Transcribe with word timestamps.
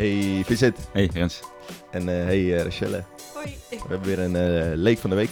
Hey 0.00 0.42
Vincent 0.44 0.88
Hey 0.92 1.10
Rens. 1.12 1.40
en 1.90 2.00
eh, 2.08 2.24
hey 2.24 2.56
eh, 2.56 2.62
Rachelle. 2.64 3.04
Hoi. 3.34 3.54
We 3.70 3.76
hebben 3.88 4.02
weer 4.02 4.18
een 4.18 4.36
eh, 4.36 4.76
leek 4.76 4.98
van 4.98 5.10
de 5.10 5.16
week. 5.16 5.30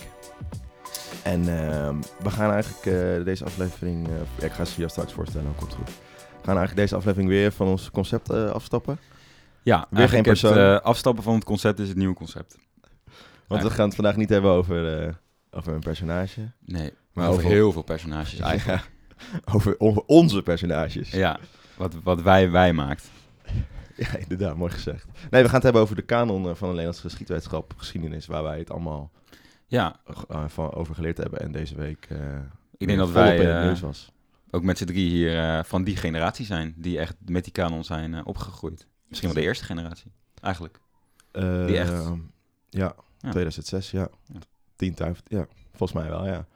En 1.23 1.41
ehm, 1.59 1.97
we 2.23 2.31
gaan 2.31 2.51
eigenlijk 2.53 2.87
eh, 2.87 3.25
deze 3.25 3.45
aflevering... 3.45 4.07
eh, 4.09 4.13
ja, 4.39 4.45
ik 4.47 4.53
ga 4.53 4.65
ze 4.65 4.77
jou 4.79 4.91
straks 4.91 5.13
voorstellen, 5.13 5.47
dan 5.47 5.55
komt 5.57 5.71
het 5.71 5.81
goed. 5.81 5.89
We 6.19 6.45
gaan 6.45 6.57
eigenlijk 6.57 6.77
deze 6.77 6.97
aflevering 6.97 7.29
weer 7.31 7.53
van 7.53 7.67
ons 7.67 7.91
concept 7.91 8.31
eh, 8.31 8.51
afstappen. 8.51 8.99
Ja, 9.63 9.87
Weer 9.91 10.09
geen 10.09 10.23
persoon. 10.23 10.59
Het, 10.59 10.83
afstappen 10.83 11.23
van 11.25 11.35
het 11.35 11.45
concept 11.45 11.79
is 11.79 11.89
het 11.89 11.97
nieuwe 11.97 12.15
concept. 12.15 12.57
Want 13.47 13.63
we 13.63 13.71
gaan 13.71 13.87
het 13.87 13.95
vandaag 13.95 14.17
niet 14.17 14.29
hebben 14.29 14.51
over, 14.51 15.03
eh, 15.03 15.15
over 15.51 15.73
een 15.73 15.81
personage. 15.81 16.41
Nee, 16.65 16.83
maar 16.83 16.93
Maar 17.13 17.29
over 17.29 17.39
over- 17.45 17.55
heel 17.57 17.73
veel 17.73 17.83
personages 17.83 18.39
eigenlijk. 18.39 18.81
Ja, 18.81 19.35
over, 19.55 19.75
over 19.79 20.03
onze 20.07 20.43
personages. 20.43 21.11
Ja, 21.11 21.39
wat, 21.77 21.95
wat 22.03 22.23
wij, 22.23 22.51
wij 22.51 22.73
maakt. 22.73 23.11
Ja, 24.13 24.17
inderdaad, 24.17 24.57
mooi 24.57 24.73
gezegd. 24.73 25.07
Nee, 25.31 25.43
we 25.43 25.47
gaan 25.47 25.55
het 25.55 25.63
hebben 25.63 25.83
over 25.83 25.97
de 25.97 26.03
kanon 26.03 26.43
eh, 26.49 26.55
van 26.55 26.59
de 26.59 26.67
Nederlandse 26.67 27.03
geschiedwetenschap, 27.03 27.73
geschiedenis, 27.77 28.27
waar 28.27 28.43
wij 28.43 28.59
het 28.59 28.71
allemaal 28.71 29.11
Ja, 29.67 29.97
eh, 30.29 30.45
van 30.49 30.73
over 30.73 30.95
geleerd 30.95 31.17
hebben. 31.19 31.41
En 31.41 31.53
deze 31.53 31.75
week 31.77 32.07
eh 32.09 32.19
ik 32.77 32.87
denk 32.87 32.99
dat 32.99 33.11
wij 33.11 33.37
in 33.39 33.71
eh, 33.75 33.81
was. 33.81 34.13
ook 34.51 34.63
met 34.63 34.79
z'n 34.79 34.85
drie 34.85 35.09
hier 35.11 35.39
eh, 35.39 35.65
van 35.65 35.85
die 35.85 35.97
generatie 35.97 36.47
zijn. 36.47 36.75
Die 36.77 36.99
echt 36.99 37.17
met 37.27 37.45
die 37.45 37.53
kanon 37.53 37.85
zijn 37.85 38.15
eh, 38.15 38.21
opgegroeid. 38.25 38.87
Misschien 39.09 39.29
wel 39.33 39.39
de 39.43 39.47
eerste 39.49 39.65
generatie, 39.65 40.13
eigenlijk. 40.41 40.81
Eh, 41.33 41.67
die 41.67 41.79
echt- 41.79 41.93
Ja, 42.71 42.95
Ja. 43.19 43.31
2006, 43.31 43.91
ja. 43.91 44.09
Ja. 44.25 44.39
10.000, 44.77 45.23
ja. 45.29 45.47
Volgens 45.73 46.01
mij 46.01 46.09
wel, 46.11 46.27
ja. 46.27 46.47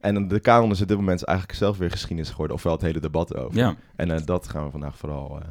En 0.00 0.28
de 0.28 0.40
kanon 0.40 0.70
is 0.70 0.80
op 0.82 0.88
dit 0.88 0.96
moment 0.96 1.24
eigenlijk 1.24 1.58
zelf 1.58 1.78
weer 1.78 1.90
geschiedenis 1.90 2.30
geworden, 2.30 2.56
ofwel 2.56 2.72
het 2.72 2.80
hele 2.82 3.00
debat 3.00 3.36
over. 3.36 3.58
Ja, 3.58 3.74
En 3.96 4.10
eh, 4.10 4.24
dat 4.24 4.48
gaan 4.48 4.64
we 4.64 4.70
vandaag 4.70 4.96
vooral 4.98 5.40
eh, 5.40 5.48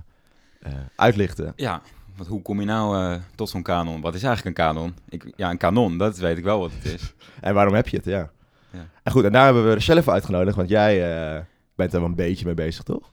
eh, 0.62 0.74
uitlichten. 0.96 1.54
ja. 1.56 1.82
Want 2.16 2.30
hoe 2.30 2.42
kom 2.42 2.60
je 2.60 2.66
nou 2.66 2.98
eh, 2.98 3.22
tot 3.36 3.50
zo'n 3.50 3.62
kanon? 3.64 4.02
Wat 4.02 4.16
is 4.16 4.24
eigenlijk 4.24 4.58
een 4.58 4.66
kanon? 4.66 4.96
Ik, 5.10 5.34
ja, 5.36 5.50
een 5.50 5.58
kanon, 5.58 5.98
dat 5.98 6.18
weet 6.18 6.38
ik 6.38 6.44
wel 6.44 6.60
wat 6.60 6.72
het 6.72 6.86
is. 6.86 7.14
En 7.42 7.54
waarom 7.54 7.74
heb 7.74 7.88
je 7.88 7.98
het, 7.98 8.06
ja. 8.06 8.32
Ja. 8.72 8.88
En 9.04 9.12
goed, 9.12 9.24
en 9.24 9.32
daar 9.32 9.46
hebben 9.46 9.64
we 9.64 9.74
Rachelle 9.74 10.04
voor 10.04 10.14
uitgenodigd, 10.14 10.56
want 10.56 10.70
jij 10.70 11.14
eh, 11.36 11.44
bent 11.76 11.94
er 11.94 12.00
wel 12.00 12.10
een 12.10 12.16
beetje 12.16 12.46
mee 12.46 12.54
bezig, 12.54 12.84
toch? 12.84 13.12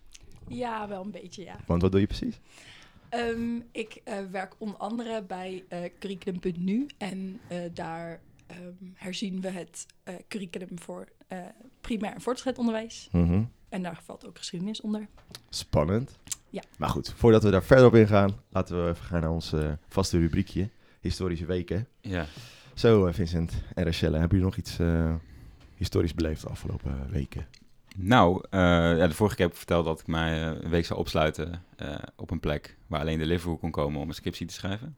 Ja, 0.48 0.88
wel 0.88 1.04
een 1.04 1.10
beetje, 1.10 1.44
ja. 1.44 1.56
Want 1.66 1.82
wat 1.82 1.90
doe 1.90 2.00
je 2.00 2.06
precies? 2.06 2.40
Ehm, 3.08 3.60
ik 3.72 4.00
eh, 4.04 4.18
werk 4.30 4.54
onder 4.58 4.76
andere 4.76 5.22
bij 5.22 5.64
eh 5.68 5.78
curriculum.nu 5.98 6.86
en 6.98 7.40
eh, 7.48 7.58
daar 7.72 8.20
ehm, 8.46 8.90
herzien 8.94 9.40
we 9.40 9.48
het 9.48 9.86
eh, 10.02 10.14
curriculum 10.28 10.78
voor 10.78 11.08
eh, 11.28 11.38
primair 11.80 12.14
en 12.14 12.20
voortgezet 12.20 12.58
onderwijs. 12.58 13.08
Mhm. 13.12 13.42
En 13.68 13.82
daar 13.82 14.00
valt 14.04 14.26
ook 14.26 14.38
geschiedenis 14.38 14.80
onder. 14.80 15.06
Spannend. 15.48 16.18
Ja. 16.50 16.62
Maar 16.78 16.88
goed, 16.88 17.12
voordat 17.16 17.42
we 17.42 17.50
daar 17.50 17.62
verder 17.62 17.86
op 17.86 17.94
ingaan, 17.94 18.40
laten 18.50 18.84
we 18.84 18.90
even 18.90 19.04
gaan 19.04 19.20
naar 19.20 19.30
ons 19.30 19.52
eh, 19.52 19.72
vaste 19.88 20.18
rubriekje, 20.18 20.68
historische 21.00 21.46
weken. 21.46 21.86
Ja. 22.00 22.26
Zo, 22.74 23.06
eh, 23.06 23.14
Vincent 23.14 23.52
en 23.74 23.84
Rachelle, 23.84 24.18
hebben 24.18 24.38
jullie 24.38 24.52
nog 24.54 24.56
iets 24.64 24.78
eh, 24.78 25.14
historisch 25.74 26.14
beleefd 26.14 26.42
de 26.42 26.48
afgelopen 26.48 27.10
weken? 27.10 27.46
Nou, 27.96 28.44
eh, 28.50 28.60
ja, 28.98 29.06
de 29.06 29.14
vorige 29.14 29.36
keer 29.36 29.44
heb 29.44 29.54
ik 29.54 29.60
verteld 29.60 29.84
dat 29.84 30.00
ik 30.00 30.06
mij 30.06 30.42
een 30.42 30.68
week 30.70 30.86
zou 30.86 30.98
opsluiten 30.98 31.62
eh, 31.76 31.94
op 32.16 32.30
een 32.30 32.40
plek 32.40 32.76
waar 32.86 33.00
alleen 33.00 33.18
de 33.18 33.26
Liverpool 33.26 33.56
kon 33.56 33.70
komen 33.70 34.00
om 34.00 34.08
een 34.08 34.14
scriptie 34.14 34.46
te 34.46 34.54
schrijven. 34.54 34.96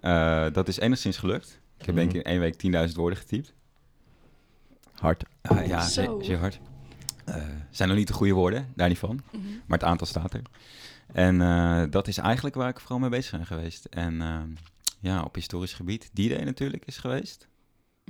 Eh, 0.00 0.46
dat 0.52 0.68
is 0.68 0.78
enigszins 0.78 1.16
gelukt. 1.16 1.60
Ik 1.78 1.86
heb 1.86 1.94
denk 1.94 2.10
ik 2.10 2.16
in 2.16 2.22
één 2.22 2.40
week 2.40 2.56
10.000 2.88 2.96
woorden 2.96 3.18
getypt. 3.18 3.54
Hard. 5.02 5.24
Ah, 5.40 5.66
ja, 5.66 5.80
Zo. 5.80 5.88
zeer, 5.90 6.24
zeer 6.24 6.38
hard. 6.38 6.60
Eh, 7.24 7.36
zijn 7.70 7.88
nog 7.88 7.98
niet 7.98 8.06
de 8.06 8.12
goede 8.12 8.32
woorden, 8.32 8.72
daar 8.74 8.88
niet 8.88 8.98
van. 8.98 9.20
Mhm. 9.32 9.42
Maar 9.66 9.78
het 9.78 9.88
aantal 9.88 10.06
staat 10.06 10.34
er. 10.34 10.42
En 11.12 11.40
eh, 11.40 11.82
dat 11.90 12.08
is 12.08 12.18
eigenlijk 12.18 12.54
waar 12.54 12.68
ik 12.68 12.80
vooral 12.80 12.98
mee 12.98 13.10
bezig 13.10 13.30
ben 13.30 13.46
geweest. 13.46 13.84
En 13.84 14.22
eh, 14.22 14.38
ja, 15.00 15.22
op 15.22 15.34
historisch 15.34 15.72
gebied. 15.72 16.10
Die 16.12 16.28
day 16.28 16.44
natuurlijk 16.44 16.84
is 16.84 16.96
geweest. 16.96 17.48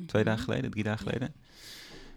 Twee 0.07 0.25
dagen 0.25 0.45
geleden, 0.45 0.71
drie 0.71 0.85
dagen 0.85 1.07
geleden. 1.07 1.35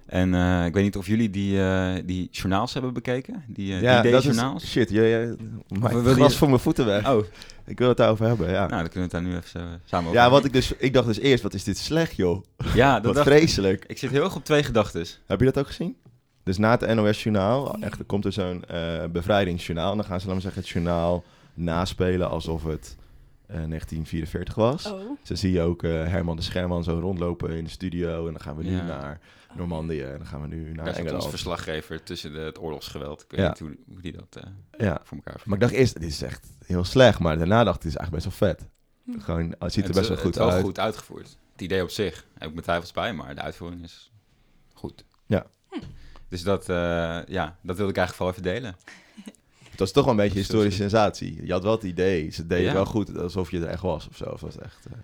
En 0.05 0.33
eh, 0.33 0.65
ik 0.65 0.73
weet 0.73 0.83
niet 0.83 0.97
of 0.97 1.07
jullie 1.07 1.29
die, 1.29 1.61
eh, 1.61 1.93
die 2.05 2.27
journaals 2.31 2.73
hebben 2.73 2.93
bekeken. 2.93 3.43
Die, 3.47 3.71
uh, 3.73 3.81
ja, 3.81 4.01
die 4.01 4.11
dat 4.11 4.23
journaals. 4.23 4.63
is 4.63 4.69
shit. 4.71 4.89
Je, 4.89 5.01
je, 5.01 5.35
wil 5.67 6.13
gras 6.13 6.31
je- 6.31 6.37
voor 6.37 6.47
mijn 6.49 6.59
voeten 6.59 6.85
weg. 6.85 7.09
Oh, 7.09 7.23
Ik 7.65 7.77
wil 7.79 7.87
het 7.87 7.97
daarover 7.97 8.25
hebben, 8.25 8.47
ja. 8.49 8.67
nou, 8.67 8.69
dan 8.81 8.89
kunnen 8.89 8.93
we 8.93 8.99
het 9.01 9.11
daar 9.11 9.21
nu 9.21 9.35
even 9.35 9.81
samen 9.85 10.07
over 10.09 10.19
ja, 10.21 10.29
wat 10.29 10.45
ik 10.45 10.53
dus, 10.53 10.71
ik 10.77 10.93
dacht 10.93 11.07
dus 11.07 11.19
eerst, 11.19 11.43
wat 11.43 11.53
is 11.53 11.63
dit 11.63 11.77
slecht, 11.77 12.15
joh. 12.15 12.43
Ja, 12.73 12.93
dat 12.95 13.05
Wat 13.05 13.15
dacht, 13.15 13.27
vreselijk. 13.27 13.85
ik 13.87 13.97
zit 13.97 14.09
heel 14.11 14.23
erg 14.23 14.35
op 14.35 14.45
twee 14.45 14.63
gedachten. 14.63 15.05
Heb 15.25 15.39
je 15.39 15.45
dat 15.45 15.57
ook 15.57 15.67
gezien? 15.67 15.95
Dus 16.43 16.57
na 16.57 16.71
het 16.79 16.93
NOS-journaal, 16.95 17.75
echt, 17.79 17.99
er 17.99 18.05
komt 18.05 18.25
er 18.25 18.31
zo'n 18.33 18.65
eh, 18.65 19.03
bevrijdingsjournaal. 19.11 19.91
En 19.91 19.97
dan 19.97 20.05
gaan 20.05 20.19
ze, 20.19 20.25
laten 20.27 20.41
we 20.41 20.47
zeggen, 20.47 20.61
het 20.61 20.71
journaal 20.71 21.23
naspelen 21.53 22.29
alsof 22.29 22.63
het 22.63 22.95
eh, 23.47 23.55
1944 23.55 24.55
was. 24.55 24.91
Oh, 24.91 24.99
Zo 25.23 25.35
zie 25.35 25.51
je 25.51 25.61
ook 25.61 25.83
eh, 25.83 25.91
Herman 25.91 26.35
de 26.35 26.41
Scherman 26.41 26.83
zo 26.83 26.99
rondlopen 26.99 27.49
in 27.49 27.63
de 27.63 27.69
studio. 27.69 28.25
En 28.27 28.31
dan 28.33 28.41
gaan 28.41 28.55
we 28.55 28.63
nu 28.63 28.75
Ja. 28.75 28.83
naar 28.85 29.19
Normandië 29.55 30.01
en 30.01 30.17
dan 30.17 30.25
gaan 30.27 30.41
we 30.41 30.47
nu 30.47 30.73
naar 30.73 30.85
Daar 30.85 30.95
Engeland. 30.95 31.29
verslaggever 31.29 32.03
tussen 32.03 32.33
de, 32.33 32.39
het 32.39 32.59
oorlogsgeweld. 32.59 33.21
Ik 33.21 33.31
weet 33.31 33.39
Ja. 33.39 33.47
niet 33.47 33.59
hoe, 33.59 33.77
hoe 33.87 34.01
die 34.01 34.11
dat 34.11 34.35
eh, 34.43 34.43
Ja, 34.77 34.99
voor 35.03 35.17
elkaar 35.17 35.33
heeft. 35.33 35.45
maar 35.45 35.55
ik 35.55 35.61
dacht 35.61 35.73
eerst, 35.73 35.93
dit 35.99 36.09
is 36.09 36.21
echt 36.21 36.47
heel 36.65 36.83
slecht. 36.83 37.19
Maar 37.19 37.37
daarna 37.37 37.63
dacht 37.63 37.75
ik, 37.75 37.81
dit 37.81 37.91
is 37.91 37.97
eigenlijk 37.97 38.25
best 38.25 38.39
wel 38.39 38.49
vet. 38.49 38.67
Hm. 39.03 39.19
Gewoon, 39.19 39.55
het 39.59 39.73
ziet 39.73 39.83
er 39.83 39.89
Het 39.89 39.97
best 39.97 40.07
wel 40.07 40.17
is, 40.17 40.23
goed 40.23 40.33
het 40.33 40.43
is 40.43 40.49
wel 40.49 40.49
uit. 40.51 40.63
goed 40.63 40.79
uitgevoerd. 40.79 41.37
Het 41.51 41.61
idee 41.61 41.83
op 41.83 41.89
zich 41.89 42.25
heb 42.33 42.47
ik 42.47 42.53
mijn 42.53 42.63
twijfels 42.63 42.91
bij, 42.91 43.13
maar 43.13 43.35
de 43.35 43.41
uitvoering 43.41 43.83
is 43.83 44.11
goed. 44.73 45.03
Ja. 45.25 45.45
Hm. 45.69 45.79
Dus 46.29 46.43
dat, 46.43 46.69
eh, 46.69 46.75
ja, 47.27 47.57
dat 47.61 47.75
wilde 47.77 47.91
ik 47.91 47.97
eigenlijk 47.97 48.13
vooral 48.13 48.29
even 48.31 48.43
delen. 48.43 48.75
Het 49.75 49.79
was 49.83 49.91
toch 49.91 50.03
wel 50.03 50.13
een 50.13 50.19
beetje 50.19 50.33
een 50.33 50.39
historische 50.39 50.81
sensatie. 50.81 51.45
Je 51.45 51.51
had 51.51 51.63
wel 51.63 51.71
het 51.71 51.83
idee, 51.83 52.29
ze 52.29 52.47
deden 52.47 52.65
Ja. 52.65 52.73
wel 52.73 52.85
goed 52.85 53.17
alsof 53.17 53.51
je 53.51 53.59
er 53.59 53.67
echt 53.67 53.81
was 53.81 54.07
of 54.07 54.15
zo. 54.17 54.25
Of 54.25 54.41
was 54.41 54.57
echt 54.57 54.85
eh, 54.85 54.97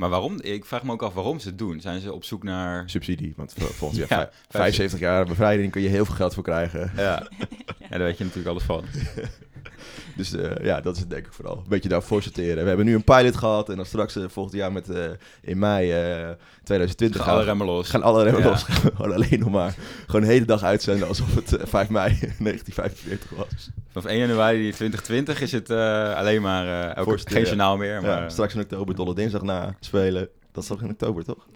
Maar 0.00 0.08
waarom? 0.08 0.40
Ik 0.40 0.64
vraag 0.64 0.82
me 0.82 0.92
ook 0.92 1.02
af 1.02 1.14
waarom 1.14 1.38
ze 1.38 1.48
het 1.48 1.58
doen. 1.58 1.80
Zijn 1.80 2.00
ze 2.00 2.12
op 2.12 2.24
zoek 2.24 2.42
naar... 2.42 2.82
subsidie? 2.90 3.32
Want 3.36 3.52
vol- 3.58 3.66
volgens 3.66 4.00
Ja, 4.00 4.06
ja, 4.08 4.30
75 4.48 4.98
jaar 4.98 5.24
bevrijding 5.24 5.72
kun 5.72 5.82
je 5.82 5.88
heel 5.88 6.04
veel 6.04 6.14
geld 6.14 6.34
voor 6.34 6.42
krijgen. 6.42 6.92
Ja. 6.96 7.02
ja, 7.78 7.88
daar 7.88 7.98
weet 7.98 8.18
je 8.18 8.24
natuurlijk 8.24 8.50
alles 8.50 8.62
van. 8.62 8.84
Dus 10.16 10.32
eh, 10.34 10.64
ja, 10.64 10.80
dat 10.80 10.94
is 10.94 11.00
het 11.00 11.10
denk 11.10 11.26
ik 11.26 11.32
vooral. 11.32 11.56
Een 11.56 11.68
beetje 11.68 11.88
daarvoor 11.88 12.22
sorteren. 12.22 12.62
We 12.62 12.68
hebben 12.68 12.86
nu 12.86 12.94
een 12.94 13.04
pilot 13.04 13.36
gehad 13.36 13.68
en 13.68 13.76
dan 13.76 13.86
straks 13.86 14.16
eh, 14.16 14.24
volgend 14.28 14.56
jaar 14.56 14.72
met 14.72 14.88
eh, 14.90 15.04
in 15.42 15.58
mei 15.58 15.92
eh 15.92 16.28
2020 16.62 17.22
Gaan 17.22 17.34
alle 17.34 17.44
remmen 17.44 17.66
los. 17.66 17.88
gaan 17.88 18.02
alle 18.02 18.22
remmen 18.22 18.42
Ja. 18.42 18.48
los. 18.48 18.62
Gewoon 18.94 19.12
alleen 19.12 19.38
nog 19.38 19.50
maar 19.50 19.74
gewoon 20.06 20.20
de 20.20 20.26
hele 20.26 20.44
dag 20.44 20.62
uitzenden 20.62 21.08
alsof 21.08 21.34
het 21.34 21.56
eh, 21.56 21.66
5 21.66 21.88
mei 21.88 22.08
1945 22.18 23.30
was. 23.30 23.70
Vanaf 23.92 24.08
1 24.10 24.18
januari 24.18 24.58
2020 24.72 25.40
is 25.40 25.52
het 25.52 25.70
eh, 25.70 26.14
alleen 26.14 26.42
maar... 26.42 26.66
eh, 26.90 26.96
elke, 26.96 27.18
geen 27.24 27.40
ja. 27.40 27.46
journaal 27.46 27.76
meer, 27.76 28.02
maar... 28.02 28.22
Ja, 28.22 28.28
straks 28.28 28.54
in 28.54 28.60
oktober, 28.60 28.94
Dolle 28.94 29.14
Dinsdag 29.14 29.42
na 29.42 29.74
spelen. 29.80 30.28
Dat 30.52 30.62
is 30.62 30.68
toch 30.68 30.82
in 30.82 30.90
oktober, 30.90 31.24
toch? 31.24 31.46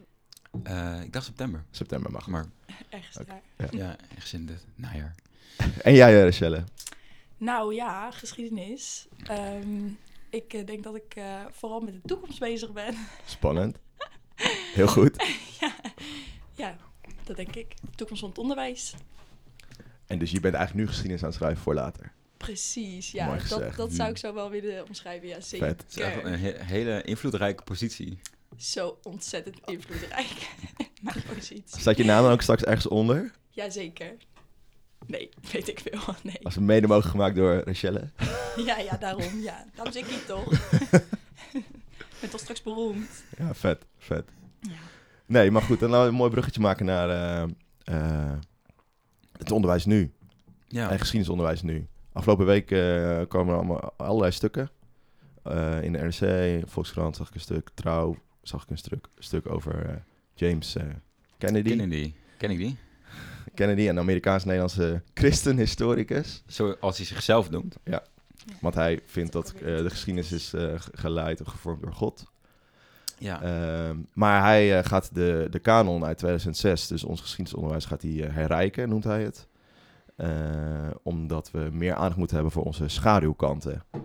eh, 0.62 1.00
ik 1.02 1.12
dacht 1.12 1.24
september. 1.24 1.64
September 1.70 2.10
mag. 2.10 2.26
Maar 2.26 2.44
ergens 2.90 3.16
Oké. 3.20 3.32
daar. 3.56 3.68
ja, 3.70 3.96
ergens 4.14 4.32
in 4.32 4.48
het 4.48 4.64
najaar. 4.76 5.14
En 5.82 5.94
jij, 5.94 6.22
Rachelle? 6.24 6.64
Nou 7.44 7.74
ja, 7.74 8.10
geschiedenis. 8.10 9.06
Ehm, 9.26 9.86
ik 10.30 10.52
eh, 10.52 10.66
denk 10.66 10.82
dat 10.82 10.94
ik 10.94 11.14
eh, 11.14 11.40
vooral 11.50 11.80
met 11.80 11.92
de 11.92 12.00
toekomst 12.04 12.38
bezig 12.38 12.72
ben. 12.72 12.94
Spannend. 13.26 13.78
Heel 14.74 14.86
goed. 14.86 15.16
ja. 15.60 15.74
ja, 16.54 16.76
dat 17.24 17.36
denk 17.36 17.56
ik. 17.56 17.74
Toekomst 17.94 18.20
van 18.20 18.30
het 18.30 18.38
onderwijs. 18.38 18.94
En 20.06 20.18
dus 20.18 20.30
je 20.30 20.40
bent 20.40 20.54
eigenlijk 20.54 20.84
nu 20.84 20.90
geschiedenis 20.90 21.22
aan 21.22 21.28
het 21.28 21.36
schrijven 21.36 21.62
voor 21.62 21.74
later. 21.74 22.12
Precies, 22.36 23.10
ja. 23.10 23.26
Mooi 23.26 23.40
Dat, 23.48 23.76
dat 23.76 23.92
zou 23.92 24.10
ik 24.10 24.18
zo 24.18 24.34
wel 24.34 24.50
willen 24.50 24.86
omschrijven. 24.86 25.28
Ja, 25.28 25.40
zeker. 25.40 25.66
Vet. 25.66 25.82
Het 25.82 25.90
is 25.90 26.02
echt 26.02 26.24
een 26.24 26.38
he- 26.38 26.64
hele 26.64 27.02
invloedrijke 27.02 27.62
positie. 27.62 28.18
Zo 28.56 28.98
ontzettend 29.02 29.60
invloedrijk. 29.64 30.50
Mijn 31.02 31.22
positie. 31.34 31.80
Staat 31.80 31.96
je 31.96 32.04
naam 32.04 32.22
dan 32.22 32.32
ook 32.32 32.42
straks 32.42 32.62
ergens 32.62 32.86
onder? 32.86 33.32
Jazeker. 33.50 34.16
Nee, 35.06 35.28
weet 35.52 35.68
ik 35.68 35.78
veel. 35.80 36.14
Nee. 36.22 36.38
Als 36.42 36.54
we 36.54 36.60
mede 36.60 36.86
mogen 36.86 37.10
gemaakt 37.10 37.36
door 37.36 37.62
Rachelle. 37.64 38.10
Ja, 38.66 38.78
ja, 38.78 38.96
daarom. 38.96 39.40
Ja, 39.42 39.64
daarom 39.74 39.92
zeg 39.92 40.02
ik 40.04 40.10
niet 40.10 40.26
toch. 40.26 40.52
ik 41.52 42.20
ben 42.20 42.30
toch 42.30 42.40
straks 42.40 42.62
beroemd. 42.62 43.24
Ja, 43.38 43.54
vet, 43.54 43.86
vet. 43.98 44.24
Ja. 44.60 44.70
Nee, 45.26 45.50
maar 45.50 45.62
goed, 45.62 45.80
dan 45.80 45.90
laten 45.90 46.04
we 46.04 46.10
een 46.10 46.18
mooi 46.18 46.30
bruggetje 46.30 46.60
maken 46.60 46.86
naar 46.86 47.10
eh, 47.10 47.42
eh, 47.84 48.38
het 49.38 49.50
onderwijs 49.50 49.84
nu. 49.84 50.12
Ja. 50.68 50.90
En 50.90 50.98
geschiedenisonderwijs 50.98 51.62
nu. 51.62 51.86
Afgelopen 52.12 52.46
week 52.46 52.70
eh, 52.70 52.78
kwamen 53.28 53.48
er 53.52 53.58
allemaal 53.58 53.92
allerlei 53.96 54.32
stukken. 54.32 54.70
Eh, 55.42 55.82
in 55.82 55.92
de 55.92 55.98
NRC, 55.98 56.62
Volkskrant 56.68 57.16
zag 57.16 57.28
ik 57.28 57.34
een 57.34 57.40
stuk. 57.40 57.70
Trouw 57.74 58.16
zag 58.42 58.62
ik 58.62 58.70
een 58.70 58.78
stuk, 58.78 59.06
stuk 59.18 59.50
over 59.50 59.86
eh, 59.88 59.94
James 60.34 60.76
eh, 60.76 60.84
Kennedy. 61.38 62.12
Kennedy. 62.38 62.74
Kennedy, 63.54 63.88
een 63.88 63.98
Amerikaans-Nederlandse 63.98 65.02
christenhistoricus. 65.14 66.42
Zoals 66.46 66.96
hij 66.96 67.06
zichzelf 67.06 67.50
noemt. 67.50 67.76
Want 68.60 68.74
hij 68.74 69.00
vindt 69.06 69.32
dat 69.32 69.52
eh, 69.52 69.62
de 69.62 69.90
geschiedenis 69.90 70.32
is 70.32 70.52
eh, 70.52 70.62
ge- 70.76 70.90
geleid 70.92 71.40
of 71.40 71.46
gevormd 71.46 71.82
door 71.82 71.92
God. 71.92 72.24
Ja. 73.18 73.42
Ehm, 73.42 73.96
maar 74.12 74.42
hij 74.42 74.78
eh, 74.78 74.84
gaat 74.84 75.14
de, 75.14 75.46
de 75.50 75.58
kanon 75.58 76.04
uit 76.04 76.18
2006, 76.18 76.86
dus 76.86 77.04
ons 77.04 77.20
geschiedenisonderwijs, 77.20 77.84
gaat 77.84 78.02
hij 78.02 78.10
herrijken, 78.10 78.88
noemt 78.88 79.04
hij 79.04 79.22
het. 79.22 79.48
Eh, 80.16 80.90
omdat 81.02 81.50
we 81.50 81.68
meer 81.72 81.94
aandacht 81.94 82.16
moeten 82.16 82.34
hebben 82.36 82.52
voor 82.54 82.64
onze 82.64 82.88
schaduwkanten. 82.88 83.84
Mhm. 83.92 84.02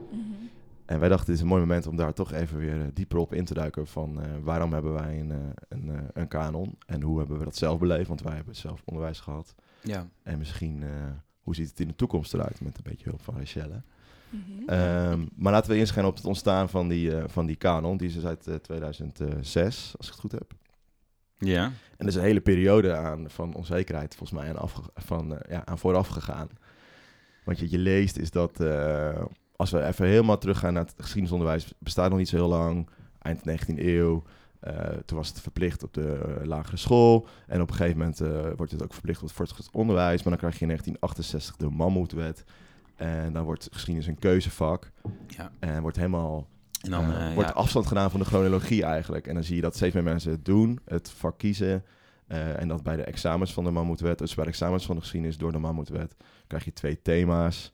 En 0.89 0.99
wij 0.99 1.09
dachten, 1.09 1.25
dit 1.25 1.35
is 1.35 1.41
een 1.41 1.47
mooi 1.47 1.61
moment 1.61 1.87
om 1.87 1.95
daar 1.95 2.13
toch 2.13 2.31
even 2.33 2.57
weer 2.57 2.81
eh, 2.81 2.87
dieper 2.93 3.17
op 3.17 3.33
in 3.33 3.45
te 3.45 3.53
duiken 3.53 3.87
van 3.87 4.21
eh, 4.21 4.31
waarom 4.41 4.73
hebben 4.73 4.93
wij 4.93 5.19
een, 5.19 5.31
eh, 5.31 5.37
een, 5.69 5.89
eh, 5.89 6.01
een 6.13 6.27
kanon 6.27 6.77
en 6.85 7.01
hoe 7.01 7.19
hebben 7.19 7.37
we 7.37 7.43
dat 7.43 7.55
zelf 7.55 7.79
beleefd, 7.79 8.07
want 8.07 8.21
wij 8.21 8.35
hebben 8.35 8.55
zelf 8.55 8.81
onderwijs 8.85 9.19
gehad. 9.19 9.55
Ja. 9.83 10.07
En 10.23 10.37
misschien, 10.37 10.83
eh, 10.83 10.89
hoe 11.41 11.55
ziet 11.55 11.69
het 11.69 11.79
in 11.79 11.87
de 11.87 11.95
toekomst 11.95 12.33
eruit 12.33 12.61
met 12.61 12.77
een 12.77 12.83
beetje 12.83 13.09
hulp 13.09 13.21
van 13.21 13.37
Rachelle. 13.37 13.81
Mhm. 14.29 14.69
Ehm, 14.69 15.25
maar 15.35 15.51
laten 15.53 15.71
we 15.71 15.77
inschijnen 15.77 16.09
op 16.11 16.17
het 16.17 16.25
ontstaan 16.25 16.69
van 16.69 16.87
die, 16.87 17.15
eh, 17.17 17.23
van 17.27 17.45
die 17.45 17.55
kanon. 17.55 17.97
Die 17.97 18.07
is 18.07 18.13
dus 18.13 18.25
uit 18.25 18.47
eh, 18.47 18.55
2006, 18.55 19.93
als 19.97 20.05
ik 20.07 20.11
het 20.11 20.21
goed 20.21 20.31
heb. 20.31 20.51
Ja. 21.37 21.63
En 21.65 21.73
er 21.97 22.07
is 22.07 22.15
een 22.15 22.21
hele 22.21 22.41
periode 22.41 22.95
aan 22.95 23.29
van 23.29 23.53
onzekerheid 23.53 24.15
volgens 24.15 24.39
mij 24.39 24.49
aan, 24.49 24.57
afge- 24.61 24.91
van, 24.95 25.35
eh, 25.37 25.51
ja, 25.51 25.65
aan 25.65 25.77
vooraf 25.79 26.07
gegaan. 26.07 26.49
Want 27.43 27.59
je, 27.59 27.69
je 27.71 27.77
leest 27.77 28.17
is 28.17 28.31
dat, 28.31 28.59
eh, 28.59 29.21
als 29.59 29.71
we 29.71 29.83
even 29.83 30.05
helemaal 30.05 30.37
teruggaan 30.37 30.73
naar 30.73 30.85
het 30.85 30.93
geschiedenisonderwijs, 30.97 31.73
bestaat 31.79 32.09
nog 32.09 32.17
niet 32.17 32.29
zo 32.29 32.35
heel 32.35 32.47
lang, 32.47 32.89
eind 33.21 33.39
19e 33.39 33.73
eeuw. 33.75 34.23
Eh, 34.59 34.73
toen 35.05 35.17
was 35.17 35.27
het 35.27 35.41
verplicht 35.41 35.83
op 35.83 35.93
de 35.93 36.35
eh, 36.39 36.45
lagere 36.45 36.77
school. 36.77 37.27
En 37.47 37.61
op 37.61 37.69
een 37.69 37.75
gegeven 37.75 37.97
moment 37.97 38.21
eh, 38.21 38.29
wordt 38.55 38.71
het 38.71 38.83
ook 38.83 38.93
verplicht 38.93 39.21
op 39.21 39.27
het 39.27 39.35
voortgezet 39.35 39.73
onderwijs. 39.73 40.23
Maar 40.23 40.29
dan 40.29 40.37
krijg 40.37 40.53
je 40.53 40.61
in 40.61 40.67
1968 40.67 41.55
de 41.55 41.75
Mammoetwet. 41.75 42.43
En 42.95 43.33
dan 43.33 43.43
wordt 43.43 43.67
geschiedenis 43.71 44.07
een 44.07 44.19
keuzevak. 44.19 44.91
Ja. 45.27 45.51
En 45.59 45.81
wordt 45.81 45.97
helemaal 45.97 46.47
En 46.81 46.91
dan 46.91 47.33
wordt 47.33 47.49
ja, 47.49 47.55
afstand 47.55 47.87
gedaan 47.87 48.11
van 48.11 48.19
de 48.19 48.25
chronologie 48.25 48.83
eigenlijk. 48.83 49.27
En 49.27 49.33
dan 49.33 49.43
zie 49.43 49.55
je 49.55 49.61
dat 49.61 49.75
steeds 49.75 49.93
meer 49.93 50.03
mensen 50.03 50.31
het 50.31 50.45
doen, 50.45 50.79
het 50.85 51.09
vak 51.09 51.37
kiezen. 51.37 51.83
En 52.27 52.67
dat 52.67 52.83
bij 52.83 52.95
de 52.95 53.03
examens 53.03 53.53
van 53.53 53.63
de 53.63 53.71
Mammoetwet, 53.71 54.17
dus 54.17 54.35
bij 54.35 54.43
de 54.43 54.49
examens 54.49 54.85
van 54.85 54.95
de 54.95 55.01
geschiedenis 55.01 55.37
door 55.37 55.51
de 55.51 55.57
Mammoetwet, 55.57 56.15
krijg 56.47 56.65
je 56.65 56.73
twee 56.73 57.01
thema's 57.01 57.73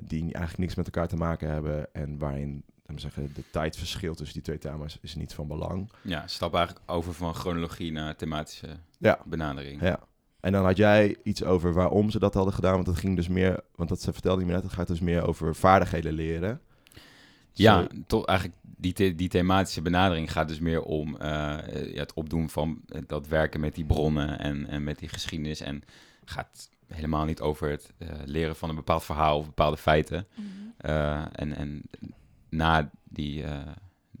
die 0.00 0.20
eigenlijk 0.22 0.58
niks 0.58 0.74
met 0.74 0.84
elkaar 0.86 1.08
te 1.08 1.16
maken 1.16 1.48
hebben. 1.50 1.94
En 1.94 2.18
waarin, 2.18 2.62
laten 2.76 2.94
we 2.94 3.00
zeggen, 3.00 3.30
de 3.34 3.44
tijdverschil 3.50 4.14
tussen 4.14 4.34
die 4.34 4.42
twee 4.42 4.58
thema's 4.58 4.98
is 5.00 5.14
niet 5.14 5.34
van 5.34 5.48
belang. 5.48 5.90
ja, 6.02 6.26
stap 6.26 6.54
eigenlijk 6.54 6.90
over 6.90 7.14
van 7.14 7.34
chronologie 7.34 7.92
naar 7.92 8.16
thematische 8.16 8.68
Ja. 8.98 9.18
benadering. 9.24 9.80
Ja. 9.82 9.98
En 10.40 10.52
dan 10.52 10.64
had 10.64 10.76
jij 10.76 11.16
iets 11.22 11.44
over 11.44 11.72
waarom 11.72 12.10
ze 12.10 12.18
dat 12.18 12.34
hadden 12.34 12.54
gedaan. 12.54 12.74
Want 12.74 12.86
het 12.86 12.96
ging 12.96 13.16
dus 13.16 13.28
meer, 13.28 13.60
want 13.74 13.88
dat 13.88 14.00
ze 14.02 14.12
vertelde 14.12 14.40
je 14.40 14.46
me 14.46 14.52
net, 14.52 14.62
het 14.62 14.72
gaat 14.72 14.86
dus 14.86 15.00
meer 15.00 15.26
over 15.26 15.54
vaardigheden 15.54 16.12
leren. 16.12 16.60
Ja, 17.52 17.86
toch 18.06 18.26
eigenlijk 18.26 18.58
die, 18.62 18.92
the- 18.92 19.14
die 19.14 19.28
thematische 19.28 19.82
benadering 19.82 20.32
gaat 20.32 20.48
dus 20.48 20.58
meer 20.58 20.82
om 20.82 21.16
eh, 21.16 21.28
ja, 21.94 22.00
het 22.00 22.12
opdoen 22.14 22.48
van 22.50 22.80
eh, 22.88 23.00
dat 23.06 23.26
werken 23.28 23.60
met 23.60 23.74
die 23.74 23.84
bronnen 23.84 24.38
en, 24.38 24.66
en 24.66 24.84
met 24.84 24.98
die 24.98 25.08
geschiedenis. 25.08 25.60
En 25.60 25.82
gaat 26.24 26.68
helemaal 26.88 27.24
niet 27.24 27.40
over 27.40 27.70
het 27.70 27.92
eh, 27.98 28.08
leren 28.24 28.56
van 28.56 28.68
een 28.68 28.74
bepaald 28.74 29.04
verhaal 29.04 29.38
of 29.38 29.46
bepaalde 29.46 29.76
feiten. 29.76 30.26
Mhm. 30.34 30.46
Eh, 30.76 31.22
en, 31.32 31.56
en 31.56 31.82
na 32.48 32.90
die 33.04 33.42
eh, 33.44 33.58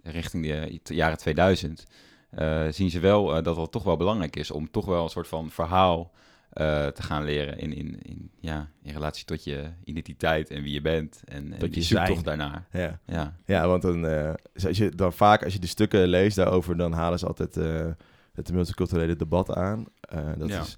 richting 0.02 0.44
de 0.44 0.94
jaren 0.94 1.18
2000 1.18 1.86
eh, 2.30 2.66
zien 2.70 2.90
ze 2.90 3.00
wel 3.00 3.36
eh, 3.36 3.42
dat 3.44 3.56
het 3.56 3.70
toch 3.72 3.82
wel 3.82 3.96
belangrijk 3.96 4.36
is 4.36 4.50
om 4.50 4.70
toch 4.70 4.84
wel 4.86 5.02
een 5.04 5.08
soort 5.10 5.28
van 5.28 5.50
verhaal 5.50 6.12
eh, 6.50 6.86
te 6.86 7.02
gaan 7.02 7.24
leren 7.24 7.58
in, 7.58 7.72
in, 7.72 7.98
in, 8.02 8.30
ja, 8.40 8.68
in 8.82 8.92
relatie 8.92 9.24
tot 9.24 9.44
je 9.44 9.70
identiteit 9.84 10.50
en 10.50 10.62
wie 10.62 10.72
je 10.72 10.80
bent 10.80 11.22
en, 11.24 11.52
en 11.52 11.58
Tot 11.58 11.74
je 11.74 11.82
zoektocht 11.82 12.24
zijn. 12.24 12.38
daarnaar. 12.38 12.66
Ja. 12.72 12.98
Ja, 13.06 13.36
Ja, 13.46 13.66
want 13.68 13.82
dan, 13.82 14.06
eh, 14.06 14.34
als 14.64 14.76
je 14.78 14.88
dan 14.88 15.12
vaak, 15.12 15.44
als 15.44 15.52
je 15.52 15.58
de 15.58 15.66
stukken 15.66 16.06
leest 16.08 16.36
daarover, 16.36 16.76
dan 16.76 16.92
halen 16.92 17.18
ze 17.18 17.26
altijd 17.26 17.56
eh, 17.56 17.86
het 18.34 18.52
multiculturele 18.52 19.16
debat 19.16 19.54
aan. 19.54 19.84
Eh, 20.00 20.28
dat 20.38 20.48
Ja. 20.48 20.60
is 20.60 20.76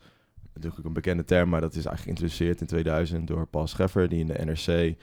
natuurlijk 0.56 0.79
ook 0.81 0.87
een 0.87 0.93
bekende 1.03 1.25
term, 1.25 1.49
maar 1.49 1.61
dat 1.61 1.75
is 1.75 1.85
eigenlijk 1.87 2.03
geïntroduceerd 2.19 2.61
in 2.61 2.67
2000 2.67 3.26
door 3.26 3.47
Paul 3.47 3.67
Scheffer, 3.67 4.08
die 4.08 4.20
in 4.20 4.26
de 4.26 4.44
NRC 4.44 4.97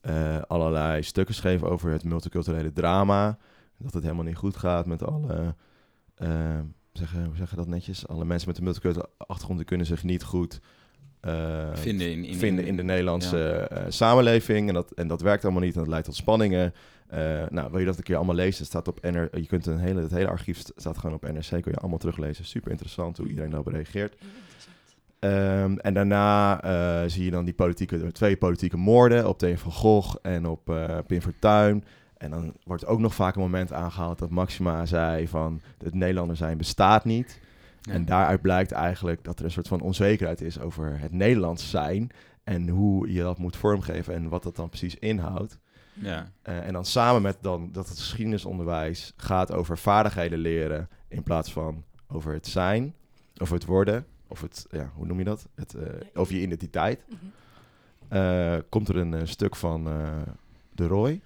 eh, 0.00 0.38
allerlei 0.46 1.02
stukken 1.02 1.34
schreef 1.34 1.62
over 1.62 1.90
het 1.90 2.04
multiculturele 2.04 2.72
drama. 2.72 3.38
Dat 3.76 3.94
het 3.94 4.02
helemaal 4.02 4.24
niet 4.24 4.36
goed 4.36 4.56
gaat 4.56 4.86
met 4.86 5.02
alle, 5.02 5.54
eh, 6.14 6.58
zeggen, 6.92 7.24
hoe 7.24 7.36
zeg 7.36 7.50
je 7.50 7.56
dat 7.56 7.66
netjes? 7.66 8.06
Alle 8.08 8.24
mensen 8.24 8.48
met 8.48 8.58
een 8.58 8.64
multiculturele 8.64 9.10
achtergrond 9.16 9.58
die 9.58 9.68
kunnen 9.68 9.86
zich 9.86 10.02
niet 10.02 10.22
goed 10.22 10.60
eh, 11.20 11.68
vinden 11.74 12.10
in, 12.10 12.24
in, 12.24 12.34
vinden 12.34 12.66
in 12.66 12.76
de 12.76 12.82
Nederlandse 12.82 13.70
samenleving. 13.88 14.68
En 14.68 14.74
dat, 14.74 14.90
en 14.90 15.08
dat 15.08 15.20
werkt 15.20 15.44
allemaal 15.44 15.62
niet 15.62 15.74
en 15.74 15.78
dat 15.80 15.88
leidt 15.88 16.04
tot 16.06 16.14
spanningen. 16.16 16.74
Eh, 17.08 17.46
nou, 17.50 17.70
wil 17.70 17.78
je 17.80 17.86
dat 17.86 17.96
een 17.96 18.02
keer 18.02 18.16
allemaal 18.16 18.34
lezen? 18.34 18.58
Het 18.58 18.66
staat 18.66 18.88
op 18.88 19.02
NR, 19.02 19.38
je 19.40 19.46
kunt 19.46 19.66
een 19.66 19.78
hele, 19.78 20.00
het 20.00 20.10
hele 20.10 20.28
archief 20.28 20.58
st- 20.58 20.72
staat 20.76 20.98
gewoon 20.98 21.14
op 21.16 21.22
NRC, 21.32 21.48
kun 21.48 21.72
je 21.72 21.76
allemaal 21.78 21.98
teruglezen. 21.98 22.44
Super 22.44 22.70
interessant 22.70 23.16
hoe 23.16 23.28
iedereen 23.28 23.50
daarop 23.50 23.72
reageert. 23.72 24.14
Ehm, 25.18 25.76
en 25.76 25.94
daarna 25.94 26.62
eh, 26.62 27.08
zie 27.10 27.24
je 27.24 27.30
dan 27.30 27.44
die 27.44 27.54
politieke, 27.54 28.12
twee 28.12 28.36
politieke 28.36 28.76
moorden 28.76 29.28
op 29.28 29.38
Theo 29.38 29.56
van 29.56 29.72
Gogh 29.72 30.16
en 30.22 30.46
op 30.46 30.70
eh 30.70 30.98
Pim 31.06 31.20
Fortuyn. 31.20 31.84
En 32.16 32.30
dan 32.30 32.54
wordt 32.64 32.86
ook 32.86 32.98
nog 32.98 33.14
vaak 33.14 33.34
een 33.34 33.40
moment 33.40 33.72
aangehaald 33.72 34.18
dat 34.18 34.30
Maxima 34.30 34.86
zei 34.86 35.28
van 35.28 35.60
het 35.78 35.94
Nederlander 35.94 36.36
zijn 36.36 36.58
bestaat 36.58 37.04
niet. 37.04 37.40
Ja. 37.80 37.92
En 37.92 38.04
daaruit 38.04 38.42
blijkt 38.42 38.72
eigenlijk 38.72 39.24
dat 39.24 39.38
er 39.38 39.44
een 39.44 39.50
soort 39.50 39.68
van 39.68 39.80
onzekerheid 39.80 40.40
is 40.40 40.60
over 40.60 40.98
het 41.00 41.12
Nederlands 41.12 41.70
zijn. 41.70 42.10
En 42.44 42.68
hoe 42.68 43.12
je 43.12 43.22
dat 43.22 43.38
moet 43.38 43.56
vormgeven 43.56 44.14
en 44.14 44.28
wat 44.28 44.42
dat 44.42 44.56
dan 44.56 44.68
precies 44.68 44.94
inhoudt. 44.94 45.58
Ja, 45.92 46.30
Eh, 46.42 46.66
en 46.66 46.72
dan 46.72 46.84
samen 46.84 47.22
met 47.22 47.36
dan 47.40 47.68
dat 47.72 47.88
het 47.88 47.98
geschiedenisonderwijs 47.98 49.12
gaat 49.16 49.52
over 49.52 49.78
vaardigheden 49.78 50.38
leren. 50.38 50.88
In 51.08 51.22
plaats 51.22 51.52
van 51.52 51.84
over 52.08 52.32
het 52.32 52.46
zijn, 52.46 52.94
over 53.36 53.54
het 53.54 53.64
worden. 53.64 54.06
Of 54.28 54.40
het, 54.40 54.66
ja, 54.70 54.90
hoe 54.94 55.06
noem 55.06 55.18
je 55.18 55.24
dat? 55.24 55.48
Het, 55.54 55.74
eh, 55.74 55.82
over 56.14 56.34
je 56.34 56.40
identiteit. 56.40 57.04
Mhm. 57.08 57.16
Eh, 58.08 58.56
komt 58.68 58.88
er 58.88 58.96
een 58.96 59.14
eh, 59.14 59.20
stuk 59.24 59.56
van 59.56 59.88
eh, 59.88 60.16
De 60.74 60.86
Roy. 60.86 61.20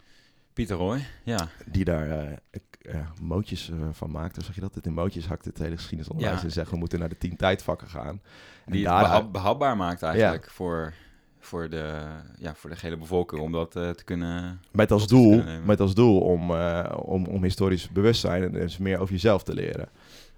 Pieter 0.52 0.76
Roy, 0.76 1.04
ja. 1.24 1.48
Die 1.66 1.84
daar 1.84 2.38
eh, 2.80 2.94
mootjes 3.22 3.70
van 3.92 4.10
maakt. 4.10 4.38
Of 4.38 4.44
zeg 4.44 4.54
je 4.54 4.60
dat? 4.60 4.74
Het 4.74 4.86
in 4.86 4.92
mootjes 4.94 5.26
hakt 5.26 5.44
het 5.44 5.58
hele 5.58 5.74
geschiedenisonderwijs. 5.76 6.38
Ja. 6.40 6.44
En 6.46 6.52
zegt 6.52 6.70
we 6.70 6.76
moeten 6.76 6.98
naar 6.98 7.08
de 7.08 7.18
tien 7.18 7.36
tijdvakken 7.36 7.88
gaan. 7.88 8.20
En 8.64 8.72
Die 8.72 8.80
het 8.80 8.90
daaruit- 8.90 9.08
behap- 9.12 9.32
behapbaar 9.32 9.76
maakt 9.76 10.02
eigenlijk 10.02 10.50
voor, 10.50 10.94
voor, 11.38 11.68
de, 11.70 12.00
ja, 12.38 12.54
voor 12.54 12.70
de 12.70 12.76
hele 12.80 12.96
bevolking 12.96 13.40
om 13.42 13.52
dat 13.52 13.76
eh, 13.76 13.90
te 13.90 14.04
kunnen... 14.04 14.60
Met 14.72 14.90
als 14.90 15.06
doel, 15.06 15.42
met 15.64 15.80
als 15.80 15.94
doel 15.94 16.20
om, 16.20 16.50
eh, 16.50 16.92
om, 17.02 17.26
om 17.26 17.42
historisch 17.42 17.88
bewustzijn 17.90 18.42
en 18.42 18.52
dus 18.52 18.78
meer 18.78 18.98
over 18.98 19.12
jezelf 19.14 19.42
te 19.42 19.54
leren. 19.54 19.88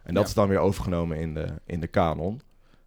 En 0.03 0.15
dat 0.15 0.23
Ja. 0.23 0.29
is 0.29 0.35
dan 0.35 0.49
weer 0.49 0.59
overgenomen 0.59 1.19
in 1.19 1.35
de, 1.35 1.47
in 1.67 1.81
de 1.81 1.87
kanon 1.87 2.41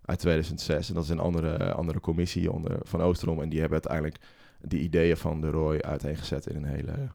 uit 0.07 0.19
2006. 0.19 0.87
En 0.89 0.93
dat 0.95 1.03
is 1.03 1.09
een 1.09 1.19
andere, 1.19 1.73
andere 1.73 1.99
commissie 1.99 2.51
onder, 2.51 2.77
van 2.83 3.01
Oosterom. 3.01 3.41
En 3.41 3.49
die 3.49 3.59
hebben 3.59 3.81
uiteindelijk 3.83 4.23
die 4.61 4.79
ideeën 4.79 5.17
van 5.17 5.41
de 5.41 5.49
Roy 5.49 5.77
uiteengezet 5.79 6.47
in 6.47 6.55
een 6.55 6.65
hele 6.65 7.11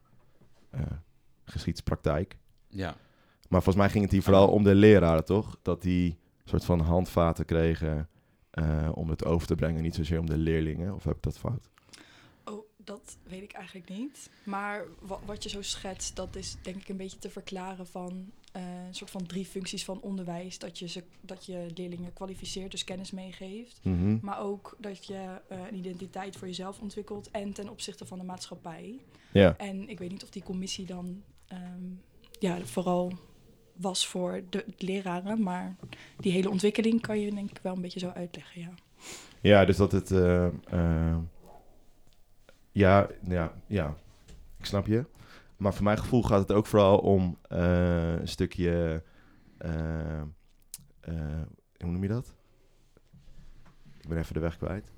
eh 0.69 0.81
geschiedspraktijk. 1.45 2.37
Ja, 2.67 2.95
Maar 3.49 3.61
volgens 3.63 3.75
mij 3.75 3.89
ging 3.89 4.03
het 4.03 4.11
hier 4.13 4.21
vooral 4.23 4.47
om 4.49 4.63
de 4.63 4.75
leraren, 4.75 5.25
toch? 5.25 5.57
Dat 5.61 5.81
die 5.81 6.17
soort 6.45 6.65
van 6.65 6.79
handvaten 6.79 7.45
kregen 7.45 8.09
eh, 8.49 8.89
om 8.93 9.09
het 9.09 9.25
over 9.25 9.47
te 9.47 9.55
brengen. 9.55 9.81
Niet 9.81 9.95
zozeer 9.95 10.19
om 10.19 10.25
de 10.25 10.37
leerlingen. 10.37 10.93
Of 10.95 11.03
heb 11.03 11.15
ik 11.15 11.21
dat 11.21 11.37
fout? 11.37 11.69
Oh, 12.45 12.65
dat 12.77 13.17
weet 13.23 13.41
ik 13.43 13.51
eigenlijk 13.51 13.89
niet. 13.89 14.29
Maar 14.43 14.83
wa- 14.99 15.19
wat 15.25 15.43
je 15.43 15.49
zo 15.49 15.61
schetst, 15.61 16.15
dat 16.15 16.35
is 16.35 16.55
denk 16.61 16.75
ik 16.75 16.89
een 16.89 16.97
beetje 16.97 17.19
te 17.19 17.29
verklaren 17.29 17.87
van 17.87 18.31
eh, 18.53 18.61
een 18.87 18.95
soort 18.95 19.11
van 19.11 19.25
drie 19.25 19.45
functies 19.45 19.85
van 19.85 20.01
onderwijs. 20.01 20.59
Dat 20.59 20.79
je, 20.79 20.87
ze, 20.87 21.03
dat 21.21 21.45
je 21.45 21.65
leerlingen 21.75 22.13
kwalificeert, 22.13 22.71
dus 22.71 22.83
kennis 22.83 23.11
meegeeft. 23.11 23.79
Mhm. 23.83 24.17
Maar 24.21 24.39
ook 24.39 24.75
dat 24.79 25.05
je 25.05 25.41
eh, 25.47 25.57
een 25.69 25.75
identiteit 25.75 26.35
voor 26.35 26.47
jezelf 26.47 26.79
ontwikkelt 26.81 27.31
en 27.31 27.53
ten 27.53 27.69
opzichte 27.69 28.05
van 28.05 28.17
de 28.17 28.25
maatschappij. 28.25 28.99
Ja. 29.31 29.57
En 29.57 29.89
ik 29.89 29.99
weet 29.99 30.11
niet 30.11 30.23
of 30.23 30.29
die 30.29 30.43
commissie 30.43 30.85
dan 30.85 31.23
ehm, 31.47 31.83
ja, 32.39 32.59
vooral 32.61 33.11
was 33.73 34.07
voor 34.07 34.41
de 34.49 34.65
leraren, 34.77 35.43
maar 35.43 35.75
die 36.17 36.31
hele 36.31 36.49
ontwikkeling 36.49 37.01
kan 37.01 37.19
je 37.19 37.33
denk 37.33 37.49
ik 37.49 37.59
wel 37.61 37.75
een 37.75 37.81
beetje 37.81 37.99
zo 37.99 38.09
uitleggen, 38.09 38.61
ja. 38.61 38.69
Ja, 39.41 39.65
dus 39.65 39.77
dat 39.77 39.91
het. 39.91 40.11
eh, 40.11 40.47
ja, 42.71 43.07
ja, 43.27 43.53
ja, 43.67 43.95
ik 44.59 44.65
snap 44.65 44.87
je. 44.87 45.05
Maar 45.63 45.73
voor 45.73 45.83
mijn 45.83 45.97
gevoel 45.97 46.23
gaat 46.23 46.39
het 46.39 46.51
ook 46.51 46.65
vooral 46.65 46.97
om 46.97 47.37
eh, 47.47 48.13
een 48.13 48.27
stukje. 48.27 49.03
eh, 49.57 50.19
eh, 50.19 51.13
hoe 51.77 51.91
noem 51.91 52.01
je 52.01 52.07
dat? 52.07 52.35
Ik 54.01 54.09
ben 54.09 54.17
even 54.17 54.33
de 54.33 54.39
weg 54.39 54.57
kwijt. 54.57 54.91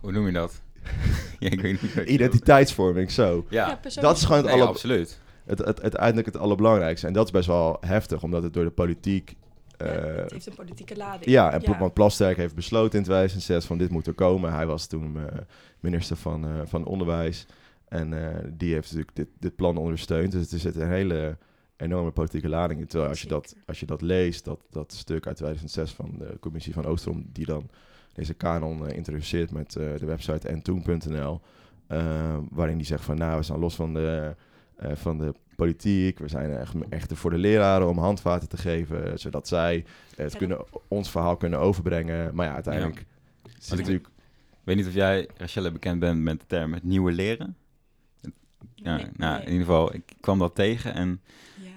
hoe 0.00 0.12
noem 0.12 0.26
je 0.26 0.32
dat? 0.32 0.62
ja, 1.38 1.50
ik 1.50 1.60
weet 1.60 1.82
niet. 1.82 1.94
Identiteitsvorming, 2.08 3.10
zo. 3.10 3.46
Ja, 3.48 3.80
Dat 4.00 4.16
is 4.16 4.24
gewoon 4.24 4.38
het, 4.42 4.46
nee, 4.46 4.54
alle, 4.54 4.70
absoluut. 4.70 5.20
het, 5.44 5.58
het, 5.58 5.82
uiteindelijk 5.82 6.26
het 6.26 6.36
allerbelangrijkste. 6.36 7.06
En 7.06 7.12
dat 7.12 7.24
is 7.24 7.32
best 7.32 7.46
wel 7.46 7.76
heftig, 7.80 8.22
omdat 8.22 8.42
het 8.42 8.52
door 8.52 8.64
de 8.64 8.70
politiek. 8.70 9.36
Ja, 9.76 9.86
eh, 9.86 10.16
het 10.16 10.30
heeft 10.30 10.46
een 10.46 10.54
politieke 10.54 10.96
lading. 10.96 11.24
Ja, 11.24 11.52
en 11.52 11.78
want 11.78 11.94
Plasterk 11.94 12.36
heeft 12.36 12.54
besloten 12.54 12.98
in 12.98 13.04
2006 13.04 13.64
van 13.64 13.78
dit 13.78 13.90
moet 13.90 14.06
er 14.06 14.14
komen. 14.14 14.52
Hij 14.52 14.66
was 14.66 14.86
toen 14.86 15.16
eh, 15.16 15.38
minister 15.80 16.16
van, 16.16 16.44
eh, 16.44 16.50
van 16.64 16.84
Onderwijs. 16.84 17.46
En 17.90 18.12
eh, 18.34 18.44
die 18.52 18.72
heeft 18.72 18.86
natuurlijk 18.90 19.16
dit, 19.16 19.28
dit 19.38 19.56
plan 19.56 19.76
ondersteund. 19.76 20.32
Dus 20.32 20.52
er 20.52 20.58
zit 20.58 20.76
een 20.76 20.88
hele 20.90 21.38
enorme 21.76 22.10
politieke 22.10 22.48
lading 22.48 22.80
in. 22.80 22.86
Terwijl 22.86 23.10
als 23.10 23.22
je 23.22 23.28
dat, 23.28 23.54
als 23.66 23.80
je 23.80 23.86
dat 23.86 24.02
leest, 24.02 24.44
dat, 24.44 24.60
dat 24.70 24.92
stuk 24.92 25.26
uit 25.26 25.36
2006 25.36 25.92
van 25.92 26.14
de 26.18 26.36
commissie 26.40 26.72
van 26.72 26.84
Oostrom... 26.86 27.26
die 27.32 27.46
dan 27.46 27.68
deze 28.12 28.34
kanon 28.34 28.86
eh, 28.88 28.96
introduceert 28.96 29.50
met 29.50 29.76
eh, 29.76 29.84
de 29.98 30.06
website 30.06 30.48
entoen.nl... 30.48 31.40
waarin 32.50 32.76
hij 32.76 32.84
zegt 32.84 33.04
van, 33.04 33.16
nou, 33.18 33.36
we 33.36 33.42
staan 33.42 33.58
los 33.58 33.74
van 33.74 33.94
de, 33.94 34.34
van 34.78 35.18
de 35.18 35.34
politiek. 35.56 36.18
We 36.18 36.28
zijn 36.28 36.50
echt, 36.56 36.74
echt 36.88 37.10
er 37.10 37.16
voor 37.16 37.30
de 37.30 37.38
leraren 37.38 37.88
om 37.88 37.98
handvaten 37.98 38.48
te 38.48 38.56
geven, 38.56 39.18
zodat 39.18 39.48
zij 39.48 39.84
het 40.16 40.32
Ja, 40.32 40.38
kunnen, 40.38 40.64
ons 40.88 41.10
verhaal 41.10 41.36
kunnen 41.36 41.58
overbrengen. 41.58 42.34
Maar 42.34 42.46
ja, 42.46 42.54
uiteindelijk... 42.54 43.04
zit 43.58 43.72
ik- 43.72 43.78
natuurlijk, 43.78 44.06
Ik 44.06 44.12
weet 44.64 44.76
niet 44.76 44.86
of 44.86 44.94
jij, 44.94 45.28
Rachelle, 45.36 45.72
bekend 45.72 46.00
bent 46.00 46.22
met 46.22 46.40
de 46.40 46.46
term 46.46 46.72
het 46.72 46.82
nieuwe 46.84 47.12
leren. 47.12 47.56
Ja, 48.74 48.96
Nee, 48.96 49.06
nou, 49.16 49.32
nee. 49.36 49.46
in 49.46 49.52
ieder 49.52 49.66
geval, 49.66 49.94
ik 49.94 50.02
kwam 50.20 50.38
dat 50.38 50.54
tegen 50.54 50.94
en 50.94 51.20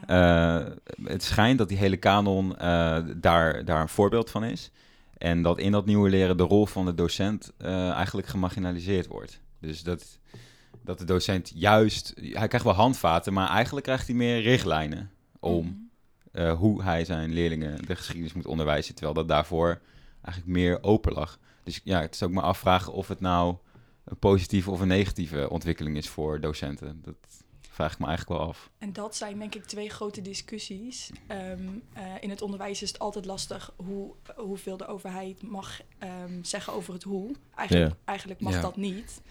Ja. 0.07 0.61
eh, 0.65 0.71
het 1.03 1.23
schijnt 1.23 1.57
dat 1.57 1.69
die 1.69 1.77
hele 1.77 1.97
kanon 1.97 2.57
eh, 2.57 2.97
daar, 3.15 3.65
daar 3.65 3.81
een 3.81 3.89
voorbeeld 3.89 4.29
van 4.29 4.43
is. 4.43 4.71
En 5.17 5.41
dat 5.41 5.57
in 5.59 5.71
dat 5.71 5.85
nieuwe 5.85 6.09
leren 6.09 6.37
de 6.37 6.43
rol 6.43 6.65
van 6.65 6.85
de 6.85 6.93
docent 6.95 7.51
eh, 7.57 7.89
eigenlijk 7.89 8.27
gemarginaliseerd 8.27 9.07
wordt. 9.07 9.39
Dus 9.59 9.83
dat, 9.83 10.19
dat 10.81 10.97
de 10.99 11.05
docent 11.05 11.51
juist, 11.55 12.13
hij 12.15 12.47
krijgt 12.47 12.63
wel 12.65 12.73
handvaten, 12.75 13.33
maar 13.33 13.49
eigenlijk 13.49 13.85
krijgt 13.85 14.07
hij 14.07 14.15
meer 14.15 14.41
richtlijnen 14.41 15.11
om 15.39 15.65
Mhm. 16.31 16.51
hoe 16.55 16.83
hij 16.83 17.05
zijn 17.05 17.33
leerlingen 17.33 17.85
de 17.85 17.95
geschiedenis 17.95 18.33
moet 18.33 18.45
onderwijzen, 18.45 18.93
terwijl 18.95 19.15
dat 19.15 19.27
daarvoor 19.27 19.79
eigenlijk 20.21 20.57
meer 20.57 20.83
open 20.83 21.13
lag. 21.13 21.39
Dus 21.63 21.81
ja, 21.83 22.01
het 22.01 22.13
is 22.13 22.23
ook 22.23 22.31
maar 22.31 22.43
afvragen 22.43 22.93
of 22.93 23.07
het 23.07 23.19
nou 23.19 23.55
een 24.03 24.17
positieve 24.17 24.71
of 24.71 24.79
een 24.79 24.87
negatieve 24.87 25.49
ontwikkeling 25.49 25.97
is 25.97 26.09
voor 26.09 26.39
docenten. 26.39 27.01
Dat 27.03 27.15
vraag 27.69 27.93
ik 27.93 27.99
me 27.99 28.05
eigenlijk 28.07 28.39
wel 28.39 28.47
af. 28.49 28.69
En 28.77 28.93
dat 28.93 29.15
zijn 29.15 29.39
denk 29.39 29.55
ik 29.55 29.63
twee 29.65 29.89
grote 29.89 30.21
discussies. 30.21 31.11
Ehm, 31.27 31.67
eh, 31.93 32.03
in 32.19 32.29
het 32.29 32.41
onderwijs 32.41 32.81
is 32.81 32.87
het 32.91 32.99
altijd 32.99 33.25
lastig 33.25 33.73
hoe, 33.75 34.13
hoeveel 34.35 34.77
de 34.77 34.87
overheid 34.87 35.41
mag 35.41 35.81
ehm, 35.97 36.43
zeggen 36.43 36.73
over 36.73 36.93
het 36.93 37.03
hoe. 37.03 37.35
Eigenlijk, 37.55 37.91
Ja. 37.91 37.97
eigenlijk 38.05 38.39
mag 38.39 38.53
Ja. 38.53 38.61
dat 38.61 38.75
niet. 38.75 39.21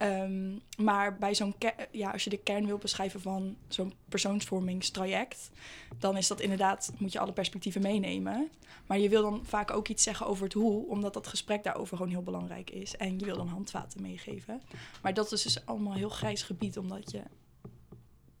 Ehm, 0.00 0.56
maar 0.78 1.18
bij 1.18 1.34
zo'n 1.34 1.54
ja, 1.90 2.10
als 2.10 2.24
je 2.24 2.30
de 2.30 2.36
kern 2.38 2.66
wil 2.66 2.78
beschrijven 2.78 3.20
van 3.20 3.56
zo'n 3.68 3.92
persoonsvormingstraject, 4.08 5.50
dan 5.98 6.16
is 6.16 6.26
dat 6.26 6.40
inderdaad, 6.40 6.92
moet 6.98 7.12
je 7.12 7.18
alle 7.18 7.32
perspectieven 7.32 7.82
meenemen. 7.82 8.50
Maar 8.86 8.98
je 8.98 9.08
wil 9.08 9.22
dan 9.22 9.40
vaak 9.44 9.70
ook 9.70 9.88
iets 9.88 10.02
zeggen 10.02 10.26
over 10.26 10.44
het 10.44 10.52
hoe, 10.52 10.86
omdat 10.88 11.14
dat 11.14 11.26
gesprek 11.26 11.64
daarover 11.64 11.96
gewoon 11.96 12.12
heel 12.12 12.22
belangrijk 12.22 12.70
is. 12.70 12.96
En 12.96 13.18
je 13.18 13.24
wil 13.24 13.36
dan 13.36 13.48
handvaten 13.48 14.02
meegeven. 14.02 14.62
Maar 15.02 15.14
dat 15.14 15.32
is 15.32 15.42
dus 15.42 15.66
allemaal 15.66 15.94
heel 15.94 16.08
grijs 16.08 16.42
gebied, 16.42 16.78
omdat 16.78 17.10
je 17.10 17.22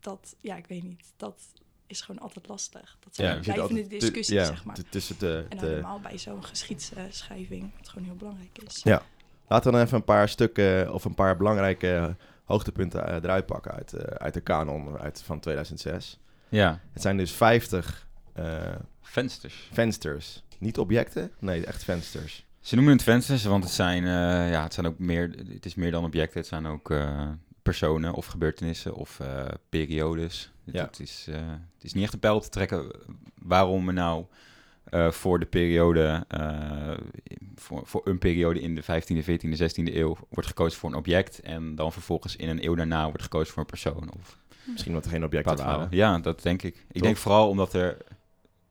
dat, 0.00 0.36
ja, 0.40 0.56
ik 0.56 0.66
weet 0.66 0.82
niet, 0.82 1.12
dat 1.16 1.42
is 1.86 2.00
gewoon 2.00 2.20
altijd 2.20 2.48
lastig. 2.48 2.96
Dat 3.00 3.14
zijn 3.14 3.34
ja, 3.34 3.52
blijvende 3.52 3.86
discussies, 3.86 4.28
ja, 4.36 4.44
zeg 4.44 4.64
maar. 4.64 4.78
tussen 4.88 5.18
de... 5.18 5.46
En 5.48 5.56
de- 5.58 5.64
dan 5.64 5.72
normaal 5.74 6.00
bij 6.00 6.18
zo'n 6.18 6.44
geschiedschrijving, 6.44 7.70
wat 7.78 7.88
gewoon 7.88 8.06
heel 8.06 8.16
belangrijk 8.16 8.58
is. 8.66 8.82
Ja. 8.82 9.02
Laten 9.50 9.70
we 9.70 9.76
dan 9.76 9.86
even 9.86 9.96
een 9.98 10.04
paar 10.04 10.28
stukken 10.28 10.92
of 10.92 11.04
een 11.04 11.14
paar 11.14 11.36
belangrijke 11.36 12.16
hoogtepunten 12.44 13.06
eh, 13.06 13.14
eruit 13.14 13.46
pakken 13.46 13.72
uit, 13.72 13.92
eh, 13.92 14.02
uit 14.02 14.34
de 14.34 14.40
kanon 14.40 14.98
uit, 14.98 15.22
van 15.22 15.40
2006. 15.40 16.20
Ja, 16.48 16.80
Het 16.92 17.02
zijn 17.02 17.16
dus 17.16 17.32
50 17.32 18.06
eh, 18.32 18.44
vensters. 19.02 19.68
vensters. 19.72 20.44
Niet 20.58 20.78
objecten? 20.78 21.30
Nee, 21.38 21.66
echt 21.66 21.84
vensters. 21.84 22.46
Ze 22.60 22.74
noemen 22.74 22.92
het 22.92 23.02
vensters, 23.02 23.44
want 23.44 23.64
het 23.64 23.72
zijn, 23.72 24.04
ja, 24.50 24.62
het 24.62 24.74
zijn 24.74 24.86
ook 24.86 24.98
meer, 24.98 25.30
het 25.52 25.66
is 25.66 25.74
meer 25.74 25.90
dan 25.90 26.04
objecten. 26.04 26.38
Het 26.38 26.48
zijn 26.48 26.66
ook 26.66 26.94
personen 27.62 28.12
of 28.12 28.26
gebeurtenissen 28.26 28.94
of 28.94 29.20
periodes. 29.68 30.52
Ja. 30.64 30.84
het 30.84 31.00
is, 31.00 31.26
het 31.74 31.84
is 31.84 31.92
niet 31.92 32.04
echt 32.04 32.12
een 32.12 32.18
pijl 32.18 32.40
te 32.40 32.48
trekken 32.48 32.90
waarom 33.34 33.86
we 33.86 33.92
nou 33.92 34.24
eh, 34.90 35.10
voor 35.10 35.38
de 35.38 35.46
periode, 35.46 36.24
eh, 36.28 36.90
voor, 37.54 37.86
voor 37.86 38.00
een 38.04 38.18
periode 38.18 38.60
in 38.60 38.74
de 38.74 38.82
15e, 38.82 39.22
14e, 39.24 39.56
16e 39.56 39.94
eeuw 39.94 40.16
wordt 40.28 40.48
gekozen 40.48 40.78
voor 40.78 40.90
een 40.90 40.96
object. 40.96 41.40
En 41.40 41.74
dan 41.74 41.92
vervolgens 41.92 42.36
in 42.36 42.48
een 42.48 42.64
eeuw 42.64 42.74
daarna 42.74 43.04
wordt 43.04 43.22
gekozen 43.22 43.52
voor 43.52 43.62
een 43.62 43.68
persoon. 43.68 44.10
Of 44.18 44.38
Misschien 44.64 44.92
omdat 44.92 45.04
er 45.06 45.12
geen 45.12 45.24
objecten 45.24 45.56
waren. 45.56 45.88
Ja, 45.90 46.18
dat 46.18 46.42
denk 46.42 46.62
ik. 46.62 46.74
Ik 46.76 46.92
Toch? 46.92 47.02
denk 47.02 47.16
vooral 47.16 47.48
omdat 47.48 47.74
er 47.74 47.96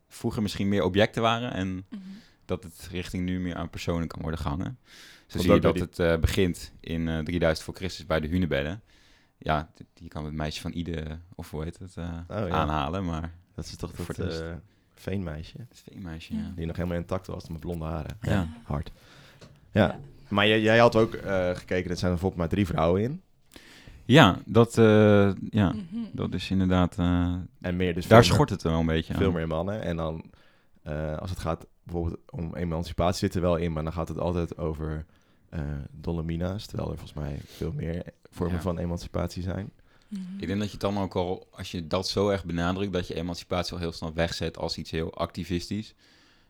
vroeger 0.08 0.42
misschien 0.42 0.68
meer 0.68 0.84
objecten 0.84 1.22
waren 1.22 1.52
en 1.54 1.68
Mhm. 1.90 2.02
dat 2.46 2.64
het 2.64 2.88
richting 2.92 3.26
nu 3.26 3.40
meer 3.40 3.56
aan 3.56 3.70
personen 3.70 4.08
kan 4.08 4.22
worden 4.22 4.40
gehangen. 4.40 4.78
Zo 5.28 5.40
zie 5.40 5.54
je 5.54 5.60
dat 5.60 5.80
het 5.80 6.00
eh, 6.00 6.18
begint 6.18 6.72
in 6.80 7.08
eh 7.08 7.20
3000 7.20 7.66
voor 7.66 7.76
Christus 7.76 8.06
bij 8.06 8.20
de 8.20 8.28
Hunebedden. 8.28 8.82
Ja, 9.38 9.72
d- 9.76 9.84
je 9.94 10.08
kan 10.08 10.26
het 10.26 10.34
meisje 10.34 10.62
van 10.62 10.72
Ide, 10.74 11.20
of 11.36 11.52
hoe 11.52 11.64
heet 11.64 11.80
het, 11.80 11.98
eh, 11.98 12.04
Oh, 12.28 12.48
ja. 12.48 12.50
aanhalen, 12.50 13.06
maar 13.06 13.34
Dat 13.56 13.66
is 13.66 13.76
toch 13.76 13.92
Voor 13.94 14.06
dat 14.16 14.16
het 14.18 14.26
eerst. 14.26 14.44
Veenmeisje? 15.02 15.58
het 15.70 15.84
veenmeisje, 15.92 16.34
Ja. 16.36 16.40
ja. 16.42 16.52
Die 16.56 16.66
nog 16.66 16.76
helemaal 16.76 16.98
intact 16.98 17.28
was 17.28 17.50
met 17.50 17.60
blonde 17.60 17.86
haren. 17.86 18.18
Ja. 18.22 18.48
Hard. 18.64 18.92
Ja. 19.72 20.00
Maar 20.28 20.48
jij, 20.48 20.62
jij 20.62 20.78
had 20.80 20.96
ook 20.96 21.14
eh, 21.14 21.50
gekeken, 21.56 21.90
er 21.92 21.98
zijn 21.98 22.12
er 22.12 22.18
bijvoorbeeld 22.18 22.36
maar 22.36 22.50
drie 22.50 22.66
vrouwen 22.66 23.02
in. 23.02 23.22
Ja, 24.06 24.40
dat, 24.46 24.78
eh, 24.78 25.32
ja, 25.50 25.70
Mhm. 25.72 26.04
dat 26.12 26.34
is 26.34 26.50
inderdaad... 26.52 26.98
eh, 27.00 27.34
En 27.62 27.76
meer 27.76 27.94
dus 27.94 28.08
daar 28.08 28.24
schort 28.24 28.50
het 28.50 28.62
wel 28.62 28.80
een 28.80 28.86
beetje 28.86 29.14
aan. 29.14 29.20
veel 29.20 29.32
meer 29.32 29.48
mannen. 29.48 29.82
En 29.82 29.96
dan, 29.98 30.24
eh, 30.84 31.18
als 31.18 31.30
het 31.30 31.40
gaat 31.40 31.66
bijvoorbeeld 31.84 32.18
om 32.30 32.56
emancipatie, 32.56 33.20
zit 33.20 33.36
er 33.36 33.42
wel 33.42 33.56
in, 33.56 33.74
maar 33.74 33.84
dan 33.84 33.94
gaat 33.94 34.08
het 34.08 34.20
altijd 34.20 34.58
over 34.58 35.06
eh 35.50 35.60
dolomina's. 35.92 36.66
Terwijl 36.66 36.92
er 36.92 36.98
volgens 36.98 37.20
mij 37.20 37.40
veel 37.46 37.72
meer 37.76 38.04
vormen 38.32 38.56
Ja. 38.56 38.62
van 38.62 38.78
emancipatie 38.78 39.44
zijn. 39.44 39.72
Mhm. 40.10 40.22
Ik 40.40 40.48
denk 40.48 40.58
dat 40.60 40.68
je 40.68 40.72
het 40.72 40.82
dan 40.82 40.98
ook 40.98 41.16
al, 41.16 41.48
als 41.52 41.72
je 41.72 41.88
dat 41.88 42.08
zo 42.08 42.30
erg 42.30 42.46
benadrukt, 42.46 42.94
dat 42.94 43.08
je 43.08 43.16
emancipatie 43.16 43.74
al 43.74 43.80
heel 43.80 43.92
snel 43.92 44.14
wegzet 44.14 44.58
als 44.58 44.78
iets 44.78 44.92
heel 44.92 45.14
activistisch. 45.14 45.94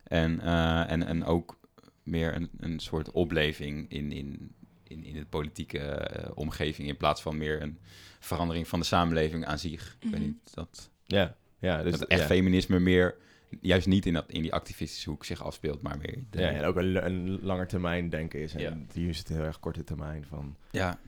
En, 0.04 0.40
eh, 0.40 0.92
en, 0.92 1.04
en 1.08 1.24
ook 1.26 1.60
meer 2.04 2.36
een, 2.36 2.50
een 2.60 2.80
soort 2.80 3.12
opleving 3.12 3.90
in, 3.92 4.12
in, 4.12 4.52
in, 4.84 5.04
in 5.04 5.14
de 5.14 5.26
politieke 5.26 5.80
eh, 5.80 6.32
omgeving, 6.36 6.88
in 6.88 6.98
plaats 6.98 7.22
van 7.22 7.38
meer 7.38 7.62
een 7.62 7.78
verandering 8.20 8.68
van 8.68 8.80
de 8.80 8.86
samenleving 8.86 9.46
aan 9.46 9.60
zich. 9.60 9.96
Ik 10.00 10.10
weet 10.10 10.20
Mhm. 10.20 10.22
niet, 10.30 10.54
dat, 10.54 10.90
Ja, 11.06 11.36
ja 11.60 11.84
dus 11.84 11.92
dat 12.00 12.08
echt 12.10 12.22
ja. 12.22 12.28
feminisme 12.28 12.80
meer, 12.80 13.16
juist 13.62 13.88
niet 13.88 14.06
in, 14.06 14.14
dat, 14.14 14.26
in 14.28 14.42
die 14.42 14.54
activistische 14.54 15.10
hoek 15.10 15.26
zich 15.26 15.44
afspeelt, 15.44 15.82
maar 15.82 15.98
meer... 15.98 16.24
De, 16.30 16.40
Ja, 16.42 16.50
en 16.50 16.64
ook 16.66 16.76
een, 16.76 17.06
een 17.06 17.40
langer 17.42 17.68
termijn 17.68 18.10
denken 18.10 18.40
is. 18.40 18.54
En 18.54 18.62
Ja. 18.62 18.78
die 18.94 19.10
is 19.10 19.18
het 19.18 19.28
heel 19.28 19.44
erg 19.44 19.60
korte 19.60 19.84
termijn 19.84 20.26
van 20.26 20.56
ja, 20.72 21.00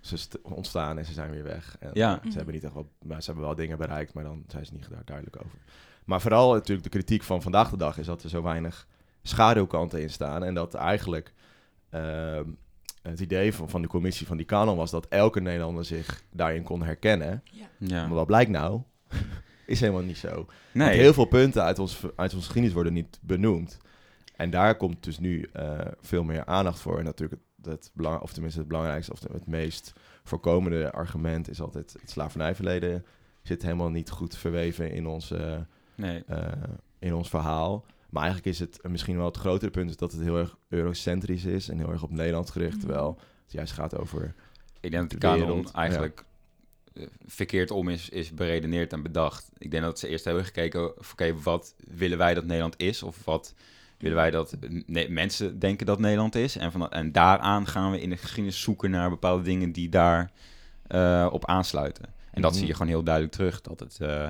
ze 0.00 0.16
st- 0.16 0.38
ontstaan 0.42 0.98
en 0.98 1.04
ze 1.04 1.12
zijn 1.12 1.30
weer 1.30 1.42
weg. 1.44 1.76
En 1.80 1.90
Ja. 1.92 2.20
Ze 2.30 2.36
hebben 2.36 2.54
niet 2.54 2.64
echt 2.64 2.72
wat, 2.72 2.86
maar 3.04 3.20
ze 3.22 3.26
hebben 3.30 3.44
wel 3.44 3.54
dingen 3.54 3.78
bereikt, 3.78 4.14
maar 4.14 4.24
dan 4.24 4.44
zijn 4.48 4.66
ze 4.66 4.72
niet 4.72 4.90
daar 4.90 5.04
duidelijk 5.04 5.36
over. 5.44 5.58
Maar 6.04 6.20
vooral 6.20 6.52
natuurlijk 6.52 6.82
de 6.82 6.88
kritiek 6.88 7.22
van 7.22 7.42
vandaag 7.42 7.70
de 7.70 7.76
dag 7.76 7.98
is 7.98 8.06
dat 8.06 8.22
er 8.22 8.28
zo 8.28 8.42
weinig 8.42 8.86
schaduwkanten 9.22 10.02
in 10.02 10.10
staan. 10.10 10.44
En 10.44 10.54
dat 10.54 10.74
eigenlijk 10.74 11.32
ehm, 11.90 12.44
het 13.02 13.20
idee 13.20 13.54
van, 13.54 13.68
van 13.70 13.82
de 13.82 13.88
commissie 13.88 14.26
van 14.26 14.36
die 14.36 14.46
kanon 14.46 14.76
was 14.76 14.90
dat 14.90 15.06
elke 15.08 15.40
Nederlander 15.40 15.84
zich 15.84 16.22
daarin 16.32 16.62
kon 16.62 16.82
herkennen. 16.82 17.42
Ja. 17.44 17.66
ja. 17.78 18.06
Maar 18.06 18.16
wat 18.16 18.26
blijkt 18.26 18.50
nou? 18.50 18.80
is 19.66 19.80
helemaal 19.80 20.02
niet 20.02 20.18
zo. 20.18 20.34
Want 20.34 20.48
Nee, 20.72 20.98
heel 20.98 21.12
veel 21.12 21.24
punten 21.24 21.62
uit 21.62 21.78
ons, 21.78 22.00
uit 22.16 22.32
onze 22.34 22.44
geschiedenis 22.44 22.72
worden 22.74 22.92
niet 22.92 23.18
benoemd. 23.22 23.78
En 24.36 24.50
daar 24.50 24.76
komt 24.76 25.04
dus 25.04 25.18
nu 25.18 25.48
eh, 25.52 25.78
veel 26.00 26.22
meer 26.24 26.44
aandacht 26.44 26.78
voor. 26.78 26.98
En 26.98 27.04
natuurlijk 27.04 27.40
het, 27.62 27.90
belang, 27.94 28.20
of 28.20 28.32
tenminste 28.32 28.58
het 28.58 28.68
belangrijkste 28.68 29.12
of 29.12 29.20
het 29.20 29.46
meest 29.46 29.92
voorkomende 30.24 30.92
argument 30.92 31.48
is 31.48 31.60
altijd 31.60 31.96
het 32.00 32.10
slavernijverleden 32.10 33.04
zit 33.42 33.62
helemaal 33.62 33.90
niet 33.90 34.10
goed 34.10 34.36
verweven 34.36 34.92
in 34.92 35.06
ons, 35.06 35.30
eh, 35.30 35.58
nee. 35.94 36.22
eh, 36.26 36.52
in 36.98 37.14
ons 37.14 37.28
verhaal. 37.28 37.84
Maar 38.10 38.22
eigenlijk 38.22 38.54
is 38.54 38.60
het 38.60 38.78
misschien 38.88 39.16
wel 39.16 39.26
het 39.26 39.36
grotere 39.36 39.70
punt 39.70 39.90
is 39.90 39.96
dat 39.96 40.12
het 40.12 40.20
heel 40.20 40.38
erg 40.38 40.56
eurocentrisch 40.68 41.44
is 41.44 41.68
en 41.68 41.78
heel 41.78 41.90
erg 41.90 42.02
op 42.02 42.10
Nederland 42.10 42.50
gericht. 42.50 42.76
Mhm. 42.76 42.80
Terwijl 42.86 43.18
het 43.42 43.52
juist 43.52 43.72
gaat 43.72 43.96
over 43.98 44.34
Ik 44.80 44.90
denk 44.90 45.02
dat 45.02 45.10
de 45.10 45.18
de 45.18 45.26
kanon 45.26 45.46
wereld, 45.46 45.70
eigenlijk 45.70 46.24
eh, 46.92 47.06
verkeerd 47.26 47.70
om 47.70 47.88
is, 47.88 48.08
is 48.08 48.34
beredeneerd 48.34 48.92
en 48.92 49.02
bedacht. 49.02 49.50
Ik 49.58 49.70
denk 49.70 49.82
dat 49.82 49.98
ze 49.98 50.08
eerst 50.08 50.24
hebben 50.24 50.44
gekeken, 50.44 50.98
of, 50.98 51.12
oké, 51.12 51.34
wat 51.34 51.74
willen 51.76 52.18
wij 52.18 52.34
dat 52.34 52.44
Nederland 52.44 52.74
is? 52.78 53.02
Of 53.02 53.24
wat 53.24 53.54
willen 54.00 54.16
wij 54.16 54.30
dat 54.30 54.56
ne- 54.86 55.06
mensen 55.08 55.58
denken 55.58 55.86
dat 55.86 55.98
Nederland 55.98 56.34
is? 56.34 56.56
En, 56.56 56.72
van, 56.72 56.90
en 56.90 57.12
daaraan 57.12 57.66
gaan 57.66 57.90
we 57.90 58.00
in 58.00 58.10
de 58.10 58.16
geschiedenis 58.16 58.60
zoeken 58.60 58.90
naar 58.90 59.10
bepaalde 59.10 59.42
dingen 59.42 59.72
die 59.72 59.88
daar 59.88 60.30
eh, 60.86 61.28
op 61.32 61.46
aansluiten. 61.46 62.04
En 62.30 62.42
dat 62.42 62.50
Mhm. 62.50 62.58
zie 62.58 62.68
je 62.68 62.72
gewoon 62.74 62.88
heel 62.88 63.02
duidelijk 63.02 63.34
terug. 63.34 63.60
Dat 63.60 63.80
het, 63.80 63.98
eh, 64.00 64.26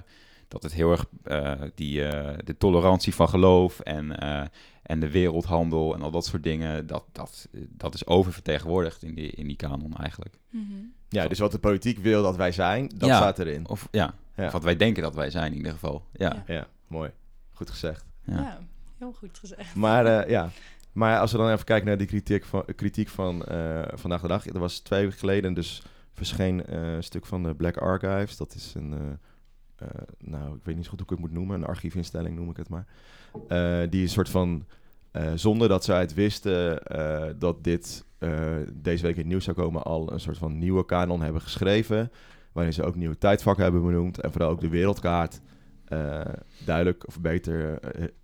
dat 0.49 0.62
het 0.62 0.73
heel 0.73 0.91
erg 0.91 1.05
eh, 1.25 1.53
die, 1.75 2.05
eh, 2.05 2.39
de 2.45 2.57
tolerantie 2.57 3.15
van 3.15 3.29
geloof 3.29 3.81
en, 3.81 4.19
eh, 4.19 4.43
en 4.83 5.00
de 5.00 5.11
wereldhandel 5.11 5.95
en 5.95 6.03
al 6.03 6.11
dat 6.11 6.25
soort 6.27 6.43
dingen, 6.43 6.87
dat, 6.87 7.05
dat, 7.12 7.49
dat 7.69 7.95
is 7.95 8.07
oververtegenwoordigd 8.07 9.03
in 9.03 9.15
die, 9.15 9.31
in 9.31 9.47
die 9.47 9.57
kanon 9.57 9.97
eigenlijk. 9.97 10.35
Mhm. 10.50 10.65
ja, 11.09 11.29
dus 11.29 11.39
wat 11.39 11.53
de 11.53 11.59
politiek 11.59 11.99
wil 11.99 12.23
dat 12.23 12.37
wij 12.37 12.53
zijn, 12.53 12.91
dat 12.95 13.09
Ja. 13.09 13.17
staat 13.17 13.39
erin. 13.39 13.69
Of 13.69 13.89
ja, 13.91 14.15
Ja. 14.37 14.47
of 14.47 14.53
wat 14.53 14.65
wij 14.65 14.77
denken 14.77 15.03
dat 15.03 15.15
wij 15.15 15.31
zijn 15.31 15.50
in 15.50 15.57
ieder 15.57 15.73
geval. 15.73 16.05
Ja, 16.12 16.43
Ja. 16.47 16.55
Ja, 16.55 16.67
mooi. 16.87 17.11
Goed 17.53 17.71
gezegd. 17.71 18.05
ja. 18.25 18.59
Heel 19.00 19.12
goed 19.12 19.38
gezegd. 19.38 19.75
Maar 19.75 20.07
eh, 20.07 20.30
ja, 20.30 20.50
maar 20.92 21.19
als 21.19 21.33
we 21.33 21.38
dan 21.38 21.50
even 21.50 21.64
kijken 21.64 21.87
naar 21.87 21.97
die 21.97 22.07
kritiek 22.07 22.45
van, 22.45 22.64
kritiek 22.76 23.09
van 23.09 23.45
eh, 23.45 23.83
vandaag 23.95 24.21
de 24.21 24.28
dag. 24.28 24.47
Er 24.47 24.59
was 24.59 24.78
twee 24.78 25.02
weken 25.02 25.19
geleden 25.19 25.54
dus 25.54 25.83
verscheen 26.12 26.66
eh, 26.66 26.95
een 26.95 27.02
stuk 27.02 27.26
van 27.26 27.42
de 27.42 27.54
Black 27.54 27.76
Archives. 27.76 28.37
Dat 28.37 28.54
is 28.54 28.75
een, 28.75 29.19
nou 30.19 30.57
ik 30.57 30.64
weet 30.64 30.76
niet 30.76 30.85
zo 30.85 30.90
goed 30.90 31.00
hoe 31.00 31.09
ik 31.09 31.11
het 31.11 31.19
moet 31.19 31.33
noemen, 31.33 31.57
een 31.57 31.66
archiefinstelling 31.66 32.37
noem 32.37 32.50
ik 32.50 32.57
het 32.57 32.69
maar. 32.69 32.87
Die 33.88 34.02
een 34.02 34.09
soort 34.09 34.28
van, 34.28 34.66
zonder 35.35 35.69
dat 35.69 35.85
zij 35.85 36.00
het 36.00 36.14
wisten, 36.14 36.83
dat 37.38 37.64
dit 37.64 38.04
deze 38.73 39.02
week 39.02 39.14
in 39.14 39.21
het 39.21 39.30
nieuws 39.30 39.45
zou 39.45 39.57
komen, 39.57 39.83
al 39.83 40.12
een 40.12 40.21
soort 40.21 40.38
van 40.38 40.59
nieuwe 40.59 40.85
kanon 40.85 41.23
hebben 41.23 41.42
geschreven. 41.42 42.11
Waarin 42.52 42.73
ze 42.73 42.85
ook 42.85 42.97
nieuwe 42.97 43.19
tijdvakken 43.19 43.62
hebben 43.62 43.83
benoemd. 43.83 44.21
En 44.21 44.33
vooral 44.33 44.50
ook 44.50 44.61
de 44.61 44.69
wereldkaart 44.69 45.40
duidelijk, 46.64 47.07
of 47.07 47.21
beter, 47.21 47.80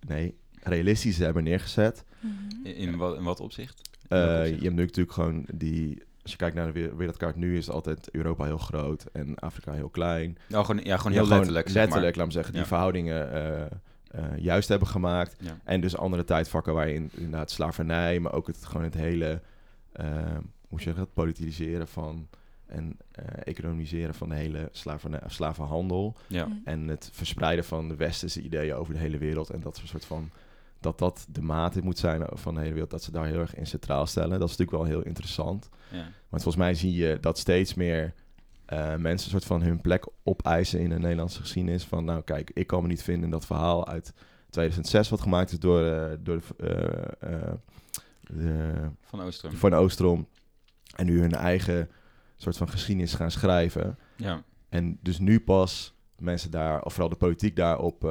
nee, 0.07 0.35
realistisch 0.67 1.17
hebben 1.17 1.43
neergezet. 1.43 2.03
Mhm. 2.19 2.65
In, 2.65 2.75
in 2.75 2.97
wat, 2.97 3.17
in 3.17 3.23
wat 3.23 3.39
opzicht? 3.39 3.81
Eh, 4.07 4.19
welk 4.19 4.29
je 4.31 4.39
opzicht? 4.41 4.63
hebt 4.63 4.75
nu 4.75 4.81
natuurlijk 4.81 5.11
gewoon 5.15 5.45
die... 5.53 6.05
Als 6.21 6.31
je 6.31 6.37
kijkt 6.41 6.55
naar 6.55 6.73
de 6.73 6.79
we- 6.81 6.95
wereldkaart 6.95 7.35
nu, 7.35 7.57
is 7.57 7.69
altijd 7.69 8.11
Europa 8.11 8.43
heel 8.45 8.57
groot 8.57 9.05
en 9.11 9.35
Afrika 9.35 9.71
heel 9.71 9.89
klein. 9.89 10.37
Oh, 10.51 10.65
gewoon, 10.65 10.83
ja, 10.83 10.97
gewoon 10.97 11.11
Ja, 11.13 11.19
heel 11.19 11.27
letterlijk. 11.29 11.65
zeg 11.67 11.75
maar. 11.75 11.83
letterlijk, 11.83 12.15
laat 12.15 12.25
me 12.25 12.31
zeggen, 12.31 12.51
die 12.53 12.61
Ja. 12.61 12.67
verhoudingen 12.67 13.31
eh, 13.33 13.61
eh, 14.07 14.37
juist 14.37 14.67
hebben 14.69 14.87
gemaakt. 14.87 15.35
Ja. 15.39 15.57
En 15.63 15.81
dus 15.81 15.97
andere 15.97 16.23
tijdvakken 16.23 16.73
waarin 16.73 17.09
inderdaad 17.13 17.51
slavernij, 17.51 18.19
maar 18.19 18.33
ook 18.33 18.47
het, 18.47 18.65
gewoon 18.65 18.83
het 18.83 18.93
hele, 18.93 19.41
hoe 20.67 20.81
zeg 20.81 20.93
je 20.93 20.99
dat, 20.99 21.13
politiseren 21.13 21.87
van 21.87 22.27
en 22.65 22.97
economiseren 23.43 24.13
van 24.15 24.29
de 24.29 24.35
hele 24.35 24.69
slavernij, 24.71 25.19
slavenhandel. 25.27 26.15
Ja. 26.27 26.45
Mhm. 26.45 26.57
En 26.65 26.87
het 26.87 27.09
verspreiden 27.13 27.65
van 27.65 27.87
de 27.87 27.95
westerse 27.95 28.41
ideeën 28.41 28.73
over 28.75 28.93
de 28.93 28.99
hele 28.99 29.17
wereld. 29.17 29.49
En 29.49 29.59
dat 29.59 29.81
soort 29.85 30.05
van 30.05 30.29
dat 30.79 30.99
dat 30.99 31.25
de 31.29 31.41
mate 31.41 31.81
moet 31.81 31.97
zijn 31.97 32.27
van 32.31 32.53
de 32.53 32.59
hele 32.59 32.71
wereld, 32.71 32.91
dat 32.91 33.03
ze 33.03 33.11
daar 33.11 33.25
heel 33.25 33.39
erg 33.39 33.55
in 33.55 33.67
centraal 33.67 34.05
stellen. 34.05 34.39
Dat 34.39 34.49
is 34.49 34.57
natuurlijk 34.57 34.83
wel 34.83 34.97
heel 34.97 35.05
interessant. 35.05 35.69
Ja. 35.91 35.97
Want 36.29 36.43
volgens 36.43 36.55
mij 36.55 36.73
zie 36.73 36.93
je 36.93 37.17
dat 37.21 37.37
steeds 37.37 37.73
meer 37.73 38.13
eh, 38.67 38.95
mensen 38.95 39.11
een 39.11 39.39
soort 39.39 39.45
van 39.45 39.61
hun 39.61 39.81
plek 39.81 40.07
opeisen 40.23 40.79
in 40.79 40.89
de 40.89 40.99
Nederlandse 40.99 41.39
geschiedenis. 41.39 41.83
Van 41.83 42.05
nou 42.05 42.21
kijk, 42.21 42.51
ik 42.53 42.67
kan 42.67 42.81
me 42.81 42.87
niet 42.87 43.03
vinden 43.03 43.23
in 43.23 43.29
dat 43.29 43.45
verhaal 43.45 43.87
uit 43.87 44.13
2006 44.49 45.09
wat 45.09 45.21
gemaakt 45.21 45.51
is 45.51 45.59
door, 45.59 45.85
eh, 45.85 46.17
door 46.19 46.41
de, 46.57 46.65
eh, 47.19 47.53
de, 48.21 48.73
Van 49.01 49.21
Oostrum. 49.21 49.53
van 49.53 49.73
Oostrom. 49.73 50.27
En 50.95 51.05
nu 51.05 51.19
hun 51.19 51.33
eigen 51.33 51.89
soort 52.35 52.57
van 52.57 52.69
geschiedenis 52.69 53.13
gaan 53.13 53.31
schrijven. 53.31 53.97
Ja. 54.15 54.43
En 54.69 54.99
dus 55.01 55.19
nu 55.19 55.39
pas 55.39 55.93
mensen 56.17 56.51
daar, 56.51 56.83
of 56.83 56.93
vooral 56.93 57.09
de 57.09 57.15
politiek 57.15 57.55
daarop 57.55 58.03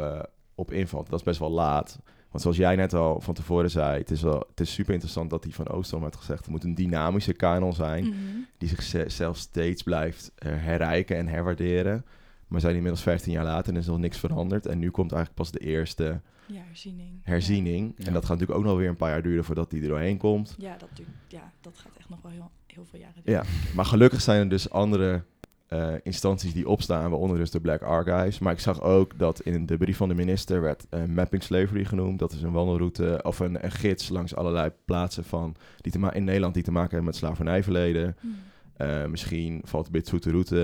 op 0.54 0.73
invalt. 0.73 1.11
Dat 1.11 1.18
is 1.18 1.25
best 1.25 1.38
wel 1.38 1.50
laat. 1.50 1.99
Want 2.37 2.49
zoals 2.49 2.57
jij 2.71 2.76
net 2.76 2.95
al 2.95 3.21
van 3.21 3.35
tevoren 3.35 3.71
zei, 3.71 3.99
het 3.99 4.11
is, 4.11 4.23
wel, 4.23 4.47
het 4.50 4.61
is 4.61 4.73
super 4.73 4.93
interessant 4.93 5.31
dat 5.31 5.43
die 5.43 5.55
van 5.55 5.69
Oostrom 5.69 6.02
had 6.02 6.16
gezegd... 6.16 6.45
er 6.45 6.50
moet 6.50 6.64
een 6.64 6.75
dynamische 6.75 7.33
kanon 7.33 7.73
zijn 7.73 8.05
Mhm. 8.05 8.14
die 8.59 8.69
zichzelf 8.69 9.37
steeds 9.37 9.83
blijft 9.83 10.33
eh, 10.35 10.52
herrijken 10.55 11.16
en 11.16 11.26
herwaarderen. 11.28 12.05
Maar 12.47 12.61
zijn 12.61 12.75
inmiddels 12.75 13.02
15 13.02 13.33
jaar 13.33 13.45
later 13.45 13.73
en 13.73 13.78
is 13.81 13.87
nog 13.87 13.99
niks 13.99 14.19
veranderd. 14.19 14.66
En 14.66 14.78
nu 14.78 14.90
komt 14.90 15.12
eigenlijk 15.12 15.40
pas 15.43 15.50
de 15.61 15.66
eerste 15.66 16.21
Ja, 16.47 16.61
herziening. 16.66 17.11
herziening. 17.23 17.95
Ja. 17.97 18.07
En 18.07 18.12
dat 18.12 18.25
gaat 18.25 18.33
natuurlijk 18.38 18.59
ook 18.59 18.64
nog 18.64 18.76
weer 18.76 18.88
een 18.88 18.97
paar 18.97 19.11
jaar 19.11 19.23
duren 19.23 19.45
voordat 19.45 19.71
die 19.71 19.83
er 19.83 19.88
doorheen 19.88 20.19
komt. 20.19 20.55
Ja, 20.59 20.69
ja, 20.69 20.76
dat, 20.78 20.88
duurt, 20.95 21.09
ja, 21.28 21.52
dat 21.61 21.78
gaat 21.78 21.93
echt 21.99 22.09
nog 22.09 22.19
wel 22.23 22.33
heel, 22.33 22.50
heel 22.66 22.85
veel 22.90 22.99
jaren 23.00 23.23
duren. 23.25 23.33
Ja, 23.45 23.75
maar 23.75 23.85
gelukkig 23.85 24.21
zijn 24.21 24.40
er 24.40 24.49
dus 24.49 24.71
andere 24.71 25.23
eh, 25.66 25.92
instanties 26.02 26.52
die 26.52 26.68
opstaan, 26.68 27.11
waaronder 27.11 27.38
dus 27.38 27.50
de 27.50 27.61
Black 27.61 27.82
Archives. 27.82 28.38
Maar 28.38 28.52
ik 28.52 28.58
zag 28.61 28.82
ook 28.82 29.18
dat 29.18 29.40
in 29.40 29.66
de 29.66 29.76
brief 29.76 29.96
van 29.96 30.08
de 30.08 30.14
minister 30.14 30.61
werd 30.61 30.87
eh, 30.90 31.04
Mapping 31.04 31.42
Slavery 31.42 31.85
genoemd. 31.85 32.18
Dat 32.18 32.32
is 32.32 32.42
een 32.42 32.52
wandelroute 32.52 33.20
of 33.23 33.38
een, 33.38 33.64
een 33.64 33.70
gids 33.73 34.08
langs 34.08 34.35
allerlei 34.35 34.70
plaatsen 34.85 35.25
van, 35.25 35.54
die 35.80 35.92
te 35.92 35.99
in 36.14 36.25
Nederland 36.25 36.54
die 36.54 36.62
te 36.62 36.70
maken 36.73 36.88
hebben 36.90 37.06
met 37.08 37.16
slavernijverleden. 37.16 38.16
Mhm. 38.20 38.32
Eh, 38.76 39.04
misschien 39.06 39.61
valt 39.64 39.87
een 39.87 39.92
zoete 40.08 40.30
route, 40.30 40.56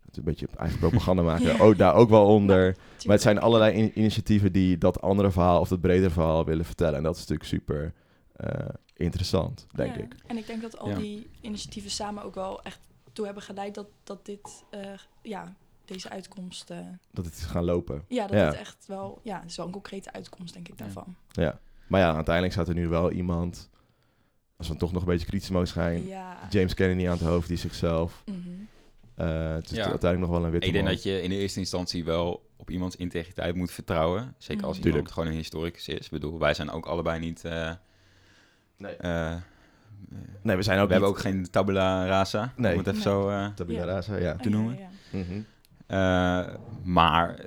het 0.00 0.10
is 0.10 0.16
een 0.16 0.24
beetje 0.24 0.48
eigen 0.56 0.78
propaganda 0.88 1.22
maken, 1.22 1.60
ook, 1.60 1.78
daar 1.78 1.94
ook 1.94 2.08
wel 2.10 2.26
onder. 2.26 2.76
Maar 3.04 3.14
het 3.14 3.22
zijn 3.22 3.38
allerlei 3.40 3.72
in- 3.74 3.98
initiatieven 3.98 4.52
die 4.52 4.78
dat 4.78 5.00
andere 5.00 5.30
verhaal 5.30 5.60
of 5.60 5.68
dat 5.68 5.80
bredere 5.80 6.10
verhaal 6.10 6.44
willen 6.44 6.64
vertellen. 6.64 6.96
En 6.96 7.02
dat 7.02 7.14
is 7.14 7.20
natuurlijk 7.20 7.48
super 7.48 7.92
eh, 8.36 8.68
interessant, 8.96 9.66
denk 9.74 9.94
Ja, 9.96 10.02
ik. 10.02 10.14
En 10.26 10.36
ik 10.36 10.46
denk 10.46 10.62
dat 10.62 10.78
al 10.78 10.88
Ja. 10.88 10.96
die 10.96 11.26
initiatieven 11.40 11.90
samen 11.90 12.22
ook 12.24 12.34
wel 12.34 12.62
echt 12.62 12.78
toe 13.12 13.24
hebben 13.24 13.42
geleid 13.42 13.74
dat, 13.74 13.86
dat 14.04 14.26
dit, 14.26 14.64
eh, 14.70 14.80
ja, 15.22 15.54
deze 15.84 16.10
uitkomst, 16.10 16.70
eh, 16.70 16.78
Dat 17.10 17.24
het 17.24 17.34
is 17.34 17.44
gaan 17.44 17.64
lopen. 17.64 18.04
ja, 18.08 18.26
dat 18.26 18.36
Ja. 18.38 18.44
het 18.46 18.54
echt 18.54 18.86
wel, 18.86 19.20
ja, 19.22 19.40
het 19.40 19.50
is 19.50 19.56
wel 19.56 19.66
een 19.66 19.72
concrete 19.72 20.12
uitkomst, 20.12 20.54
denk 20.54 20.68
ik, 20.68 20.78
daarvan. 20.78 21.16
Ja. 21.30 21.58
Maar 21.86 22.00
ja, 22.00 22.14
uiteindelijk 22.14 22.54
staat 22.54 22.68
er 22.68 22.74
nu 22.74 22.88
wel 22.88 23.10
iemand, 23.10 23.70
als 24.56 24.68
we 24.68 24.76
toch 24.76 24.92
nog 24.92 25.02
een 25.02 25.08
beetje 25.08 25.26
kritisch 25.26 25.50
mogen 25.50 25.68
zijn, 25.68 26.06
Ja. 26.06 26.38
James 26.50 26.74
Kennedy 26.74 27.06
aan 27.06 27.12
het 27.18 27.26
hoofd, 27.26 27.48
die 27.48 27.56
zichzelf. 27.56 28.22
Mhm. 28.26 28.38
eh, 29.14 29.52
het 29.54 29.70
is 29.70 29.76
Ja. 29.76 29.82
uiteindelijk 29.90 30.20
nog 30.20 30.30
wel 30.30 30.44
een 30.44 30.50
witte 30.50 30.66
Ik 30.66 30.72
denk 30.72 30.84
man. 30.84 30.94
dat 30.94 31.02
je 31.02 31.22
in 31.22 31.30
de 31.30 31.36
eerste 31.36 31.58
instantie 31.58 32.04
wel 32.04 32.50
op 32.56 32.70
iemands 32.70 32.96
integriteit 32.96 33.54
moet 33.54 33.70
vertrouwen. 33.70 34.34
Zeker 34.38 34.38
als 34.38 34.52
Mhm. 34.54 34.60
iemand 34.62 34.82
Tuurlijk. 34.82 35.10
gewoon 35.10 35.28
een 35.28 35.34
historicus 35.34 35.88
is. 35.88 36.04
Ik 36.04 36.10
bedoel, 36.10 36.38
wij 36.38 36.54
zijn 36.54 36.70
ook 36.70 36.86
allebei 36.86 37.20
niet... 37.20 37.44
eh, 37.44 37.72
Nee. 38.76 38.96
eh, 38.96 39.36
Nee, 40.42 40.56
we 40.56 40.62
zijn 40.62 40.78
ook 40.80 40.86
we 40.86 40.92
hebben 40.92 41.10
ook 41.10 41.18
geen 41.18 41.50
tabula 41.50 42.06
rasa, 42.06 42.52
Nee. 42.56 42.72
om 42.72 42.78
het 42.78 42.86
even 42.86 42.92
Nee. 42.98 43.02
zo... 43.22 43.28
eh, 43.28 43.46
Tabula 43.54 43.84
rasa, 43.84 44.16
ja. 44.16 44.36
te 44.36 44.48
noemen. 44.48 44.78
Ja, 44.78 44.88
ja. 45.10 45.18
Mhm. 45.18 45.40
Eh, 45.86 46.54
maar 46.82 47.40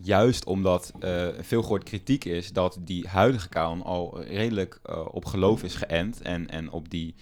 juist 0.00 0.44
omdat 0.44 0.92
eh, 1.00 1.26
veel 1.40 1.62
gehoord 1.62 1.82
kritiek 1.82 2.24
is 2.24 2.52
dat 2.52 2.78
die 2.80 3.08
huidige 3.08 3.48
kanon 3.48 3.82
al 3.82 4.22
redelijk 4.22 4.78
eh, 4.82 5.06
op 5.10 5.24
geloof 5.24 5.62
is 5.62 5.74
geënt 5.74 6.22
en, 6.22 6.48
en 6.50 6.70
op 6.70 6.90
die 6.90 7.14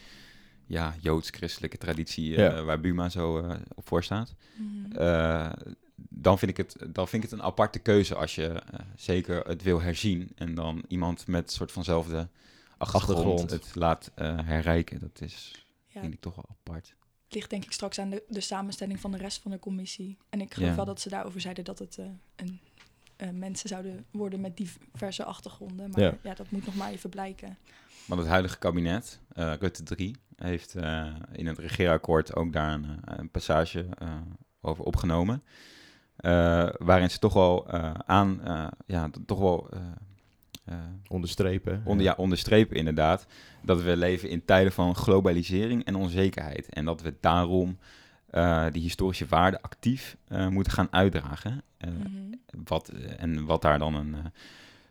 ja, 0.66 0.94
joods-christelijke 1.00 1.78
traditie 1.78 2.36
eh, 2.36 2.42
Ja. 2.56 2.62
waar 2.62 2.80
Buma 2.80 3.08
zo 3.08 3.38
eh, 3.38 3.50
op 3.74 3.86
voor 3.88 4.02
staat, 4.04 4.34
Mhm. 4.56 4.96
eh, 4.96 5.52
dan, 6.08 6.38
vind 6.38 6.50
ik 6.50 6.56
het, 6.56 6.76
dan 6.88 7.08
vind 7.08 7.24
ik 7.24 7.30
het 7.30 7.38
een 7.38 7.44
aparte 7.46 7.78
keuze 7.78 8.14
als 8.14 8.34
je 8.34 8.46
eh, 8.46 8.80
zeker 8.96 9.46
het 9.46 9.62
wil 9.62 9.80
herzien 9.80 10.32
en 10.34 10.54
dan 10.54 10.82
iemand 10.88 11.26
met 11.26 11.42
een 11.42 11.48
soort 11.54 11.72
vanzelfde 11.72 12.28
achtergrond, 12.76 13.18
Achtergrond. 13.40 13.50
het 13.50 13.74
laat 13.74 14.10
eh, 14.14 14.38
herrijken. 14.44 15.00
Dat 15.00 15.20
is, 15.20 15.64
Ja, 15.88 16.00
vind 16.00 16.14
ik 16.14 16.20
toch 16.20 16.34
wel 16.34 16.44
apart. 16.50 16.94
het 17.24 17.34
ligt 17.34 17.50
denk 17.50 17.64
ik 17.64 17.72
straks 17.72 17.98
aan 17.98 18.10
de, 18.10 18.22
de 18.28 18.40
samenstelling 18.40 19.00
van 19.00 19.10
de 19.10 19.16
rest 19.18 19.42
van 19.42 19.50
de 19.50 19.58
commissie. 19.58 20.16
En 20.28 20.40
ik 20.40 20.54
geloof 20.54 20.70
Ja. 20.70 20.76
wel 20.76 20.84
dat 20.84 21.00
ze 21.00 21.08
daarover 21.08 21.40
zeiden 21.40 21.64
dat 21.64 21.78
het 21.78 21.98
eh, 21.98 22.06
een, 22.36 22.60
eh, 23.16 23.30
mensen 23.30 23.68
zouden 23.68 24.04
worden 24.10 24.40
met 24.40 24.56
diverse 24.56 25.24
achtergronden. 25.24 25.90
Maar 25.90 26.00
Ja. 26.00 26.16
ja. 26.22 26.34
dat 26.34 26.50
moet 26.50 26.66
nog 26.66 26.74
maar 26.74 26.90
even 26.90 27.10
blijken. 27.10 27.56
Want 28.06 28.20
het 28.20 28.30
huidige 28.30 28.58
kabinet, 28.58 29.20
eh, 29.32 29.52
Rutte 29.54 29.82
3, 29.82 30.16
heeft 30.36 30.74
eh, 30.74 31.14
in 31.32 31.46
het 31.46 31.58
regeerakkoord 31.58 32.34
ook 32.34 32.52
daar 32.52 32.72
een, 32.72 32.98
een 33.04 33.30
passage 33.30 33.86
eh, 33.98 34.14
over 34.60 34.84
opgenomen. 34.84 35.42
eh, 36.16 36.68
waarin 36.78 37.10
ze 37.10 37.18
toch 37.18 37.32
wel 37.32 37.68
eh, 37.68 37.94
aan, 37.94 38.42
eh, 38.44 38.66
ja, 38.86 39.10
toch 39.26 39.38
wel 39.38 39.68
Onderstrepen. 41.08 41.82
onder, 41.84 42.04
ja, 42.04 42.14
onderstrepen 42.16 42.76
inderdaad, 42.76 43.26
dat 43.62 43.82
we 43.82 43.96
leven 43.96 44.28
in 44.30 44.44
tijden 44.44 44.72
van 44.72 44.94
globalisering 44.94 45.84
en 45.84 45.94
onzekerheid. 45.94 46.68
En 46.68 46.84
dat 46.84 47.02
we 47.02 47.14
daarom 47.20 47.78
eh, 48.30 48.66
die 48.72 48.82
historische 48.82 49.26
waarden 49.26 49.60
actief 49.60 50.16
eh, 50.28 50.48
moeten 50.48 50.72
gaan 50.72 50.88
uitdragen. 50.90 51.62
Eh, 51.76 51.90
Mhm. 51.90 52.34
wat, 52.64 52.88
eh, 52.88 53.22
en 53.22 53.44
wat 53.44 53.62
daar 53.62 53.78
dan 53.78 53.94
een, 53.94 54.14
eh, 54.14 54.20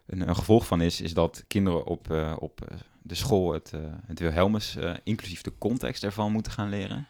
een, 0.06 0.30
een 0.30 0.36
gevolg 0.36 0.68
van 0.68 0.82
is, 0.82 1.02
is 1.02 1.14
dat 1.14 1.44
kinderen 1.48 1.86
op, 1.86 2.12
eh, 2.12 2.36
op 2.40 2.62
eh, 2.62 2.78
de 3.02 3.16
school 3.16 3.54
het, 3.54 3.72
eh, 3.74 3.80
het 4.06 4.20
Wilhelmus, 4.20 4.76
eh, 4.76 4.94
inclusief 5.04 5.42
de 5.42 5.54
context 5.58 6.04
ervan, 6.04 6.32
moeten 6.32 6.52
gaan 6.52 6.70
leren. 6.70 7.08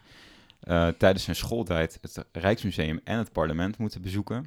Eh, 0.60 0.88
tijdens 0.88 1.26
hun 1.26 1.36
schooltijd 1.36 1.98
het 2.00 2.24
Rijksmuseum 2.32 3.00
en 3.04 3.18
het 3.18 3.32
parlement 3.32 3.78
moeten 3.78 4.02
bezoeken. 4.02 4.46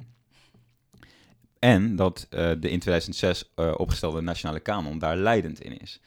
En 1.60 1.96
dat 1.96 2.26
eh, 2.30 2.38
de 2.38 2.70
in 2.70 2.78
2006 2.80 3.50
eh, 3.54 3.74
opgestelde 3.76 4.20
nationale 4.20 4.60
kanon 4.60 4.98
daar 4.98 5.16
leidend 5.16 5.60
in 5.60 5.78
is. 5.80 6.00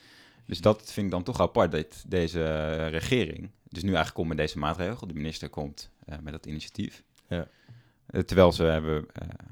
Dus 0.46 0.62
dat 0.62 0.92
vind 0.92 1.06
ik 1.06 1.12
dan 1.12 1.24
toch 1.24 1.40
apart, 1.42 1.72
dat 1.72 2.04
deze 2.08 2.76
regering, 2.88 3.50
dus 3.70 3.82
nu 3.82 3.88
eigenlijk 3.88 4.16
komt 4.16 4.28
met 4.28 4.38
deze 4.38 4.58
maatregel, 4.60 5.08
de 5.08 5.14
minister 5.14 5.50
komt 5.50 5.90
eh, 6.06 6.18
met 6.22 6.34
dat 6.34 6.46
initiatief. 6.46 7.04
Ja. 7.28 7.48
Terwijl 8.26 8.52
ze 8.52 8.64
hebben, 8.64 9.06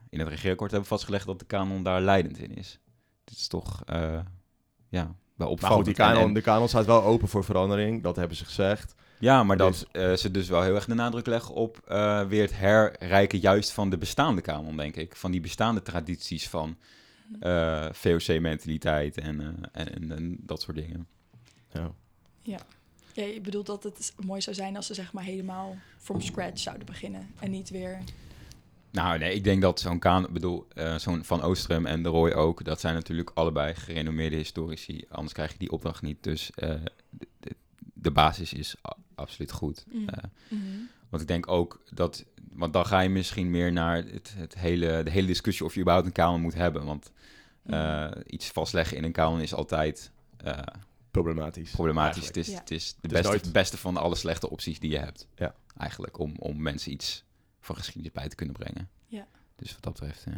in 0.09 0.19
het 0.19 0.27
regeerakkoord 0.27 0.71
hebben 0.71 0.89
vastgelegd 0.89 1.25
dat 1.25 1.39
de 1.39 1.45
kanon 1.45 1.83
daar 1.83 2.01
leidend 2.01 2.37
in 2.39 2.55
is. 2.55 2.79
Dit 3.23 3.37
is 3.37 3.47
toch, 3.47 3.83
ja, 3.85 4.25
wel 4.89 5.15
Maar 5.35 5.47
opvallend. 5.47 5.75
goed, 5.77 5.85
die 5.85 6.05
kanon, 6.05 6.23
en- 6.23 6.33
de 6.33 6.41
kanon 6.41 6.67
staat 6.67 6.85
wel 6.85 7.03
open 7.03 7.27
voor 7.27 7.43
verandering. 7.43 8.03
Dat 8.03 8.15
hebben 8.15 8.37
ze 8.37 8.45
gezegd. 8.45 8.95
Ja, 9.21 9.43
maar 9.43 9.57
Dus- 9.57 9.79
dat 9.79 9.87
eh, 9.91 10.13
ze 10.13 10.31
dus 10.31 10.49
wel 10.49 10.61
heel 10.61 10.75
erg 10.75 10.85
de 10.85 10.93
nadruk 10.93 11.25
leggen 11.25 11.53
op 11.55 11.81
eh, 11.87 12.27
weer 12.27 12.41
het 12.41 12.57
herrijken 12.57 13.39
juist 13.39 13.71
van 13.71 13.89
de 13.89 13.97
bestaande 13.97 14.41
kanon, 14.41 14.77
denk 14.77 14.95
ik. 14.95 15.15
Van 15.15 15.31
die 15.31 15.41
bestaande 15.41 15.81
tradities 15.81 16.49
van 16.49 16.77
eh, 17.39 17.87
VOC-mentaliteit 17.91 19.17
en, 19.17 19.39
eh, 19.41 19.81
en, 19.81 19.93
en, 19.93 20.11
en 20.11 20.37
dat 20.39 20.61
soort 20.61 20.77
dingen. 20.77 21.07
Ja. 21.71 21.91
Ja, 23.13 23.23
je 23.23 23.41
bedoelt 23.41 23.65
dat 23.65 23.83
het 23.83 24.13
mooi 24.25 24.41
zou 24.41 24.55
zijn 24.55 24.75
als 24.75 24.87
ze 24.87 24.93
zeg 24.93 25.13
maar 25.13 25.23
helemaal 25.23 25.75
from 25.97 26.21
scratch 26.21 26.59
zouden 26.59 26.85
beginnen. 26.85 27.27
En 27.39 27.51
niet 27.51 27.69
weer... 27.69 27.99
Nou, 28.91 29.17
nee, 29.19 29.33
ik 29.35 29.43
denk 29.43 29.61
dat 29.61 29.79
zo'n 29.79 29.99
Kaan, 29.99 30.25
ik 30.25 30.33
bedoel, 30.33 30.67
eh, 30.73 30.95
zo'n 30.97 31.23
Van 31.23 31.41
Oostrum 31.41 31.85
en 31.85 32.03
de 32.03 32.09
Roy 32.09 32.31
ook, 32.31 32.63
dat 32.63 32.79
zijn 32.79 32.93
natuurlijk 32.93 33.31
allebei 33.33 33.73
gerenommeerde 33.75 34.35
historici. 34.35 35.05
Anders 35.09 35.33
krijg 35.33 35.51
je 35.51 35.57
die 35.57 35.71
opdracht 35.71 36.01
niet. 36.01 36.23
Dus 36.23 36.51
eh, 36.55 36.73
de, 38.01 38.11
basis 38.11 38.53
is 38.53 38.75
absoluut 39.15 39.51
goed. 39.51 39.85
Mm. 39.91 40.09
Eh, 40.09 40.23
Mhm. 40.49 40.61
want 41.09 41.21
ik 41.21 41.27
denk 41.27 41.47
ook 41.47 41.81
dat, 41.93 42.25
want 42.51 42.73
dan 42.73 42.85
ga 42.85 42.99
je 42.99 43.09
misschien 43.09 43.49
meer 43.49 43.71
naar 43.71 43.95
het, 43.95 44.33
het 44.37 44.55
hele, 44.57 45.03
de 45.03 45.09
hele 45.11 45.27
discussie 45.27 45.65
of 45.65 45.73
je 45.73 45.79
überhaupt 45.79 46.07
een 46.07 46.13
kanon 46.13 46.41
moet 46.41 46.53
hebben. 46.53 46.85
Want 46.85 47.11
eh, 47.63 48.11
iets 48.25 48.47
vastleggen 48.49 48.97
in 48.97 49.03
een 49.03 49.11
kanon 49.11 49.39
is 49.41 49.53
altijd, 49.53 50.11
eh, 50.37 50.59
problematisch. 51.11 51.71
problematisch. 51.71 52.27
Het 52.27 52.37
is, 52.37 52.47
Ja. 52.47 52.59
het 52.59 52.71
is 52.71 52.93
de 53.01 53.07
is 53.07 53.11
beste, 53.13 53.27
nooit- 53.27 53.51
beste 53.51 53.77
van 53.77 53.97
alle 53.97 54.15
slechte 54.15 54.49
opties 54.49 54.79
die 54.79 54.91
je 54.91 54.97
hebt. 54.99 55.27
Ja. 55.35 55.55
Eigenlijk, 55.77 56.19
om, 56.19 56.35
om 56.39 56.61
mensen 56.61 56.91
iets 56.91 57.23
van 57.59 57.75
geschiedenis 57.75 58.11
bij 58.11 58.27
te 58.29 58.35
kunnen 58.35 58.55
brengen. 58.55 58.89
Ja. 59.07 59.27
Dus 59.55 59.71
wat 59.73 59.83
dat 59.83 59.93
betreft, 59.93 60.23
ja. 60.25 60.37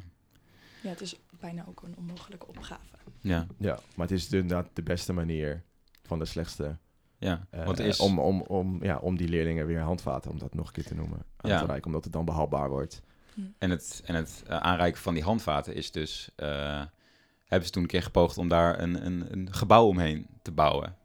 Ja, 0.83 0.89
het 0.89 1.01
is 1.01 1.15
bijna 1.39 1.65
ook 1.67 1.81
een 1.81 1.97
onmogelijke 1.97 2.47
opgave. 2.47 2.95
Ja, 3.21 3.47
Ja, 3.57 3.79
maar 3.95 4.07
het 4.07 4.15
is 4.17 4.27
dus 4.27 4.41
inderdaad 4.41 4.69
de 4.73 4.83
beste 4.83 5.13
manier 5.13 5.63
van 6.03 6.19
de 6.19 6.25
slechtste. 6.25 6.77
Ja. 7.23 7.45
eh, 7.49 7.65
Want 7.65 7.79
is, 7.79 7.99
om, 7.99 8.19
om, 8.19 8.41
om, 8.41 8.83
ja, 8.83 8.97
om 8.97 9.17
die 9.17 9.27
leerlingen 9.29 9.65
weer 9.65 9.79
handvaten, 9.79 10.31
om 10.31 10.39
dat 10.39 10.53
nog 10.53 10.67
een 10.67 10.73
keer 10.73 10.83
te 10.85 10.95
noemen, 10.95 11.17
aan 11.37 11.51
Ja. 11.51 11.59
te 11.59 11.65
reiken, 11.65 11.85
omdat 11.85 12.03
het 12.03 12.13
dan 12.13 12.25
behapbaar 12.25 12.69
wordt. 12.69 13.01
En 13.57 13.69
het, 13.69 14.01
en 14.05 14.15
het 14.15 14.43
eh, 14.47 14.57
aanreiken 14.57 15.01
van 15.01 15.13
die 15.13 15.23
handvaten 15.23 15.75
is 15.75 15.91
dus... 15.91 16.29
eh, 16.35 16.81
hebben 17.45 17.67
ze 17.67 17.73
toen 17.73 17.81
een 17.83 17.89
keer 17.89 18.03
gepoogd 18.03 18.37
om 18.37 18.47
daar 18.47 18.79
een, 18.79 19.05
een, 19.05 19.25
een 19.31 19.53
gebouw 19.53 19.85
omheen 19.87 20.27
te 20.41 20.51
bouwen. 20.51 20.95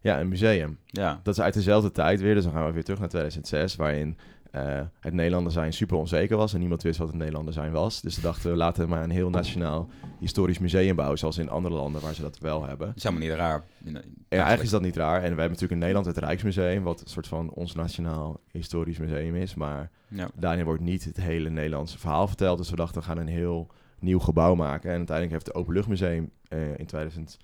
Ja, 0.00 0.20
een 0.20 0.28
museum. 0.28 0.78
Ja, 0.86 1.20
Dat 1.22 1.34
is 1.36 1.40
uit 1.42 1.54
dezelfde 1.54 1.90
tijd 1.90 2.20
weer, 2.20 2.34
dus 2.34 2.44
dan 2.44 2.52
gaan 2.52 2.66
we 2.66 2.72
weer 2.72 2.84
terug 2.84 2.98
naar 3.00 3.08
2006, 3.08 3.76
waarin 3.76 4.18
eh, 4.54 4.80
het 5.00 5.12
Nederlander 5.14 5.52
zijn 5.52 5.72
super 5.72 5.96
onzeker 5.96 6.36
was 6.36 6.52
en 6.52 6.60
niemand 6.60 6.82
wist 6.82 6.98
wat 6.98 7.08
het 7.08 7.16
Nederlander 7.16 7.52
zijn 7.52 7.72
was. 7.72 8.00
Dus 8.00 8.16
we 8.16 8.22
dachten 8.22 8.50
we 8.50 8.56
laten 8.56 8.88
maar 8.88 9.02
een 9.02 9.10
heel 9.10 9.30
nationaal 9.30 9.88
historisch 10.20 10.58
museum 10.58 10.96
bouwen, 10.96 11.18
zoals 11.18 11.38
in 11.38 11.48
andere 11.48 11.74
landen 11.74 12.00
waar 12.02 12.14
ze 12.14 12.22
dat 12.22 12.38
wel 12.38 12.66
hebben. 12.66 12.86
dat 12.86 12.96
is 12.96 13.02
helemaal 13.02 13.28
niet 13.28 13.36
raar. 13.36 13.64
Ja, 13.84 14.02
eigenlijk 14.28 14.62
is 14.62 14.70
dat 14.70 14.82
niet 14.82 14.96
raar. 14.96 15.16
En 15.16 15.20
we 15.20 15.26
hebben 15.26 15.44
natuurlijk 15.44 15.72
in 15.72 15.78
Nederland 15.78 16.06
het 16.06 16.18
Rijksmuseum, 16.18 16.82
wat 16.82 17.00
een 17.00 17.06
soort 17.06 17.26
van 17.26 17.50
ons 17.50 17.74
nationaal 17.74 18.40
historisch 18.50 18.98
museum 18.98 19.34
is. 19.34 19.54
Maar 19.54 19.90
Ja, 20.08 20.28
daarin 20.34 20.64
wordt 20.64 20.82
niet 20.82 21.04
het 21.04 21.16
hele 21.16 21.50
Nederlandse 21.50 21.98
verhaal 21.98 22.26
verteld. 22.26 22.58
Dus 22.58 22.70
we 22.70 22.76
dachten, 22.76 23.00
we 23.00 23.06
gaan 23.06 23.18
een 23.18 23.26
heel 23.26 23.70
nieuw 23.98 24.18
gebouw 24.18 24.54
maken. 24.54 24.90
En 24.90 24.96
uiteindelijk 24.96 25.32
heeft 25.32 25.46
het 25.46 25.56
Openluchtmuseum 25.56 26.30
eh 26.48 26.78
in 26.78 26.86
2006 26.86 27.38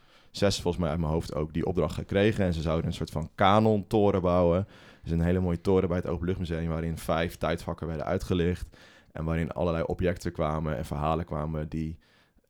volgens 0.61 0.77
mij 0.77 0.91
uit 0.91 1.01
mijn 1.01 1.13
hoofd 1.13 1.35
ook 1.35 1.53
die 1.53 1.67
opdracht 1.67 1.95
gekregen. 1.95 2.45
En 2.45 2.53
ze 2.53 2.61
zouden 2.63 2.87
een 2.87 2.93
soort 2.93 3.11
van 3.11 3.31
kanontoren 3.35 4.23
bouwen. 4.23 4.67
Dus 5.03 5.13
een 5.13 5.21
hele 5.21 5.41
mooie 5.41 5.61
toren 5.61 5.89
bij 5.89 5.97
het 5.97 6.07
Openluchtmuseum 6.07 6.69
waarin 6.69 6.99
vijf 6.99 7.37
tijdvakken 7.37 7.87
werden 7.87 8.07
uitgelicht. 8.07 8.67
En 9.13 9.25
waarin 9.25 9.53
allerlei 9.53 9.85
objecten 9.85 10.33
kwamen 10.33 10.77
en 10.77 10.85
verhalen 10.85 11.25
kwamen 11.25 11.69
die, 11.69 11.99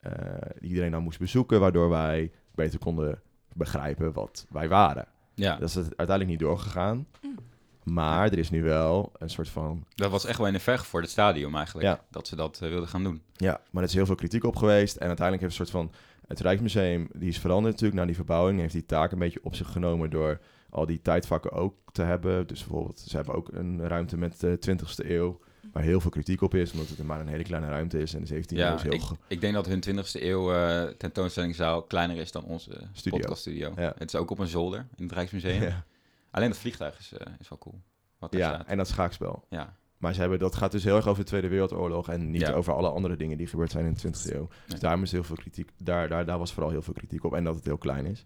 eh, 0.00 0.12
die 0.58 0.68
iedereen 0.68 0.90
dan 0.90 1.02
moest 1.02 1.18
bezoeken. 1.18 1.60
Waardoor 1.60 1.88
wij 1.88 2.32
beter 2.54 2.78
konden 2.78 3.20
begrijpen 3.54 4.12
wat 4.12 4.46
wij 4.50 4.68
waren. 4.68 5.06
ja. 5.34 5.56
Dat 5.56 5.68
is 5.68 5.74
het 5.74 5.84
uiteindelijk 5.84 6.28
niet 6.28 6.48
doorgegaan. 6.48 7.06
Mm. 7.22 7.38
Maar 7.82 8.30
er 8.30 8.38
is 8.38 8.50
nu 8.50 8.62
wel 8.62 9.12
een 9.18 9.30
soort 9.30 9.48
van... 9.48 9.84
dat 9.94 10.10
was 10.10 10.24
echt 10.24 10.38
wel 10.38 10.46
in 10.46 10.52
de 10.52 10.60
verg 10.60 10.86
voor 10.86 11.00
het 11.00 11.10
stadium 11.10 11.56
eigenlijk. 11.56 11.86
Ja. 11.86 12.00
Dat 12.10 12.26
ze 12.28 12.36
dat 12.36 12.60
eh, 12.62 12.68
wilden 12.68 12.88
gaan 12.88 13.02
doen. 13.02 13.22
Ja, 13.36 13.60
maar 13.70 13.82
er 13.82 13.88
is 13.88 13.94
heel 13.94 14.06
veel 14.06 14.14
kritiek 14.14 14.44
op 14.44 14.56
geweest. 14.56 14.96
En 14.96 15.06
uiteindelijk 15.06 15.40
heeft 15.46 15.58
een 15.58 15.66
soort 15.66 15.82
van... 15.82 15.92
Het 16.26 16.40
Rijksmuseum, 16.40 17.08
die 17.12 17.28
is 17.28 17.38
veranderd 17.38 17.72
natuurlijk 17.72 18.00
na 18.00 18.06
die 18.06 18.14
verbouwing. 18.14 18.60
Heeft 18.60 18.72
die 18.72 18.86
taak 18.86 19.12
een 19.12 19.18
beetje 19.18 19.40
op 19.42 19.54
zich 19.54 19.72
genomen 19.72 20.10
door 20.10 20.40
al 20.70 20.87
die 20.87 21.02
tijdvakken 21.02 21.52
ook 21.52 21.74
te 21.92 22.02
hebben. 22.02 22.46
Dus 22.46 22.64
bijvoorbeeld, 22.64 22.98
ze 22.98 23.16
hebben 23.16 23.35
ook 23.35 23.48
een 23.52 23.88
ruimte 23.88 24.16
met 24.16 24.40
de 24.40 24.59
20e 24.70 25.09
eeuw. 25.11 25.40
Waar 25.72 25.83
heel 25.83 26.00
veel 26.00 26.11
kritiek 26.11 26.42
op 26.42 26.54
is, 26.54 26.72
omdat 26.72 26.88
het 26.88 27.02
maar 27.02 27.20
een 27.20 27.28
hele 27.28 27.42
kleine 27.42 27.68
ruimte 27.68 27.98
is. 27.98 28.14
En 28.14 28.24
de 28.24 28.35
17e 28.35 28.56
eeuw 28.56 28.74
is 28.74 28.83
heel... 28.83 28.92
ik, 28.92 29.02
ik 29.28 29.40
denk 29.40 29.54
dat 29.54 29.66
hun 29.66 29.83
20e 29.87 30.11
eeuw 30.12 30.52
eh, 30.52 30.83
tentoonstellingzaal 30.83 31.83
kleiner 31.83 32.16
is 32.16 32.33
dan 32.33 32.44
onze 32.44 32.70
Studio. 32.92 33.18
podcaststudio. 33.18 33.72
Ja. 33.76 33.94
Het 33.98 34.14
is 34.14 34.20
ook 34.20 34.30
op 34.30 34.38
een 34.38 34.46
zolder 34.46 34.87
in 34.96 35.04
het 35.04 35.12
Rijksmuseum. 35.12 35.62
Ja, 35.70 35.85
Alleen 36.30 36.48
het 36.48 36.59
vliegtuig 36.59 36.98
is, 36.98 37.12
eh, 37.12 37.33
is 37.38 37.48
wel 37.48 37.59
cool. 37.59 37.80
Wat 38.18 38.33
daar 38.33 38.40
ja, 38.40 38.54
staat. 38.54 38.66
en 38.66 38.76
dat 38.76 38.88
schaakspel. 38.88 39.44
Ja, 39.48 39.76
Maar 39.98 40.14
ze 40.14 40.20
hebben, 40.20 40.38
dat 40.38 40.54
gaat 40.54 40.72
dus 40.72 40.85
heel 40.85 40.96
erg 40.96 41.06
over 41.06 41.22
de 41.22 41.28
Tweede 41.28 41.48
Wereldoorlog 41.48 42.09
en 42.09 42.30
niet 42.30 42.50
over 42.50 42.72
alle 42.72 42.88
andere 42.88 43.16
dingen 43.16 43.37
die 43.37 43.46
gebeurd 43.46 43.70
zijn 43.70 43.87
in 43.87 43.94
de 43.94 44.09
20e 44.09 44.35
eeuw. 44.35 44.38
Nee. 44.38 44.48
Dus 44.66 44.80
daarom 44.80 45.02
is 45.02 45.12
heel 45.12 45.24
veel 45.24 45.37
kritiek. 45.37 45.70
Daar, 45.76 46.09
daar, 46.09 46.26
daar 46.26 46.38
was 46.38 46.52
vooral 46.52 46.70
heel 46.70 46.83
veel 46.83 46.94
kritiek 46.94 47.24
op 47.24 47.35
en 47.35 47.44
dat 47.44 47.54
het 47.54 47.64
heel 47.64 47.78
klein 47.78 48.06
is. 48.06 48.24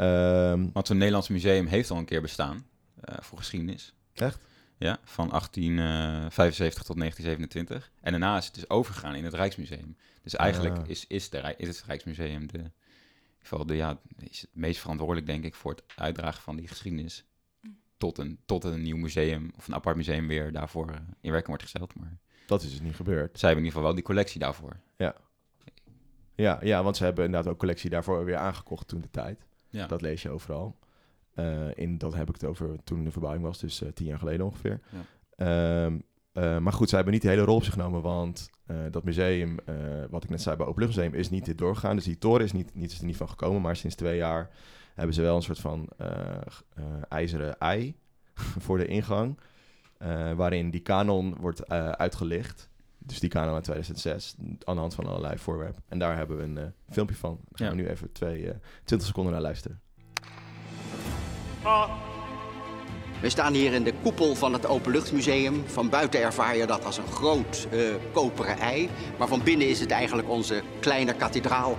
Ehm, 0.00 0.66
want 0.72 0.86
zo'n 0.86 0.96
Nederlands 0.96 1.28
museum 1.28 1.66
heeft 1.66 1.90
al 1.90 1.96
een 1.96 2.04
keer 2.04 2.22
bestaan 2.22 2.66
eh, 3.00 3.14
voor 3.20 3.38
geschiedenis. 3.38 3.94
Echt? 4.12 4.38
Ja, 4.76 4.98
van 5.04 5.28
1875 5.28 6.82
tot 6.82 6.96
1927. 6.96 7.90
En 8.00 8.10
daarna 8.10 8.36
is 8.36 8.44
het 8.44 8.54
dus 8.54 8.70
overgegaan 8.70 9.14
in 9.14 9.24
het 9.24 9.34
Rijksmuseum. 9.34 9.96
Dus 10.22 10.34
eigenlijk 10.34 10.78
Ah. 10.78 10.88
is, 10.88 11.06
is, 11.06 11.30
de, 11.30 11.54
is 11.56 11.68
het 11.68 11.82
Rijksmuseum 11.86 12.46
de, 12.46 12.58
in 12.58 12.62
ieder 12.62 12.72
geval 13.38 13.66
de, 13.66 13.74
ja, 13.76 14.00
is 14.18 14.40
het 14.40 14.50
meest 14.52 14.80
verantwoordelijk, 14.80 15.26
denk 15.26 15.44
ik, 15.44 15.54
voor 15.54 15.70
het 15.70 15.82
uitdragen 15.96 16.42
van 16.42 16.56
die 16.56 16.68
geschiedenis. 16.68 17.24
Tot 17.96 18.18
een, 18.18 18.38
tot 18.44 18.64
een 18.64 18.82
nieuw 18.82 18.96
museum 18.96 19.52
of 19.56 19.68
een 19.68 19.74
apart 19.74 19.96
museum 19.96 20.26
weer 20.26 20.52
daarvoor 20.52 20.90
eh, 20.90 20.96
in 21.20 21.30
werking 21.30 21.46
wordt 21.46 21.62
gesteld. 21.62 21.94
Maar 21.94 22.18
dat 22.46 22.62
is 22.62 22.70
dus 22.70 22.80
niet 22.80 22.94
gebeurd. 22.96 23.38
zij 23.38 23.48
hebben 23.48 23.66
in 23.66 23.70
ieder 23.70 23.70
geval 23.70 23.82
wel 23.82 23.94
die 23.94 24.04
collectie 24.04 24.40
daarvoor. 24.40 24.76
Ja, 26.34 26.58
ja, 26.62 26.82
want 26.82 26.96
ze 26.96 27.04
hebben 27.04 27.24
inderdaad 27.24 27.52
ook 27.52 27.58
collectie 27.58 27.90
daarvoor 27.90 28.24
weer 28.24 28.36
aangekocht 28.36 28.88
toen 28.88 29.00
de 29.00 29.10
tijd. 29.10 29.48
Ja. 29.70 29.86
Dat 29.86 30.00
lees 30.00 30.22
je 30.22 30.30
overal. 30.30 30.76
Eh, 31.34 31.68
in, 31.74 31.98
dat 31.98 32.14
heb 32.14 32.28
ik 32.28 32.34
het 32.34 32.44
over 32.44 32.76
toen 32.84 33.04
de 33.04 33.10
verbouwing 33.10 33.44
was, 33.44 33.58
dus 33.58 33.82
eh, 33.82 33.88
tien 33.88 34.06
jaar 34.06 34.18
geleden 34.18 34.46
ongeveer. 34.46 34.80
Ja. 34.90 35.04
Ehm, 35.84 35.98
eh, 36.32 36.58
maar 36.58 36.72
goed, 36.72 36.88
zij 36.88 36.96
hebben 36.96 37.14
niet 37.14 37.22
de 37.22 37.28
hele 37.28 37.42
rol 37.42 37.56
op 37.56 37.64
zich 37.64 37.72
genomen, 37.72 38.02
want 38.02 38.50
dat 38.90 39.04
museum, 39.04 39.58
wat 40.10 40.24
ik 40.24 40.30
net 40.30 40.42
zei 40.42 40.56
bij 40.56 40.66
Openluchtmuseum, 40.66 41.14
is 41.14 41.30
niet 41.30 41.44
dit 41.44 41.58
doorgegaan. 41.58 41.96
Dus 41.96 42.04
die 42.04 42.18
toren 42.18 42.44
is, 42.44 42.52
niet, 42.52 42.74
niet, 42.74 42.92
is 42.92 42.98
er 42.98 43.04
niet 43.04 43.16
van 43.16 43.28
gekomen, 43.28 43.62
maar 43.62 43.76
sinds 43.76 43.96
twee 43.96 44.16
jaar 44.16 44.50
hebben 44.94 45.14
ze 45.14 45.22
wel 45.22 45.36
een 45.36 45.42
soort 45.42 45.58
van 45.58 45.88
ijzeren 47.08 47.58
ei 47.58 47.96
voor 48.64 48.78
de 48.78 48.86
ingang, 48.86 49.38
waarin 50.36 50.70
die 50.70 50.80
kanon 50.80 51.36
wordt 51.40 51.68
uitgelicht. 51.96 52.69
Dus 53.02 53.20
die 53.20 53.28
kanon 53.28 53.54
uit 53.54 53.64
2006, 53.64 54.34
aan 54.64 54.74
de 54.74 54.80
hand 54.80 54.94
van 54.94 55.06
allerlei 55.06 55.38
voorwerpen. 55.38 55.82
En 55.88 55.98
daar 55.98 56.16
hebben 56.16 56.36
we 56.36 56.42
een 56.42 56.58
eh, 56.58 56.64
filmpje 56.90 57.16
van. 57.16 57.30
Daar 57.48 57.58
gaan 57.58 57.66
Ja. 57.66 57.74
we 57.82 57.82
nu 57.82 57.88
even 57.88 58.12
twee, 58.12 58.48
eh 58.50 58.54
20 58.84 59.08
seconden 59.08 59.32
naar 59.32 59.42
luisteren. 59.42 59.80
We 63.20 63.28
staan 63.28 63.52
hier 63.54 63.72
in 63.72 63.84
de 63.84 63.92
koepel 64.02 64.34
van 64.34 64.52
het 64.52 64.66
Openluchtmuseum. 64.66 65.62
Van 65.66 65.88
buiten 65.88 66.20
ervaar 66.22 66.56
je 66.56 66.66
dat 66.66 66.84
als 66.84 66.96
een 66.98 67.06
groot 67.06 67.68
eh, 67.70 67.78
koperen 68.12 68.58
ei. 68.58 68.88
Maar 69.18 69.28
van 69.28 69.42
binnen 69.42 69.68
is 69.68 69.80
het 69.80 69.90
eigenlijk 69.90 70.28
onze 70.28 70.62
kleine 70.80 71.14
kathedraal. 71.14 71.76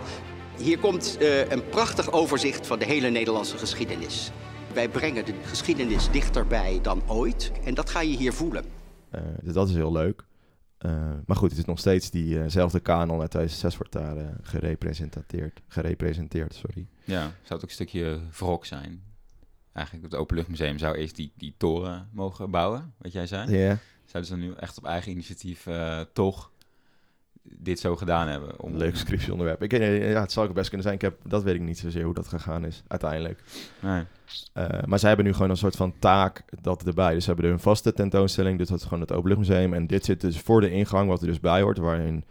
Hier 0.58 0.80
komt 0.80 1.18
eh, 1.20 1.50
een 1.52 1.70
prachtig 1.70 2.12
overzicht 2.12 2.68
van 2.68 2.80
de 2.80 2.86
hele 2.86 3.10
Nederlandse 3.10 3.58
geschiedenis. 3.58 4.32
Wij 4.74 4.90
brengen 4.90 5.26
de 5.26 5.34
geschiedenis 5.44 6.12
dichterbij 6.12 6.80
dan 6.82 7.02
ooit. 7.08 7.52
En 7.66 7.74
dat 7.74 7.90
ga 7.90 8.02
je 8.02 8.18
hier 8.18 8.34
voelen. 8.34 8.66
Eh, 9.10 9.22
dus 9.42 9.54
dat 9.54 9.70
is 9.70 9.76
heel 9.76 9.92
leuk. 9.92 10.24
Eh, 10.82 11.12
maar 11.26 11.38
goed, 11.38 11.50
het 11.50 11.60
is 11.60 11.65
nog 11.65 11.80
steeds 11.80 12.10
diezelfde 12.10 12.80
kanon 12.80 13.22
uit 13.22 13.30
2006 13.30 13.78
wordt 13.78 13.91
daar 13.91 14.17
eh, 14.17 14.26
gerepresenteerd. 14.41 15.62
Gerepresenteerd, 15.67 16.54
sorry. 16.54 16.88
Ja, 17.04 17.22
zou 17.22 17.34
het 17.41 17.54
ook 17.54 17.62
een 17.62 17.70
stukje 17.70 18.20
wrok 18.32 18.65
zijn. 18.65 19.04
Eigenlijk 19.74 20.12
het 20.12 20.22
Openluchtmuseum 20.22 20.78
zou 20.78 20.96
eerst 20.96 21.15
die, 21.15 21.32
die 21.36 21.54
toren 21.58 22.10
mogen 22.12 22.52
bouwen, 22.52 22.94
wat 22.98 23.12
jij 23.12 23.28
zei. 23.28 23.58
Ja. 23.58 23.78
Zouden 24.06 24.32
ze 24.32 24.38
nu 24.38 24.54
echt 24.54 24.78
op 24.78 24.86
eigen 24.86 25.12
initiatief 25.12 25.67
eh, 25.67 26.02
toch 26.13 26.51
dit 27.58 27.80
zo 27.80 27.96
gedaan 27.96 28.28
hebben? 28.28 28.60
Om, 28.60 28.78
Leuk 28.78 28.96
scriptieonderwerp. 28.96 29.64
Ik, 29.64 29.72
ja, 29.72 30.22
het 30.22 30.32
zou 30.32 30.48
ook 30.48 30.54
best 30.54 30.68
kunnen 30.68 30.84
zijn. 30.84 30.96
Ik 30.96 31.02
heb, 31.02 31.18
dat 31.24 31.44
weet 31.44 31.56
ik 31.56 31.62
niet 31.62 31.78
zozeer 31.80 32.04
hoe 32.04 32.14
dat 32.14 32.28
gegaan 32.28 32.66
is, 32.66 32.84
uiteindelijk. 32.88 33.44
Nee. 33.80 34.04
Eh, 34.54 34.84
maar 34.86 35.00
zij 35.00 35.08
hebben 35.08 35.26
nu 35.28 35.34
gewoon 35.34 35.50
een 35.50 35.58
soort 35.58 35.76
van 35.76 35.94
taak 36.00 36.44
dat 36.62 36.84
erbij. 36.88 37.14
Dus 37.14 37.24
ze 37.24 37.32
hebben 37.32 37.52
een 37.52 37.60
vaste 37.60 37.94
tentoonstelling, 37.94 38.58
dus 38.58 38.68
dat 38.68 38.78
is 38.78 38.84
gewoon 38.84 39.00
het 39.00 39.12
Openluchtmuseum. 39.12 39.74
En 39.74 39.88
dit 39.88 40.06
zit 40.06 40.22
dus 40.22 40.40
voor 40.40 40.62
de 40.62 40.72
ingang, 40.72 41.10
wat 41.10 41.22
er 41.22 41.28
dus 41.28 41.40
bij 41.40 41.62
hoort, 41.62 41.78
waarin... 41.78 42.24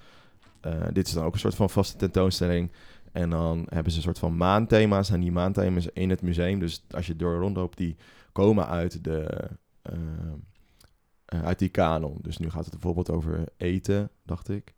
eh, 0.61 0.73
dit 0.93 1.07
is 1.07 1.13
dan 1.13 1.25
ook 1.25 1.33
een 1.33 1.39
soort 1.39 1.55
van 1.55 1.71
vaste 1.71 1.97
tentoonstelling. 1.97 2.71
En 3.13 3.31
dan 3.31 3.67
hebben 3.69 3.93
ze 3.93 3.99
een 3.99 4.05
soort 4.05 4.19
van 4.19 4.37
maanthema's. 4.37 5.11
En 5.11 5.21
die 5.21 5.33
maanthema's 5.33 5.89
in 5.93 6.11
het 6.11 6.23
museum, 6.23 6.59
dus 6.59 6.85
als 6.91 7.07
je 7.07 7.17
door 7.17 7.39
rondloopt, 7.39 7.77
die 7.79 7.97
komen 8.33 8.67
uit, 8.67 9.05
de, 9.05 9.49
eh, 9.83 11.43
uit 11.43 11.59
die 11.59 11.69
kanon. 11.69 12.19
Dus 12.23 12.39
nu 12.39 12.51
gaat 12.51 12.65
het 12.65 12.73
bijvoorbeeld 12.73 13.11
over 13.11 13.45
eten, 13.57 14.11
dacht 14.25 14.49
ik. 14.49 14.75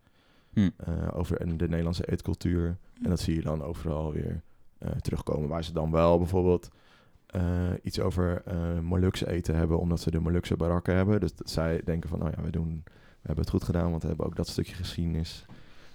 Hm. 0.53 0.69
Eh, 0.77 1.07
over 1.13 1.57
de 1.57 1.67
Nederlandse 1.67 2.11
eetcultuur. 2.11 2.77
En 3.01 3.09
dat 3.09 3.19
zie 3.19 3.35
je 3.35 3.41
dan 3.41 3.63
overal 3.63 4.11
weer 4.11 4.41
eh, 4.77 4.91
terugkomen. 4.91 5.49
Waar 5.49 5.63
ze 5.63 5.73
dan 5.73 5.91
wel 5.91 6.17
bijvoorbeeld 6.17 6.69
eh, 7.25 7.71
iets 7.81 7.99
over 7.99 8.41
eh 8.45 8.79
Molukse 8.79 9.29
eten 9.29 9.55
hebben, 9.55 9.79
omdat 9.79 9.99
ze 9.99 10.11
de 10.11 10.19
Molukse 10.19 10.55
barakken 10.55 10.95
hebben. 10.95 11.19
Dus 11.19 11.35
dat 11.35 11.49
zij 11.49 11.81
denken 11.85 12.09
van, 12.09 12.19
nou 12.19 12.31
ja, 12.35 12.43
we, 12.43 12.49
doen, 12.49 12.81
we 12.85 12.91
hebben 13.21 13.43
het 13.43 13.53
goed 13.53 13.63
gedaan, 13.63 13.89
want 13.89 14.01
we 14.01 14.07
hebben 14.07 14.25
ook 14.25 14.35
dat 14.35 14.47
stukje 14.47 14.75
geschiedenis. 14.75 15.45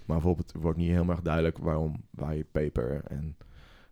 Maar 0.05 0.17
bijvoorbeeld 0.17 0.53
wordt 0.59 0.77
niet 0.77 0.89
heel 0.89 1.09
erg 1.09 1.21
duidelijk 1.21 1.57
waarom 1.57 2.03
wij 2.09 2.43
peper 2.51 3.03
en 3.03 3.37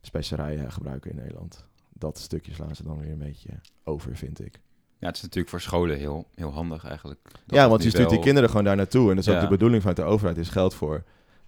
specerijen 0.01 0.71
gebruiken 0.71 1.11
in 1.11 1.17
Nederland. 1.17 1.65
Dat 1.93 2.17
stukje 2.17 2.53
slaan 2.53 2.75
ze 2.75 2.83
dan 2.83 2.99
weer 2.99 3.11
een 3.11 3.17
beetje 3.17 3.59
over, 3.83 4.15
vind 4.15 4.45
ik. 4.45 4.59
Ja, 4.99 5.07
het 5.07 5.15
is 5.15 5.21
natuurlijk 5.21 5.49
voor 5.49 5.61
scholen 5.61 5.97
heel, 5.97 6.27
heel 6.35 6.53
handig 6.53 6.85
eigenlijk. 6.85 7.19
Dat 7.23 7.41
ja, 7.45 7.69
want 7.69 7.83
je 7.83 7.89
stuurt 7.89 8.09
die 8.09 8.19
kinderen 8.19 8.49
gewoon 8.49 8.63
daar 8.63 8.75
naartoe. 8.75 9.09
En 9.09 9.15
dat 9.15 9.27
is 9.27 9.33
ook 9.33 9.41
de 9.41 9.47
bedoeling 9.47 9.81
vanuit 9.81 9.97
de 9.97 10.03
overheid, 10.03 10.37
is 10.37 10.49
geld 10.49 10.73
voor. 10.73 11.03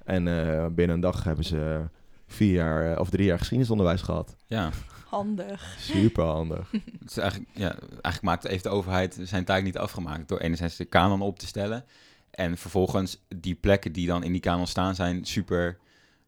En 0.06 0.28
eh, 0.28 0.66
binnen 0.66 0.96
een 0.96 1.02
dag 1.02 1.24
hebben 1.24 1.46
ze 1.46 1.82
vier 2.28 2.54
jaar 2.54 2.92
eh, 2.92 3.00
of 3.00 3.10
drie 3.10 3.26
jaar 3.26 3.38
geschiedenisonderwijs 3.38 4.02
gehad. 4.02 4.36
Ja, 4.48 4.70
Handig. 5.10 5.76
Super 5.80 6.26
handig. 6.26 6.72
het 7.00 7.10
is 7.10 7.18
eigenlijk, 7.18 7.50
ja, 7.54 7.76
eigenlijk 7.82 8.22
maakt 8.22 8.48
heeft 8.48 8.64
de 8.64 8.70
overheid 8.70 9.20
zijn 9.24 9.46
taak 9.46 9.64
niet 9.64 9.78
afgemaakt 9.78 10.28
door 10.28 10.40
enerzijds 10.40 10.76
de 10.76 10.86
kanon 10.86 11.22
op 11.22 11.40
te 11.40 11.48
stellen. 11.48 11.86
En 12.32 12.58
vervolgens 12.58 13.26
die 13.28 13.56
plekken 13.56 13.92
die 13.92 14.08
dan 14.08 14.24
in 14.24 14.32
die 14.32 14.42
kanon 14.42 14.68
staan 14.68 14.96
zijn 14.96 15.26
super 15.26 15.78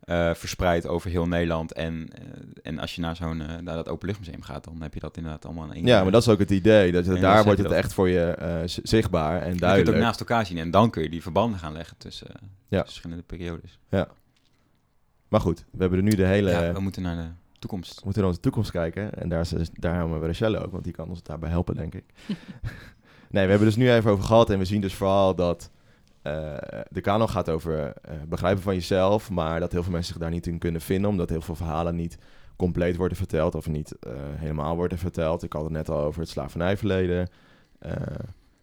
eh, 0.01 0.33
verspreid 0.33 0.87
over 0.87 1.09
heel 1.09 1.27
Nederland. 1.27 1.73
En, 1.73 2.07
eh, 2.13 2.23
en 2.63 2.79
als 2.79 2.95
je 2.95 3.01
naar 3.01 3.15
zo'n 3.15 3.41
eh, 3.41 3.47
naar 3.47 3.75
dat 3.75 3.89
openluchtmuseum 3.89 4.41
gaat, 4.41 4.63
dan 4.63 4.81
heb 4.81 4.93
je 4.93 4.99
dat 4.99 5.17
inderdaad 5.17 5.45
allemaal 5.45 5.65
in 5.67 5.73
één 5.73 5.85
Ja, 5.85 5.93
keer. 5.93 6.03
maar 6.03 6.11
dat 6.11 6.21
is 6.21 6.27
ook 6.29 6.39
het 6.39 6.51
idee. 6.51 6.91
Dat, 6.91 7.07
En 7.07 7.21
daar 7.21 7.43
wordt 7.43 7.59
het 7.59 7.67
dat. 7.67 7.77
echt 7.77 7.93
voor 7.93 8.09
je 8.09 8.21
eh, 8.31 8.61
zichtbaar 8.65 9.31
en 9.31 9.37
Je 9.37 9.41
kunt 9.43 9.51
het 9.53 9.61
duidelijk. 9.61 9.97
ook 9.97 10.03
naast 10.03 10.19
elkaar 10.19 10.45
zien 10.45 10.57
en 10.57 10.71
dan 10.71 10.89
kun 10.89 11.03
je 11.03 11.09
die 11.09 11.21
verbanden 11.21 11.59
gaan 11.59 11.73
leggen 11.73 11.97
tussen 11.97 12.27
Ja. 12.67 12.83
verschillende 12.83 13.23
periodes. 13.23 13.79
Maar 15.27 15.41
goed, 15.41 15.65
we 15.71 15.77
hebben 15.79 15.97
er 15.97 16.03
nu 16.03 16.11
de 16.11 16.25
hele... 16.25 16.49
Ja, 16.51 16.73
we 16.73 16.79
moeten 16.79 17.01
naar 17.01 17.15
de 17.15 17.59
toekomst. 17.59 17.95
We 17.95 18.01
moeten 18.03 18.21
naar 18.21 18.29
onze 18.31 18.41
toekomst 18.41 18.71
kijken. 18.71 19.13
En 19.13 19.29
daar, 19.29 19.39
is, 19.41 19.69
daar 19.73 19.95
hebben 19.95 20.19
we 20.19 20.25
Rachelle 20.27 20.59
ook, 20.59 20.71
want 20.71 20.83
die 20.83 20.93
kan 20.93 21.09
ons 21.09 21.23
daarbij 21.23 21.49
helpen, 21.49 21.75
denk 21.75 21.93
ik. 21.95 22.03
nee, 23.29 23.43
we 23.43 23.49
hebben 23.49 23.67
dus 23.67 23.75
nu 23.75 23.91
even 23.91 24.11
over 24.11 24.23
gehad. 24.23 24.49
En 24.49 24.57
we 24.59 24.65
zien 24.65 24.81
dus 24.81 24.93
vooral 24.93 25.35
dat 25.35 25.71
eh, 26.21 26.57
de 26.89 27.01
kanon 27.01 27.29
gaat 27.29 27.49
over 27.49 27.93
eh, 27.93 28.15
begrijpen 28.27 28.63
van 28.63 28.73
jezelf. 28.73 29.29
Maar 29.29 29.59
dat 29.59 29.71
heel 29.71 29.83
veel 29.83 29.91
mensen 29.91 30.13
zich 30.13 30.21
daar 30.21 30.31
niet 30.31 30.47
in 30.47 30.59
kunnen 30.59 30.81
vinden. 30.81 31.09
Omdat 31.09 31.29
heel 31.29 31.41
veel 31.41 31.55
verhalen 31.55 31.95
niet 31.95 32.17
compleet 32.55 32.95
worden 32.95 33.17
verteld. 33.17 33.55
Of 33.55 33.67
niet 33.67 33.91
eh, 33.99 34.11
helemaal 34.15 34.75
worden 34.75 34.97
verteld. 34.97 35.43
Ik 35.43 35.53
had 35.53 35.63
het 35.63 35.71
net 35.71 35.89
al 35.89 35.99
over 35.99 36.19
het 36.19 36.29
slavernijverleden. 36.29 37.29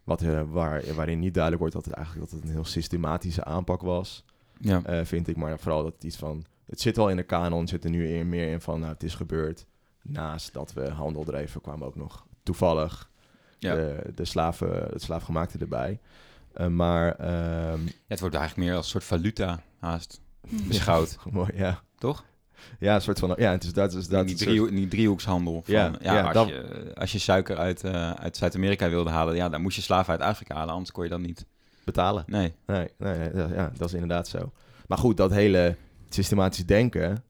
wat, 0.05 0.21
waar, 0.51 0.83
waarin 0.95 1.19
niet 1.19 1.35
duidelijk 1.35 1.63
wordt 1.63 1.77
dat 1.77 1.85
het 1.85 1.95
eigenlijk 1.95 2.31
dat 2.31 2.39
het 2.41 2.49
een 2.49 2.55
heel 2.55 2.65
systematische 2.65 3.45
aanpak 3.45 3.81
was. 3.83 4.25
Ja. 4.61 5.05
Vind 5.05 5.29
ik. 5.29 5.37
Maar 5.37 5.59
vooral 5.59 5.83
dat 5.83 5.93
het 5.93 6.05
iets 6.05 6.17
van... 6.17 6.45
Het 6.67 6.81
zit 6.81 6.99
al 6.99 7.09
in 7.11 7.17
de 7.17 7.23
kanon, 7.23 7.61
het 7.61 7.69
zit 7.69 7.85
er 7.85 7.91
nu 7.91 8.09
eer- 8.09 8.27
meer 8.27 8.49
in 8.51 8.61
van... 8.61 8.81
Nou, 8.81 8.93
het 8.93 9.03
is 9.03 9.15
gebeurd. 9.15 9.67
Naast 10.03 10.53
dat 10.53 10.73
we 10.73 10.89
handel 10.89 11.25
dreven, 11.25 11.61
kwamen 11.61 11.87
ook 11.87 11.97
nog 11.97 12.27
toevallig 12.43 13.11
Ja. 13.59 13.75
de, 13.75 14.13
de 14.15 14.25
slaven, 14.25 14.89
het 14.93 15.03
slaafgemaakte 15.03 15.59
erbij. 15.59 16.01
Eh, 16.59 16.67
maar... 16.67 17.15
ehm, 17.15 17.81
Ja, 17.85 17.93
het 18.09 18.21
wordt 18.21 18.35
eigenlijk 18.35 18.67
meer 18.69 18.77
als 18.77 18.85
een 18.85 18.91
soort 18.91 19.05
valuta 19.05 19.61
haast 19.79 20.21
beschouwd, 20.51 21.19
mooi, 21.31 21.51
ja. 21.55 21.83
toch? 21.99 22.25
Ja, 22.79 22.95
een 22.95 23.01
soort 23.01 23.19
van... 23.19 23.35
Ja, 23.37 23.51
het 23.51 23.65
is 23.65 23.73
dat... 23.73 23.95
Is 23.95 24.09
dat 24.09 24.27
die, 24.27 24.33
een 24.35 24.41
driehoek- 24.41 24.67
soort- 24.69 24.79
die 24.81 24.89
driehoekshandel. 24.89 25.63
Van, 25.65 25.75
Ja, 25.75 25.93
ja, 26.01 26.15
ja, 26.15 26.23
als, 26.25 26.33
dat- 26.35 26.49
je, 26.49 26.93
als 26.95 27.13
je 27.13 27.19
suiker 27.19 27.57
uit, 27.57 27.85
eh, 27.85 28.11
uit 28.11 28.37
Zuid-Amerika 28.37 28.89
wilde 28.89 29.11
halen, 29.11 29.35
ja, 29.35 29.49
dan 29.49 29.63
moest 29.63 29.77
je 29.77 29.83
slaven 29.83 30.13
uit 30.13 30.21
Afrika 30.23 30.55
halen, 30.55 30.73
anders 30.73 30.91
kon 30.93 31.05
je 31.05 31.11
dat 31.11 31.21
niet. 31.21 31.47
betalen. 31.85 32.25
Nee. 32.27 32.55
Nee, 32.67 32.89
nee, 32.99 33.19
nee, 33.19 33.31
ja, 33.35 33.49
ja, 33.55 33.73
dat 33.77 33.89
is 33.89 33.95
inderdaad 33.95 34.29
zo. 34.29 34.53
Maar 34.87 34.99
goed, 34.99 35.17
dat 35.17 35.31
hele 35.31 35.77
systematisch 36.09 36.67
denken... 36.67 37.23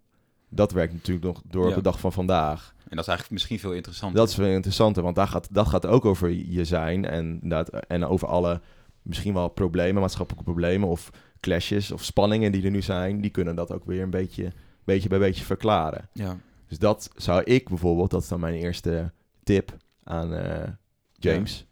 Dat 0.51 0.73
werkt 0.73 0.93
natuurlijk 0.93 1.27
nog 1.27 1.43
door 1.45 1.63
op 1.65 1.69
Ja. 1.71 1.75
de 1.77 1.83
dag 1.83 2.01
van 2.01 2.13
vandaag. 2.13 2.75
En 2.77 2.97
dat 2.97 2.99
is 2.99 3.07
eigenlijk 3.07 3.31
misschien 3.31 3.59
veel 3.59 3.73
interessanter. 3.73 4.19
Dat 4.19 4.29
is 4.29 4.35
veel 4.35 4.47
interessanter, 4.47 5.03
want 5.03 5.17
daar 5.17 5.29
gaat, 5.29 5.49
dat 5.51 5.67
gaat 5.67 5.87
ook 5.87 6.05
over 6.05 6.31
je 6.31 6.65
zijn 6.65 7.05
en, 7.05 7.25
inderdaad, 7.43 7.69
en 7.87 8.05
over 8.07 8.29
alle 8.29 8.61
misschien 9.09 9.35
wel 9.35 9.49
problemen, 9.49 10.01
maatschappelijke 10.01 10.51
problemen 10.51 10.89
of 10.89 11.11
clashes 11.41 11.91
of 11.91 12.05
spanningen 12.05 12.53
die 12.53 12.65
er 12.65 12.71
nu 12.71 12.83
zijn. 12.83 13.21
Die 13.21 13.31
kunnen 13.31 13.55
dat 13.57 13.73
ook 13.73 13.85
weer 13.85 14.03
een 14.03 14.11
beetje, 14.11 14.53
beetje 14.85 15.09
bij 15.09 15.19
beetje 15.19 15.45
verklaren. 15.45 16.09
Ja. 16.13 16.37
Dus 16.69 16.79
dat 16.79 17.11
zou 17.17 17.43
ik 17.43 17.69
bijvoorbeeld, 17.69 18.11
dat 18.11 18.23
is 18.23 18.29
dan 18.29 18.41
mijn 18.41 18.55
eerste 18.55 19.13
tip 19.43 19.77
aan 20.05 20.35
eh, 20.35 20.69
James. 21.13 21.67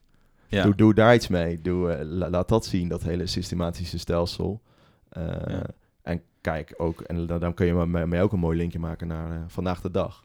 Ja. 0.48 0.62
Doe, 0.62 0.74
doe 0.74 0.94
daar 0.94 1.14
iets 1.14 1.28
mee. 1.28 1.60
Doe, 1.60 1.92
eh, 1.92 2.06
la- 2.06 2.30
laat 2.30 2.48
dat 2.48 2.66
zien, 2.66 2.88
dat 2.88 3.02
hele 3.02 3.26
systematische 3.26 3.98
stelsel. 3.98 4.62
Eh, 5.08 5.24
Ja. 5.46 5.62
En 6.02 6.22
kijk 6.40 6.74
ook, 6.76 7.00
en 7.00 7.26
dan, 7.26 7.40
dan 7.40 7.54
kun 7.54 7.66
je 7.66 7.74
met 7.74 8.06
mij 8.06 8.22
ook 8.22 8.32
een 8.32 8.38
mooi 8.38 8.56
linkje 8.56 8.78
maken 8.78 9.06
naar 9.06 9.44
vandaag 9.48 9.80
de 9.80 9.90
dag. 9.90 10.24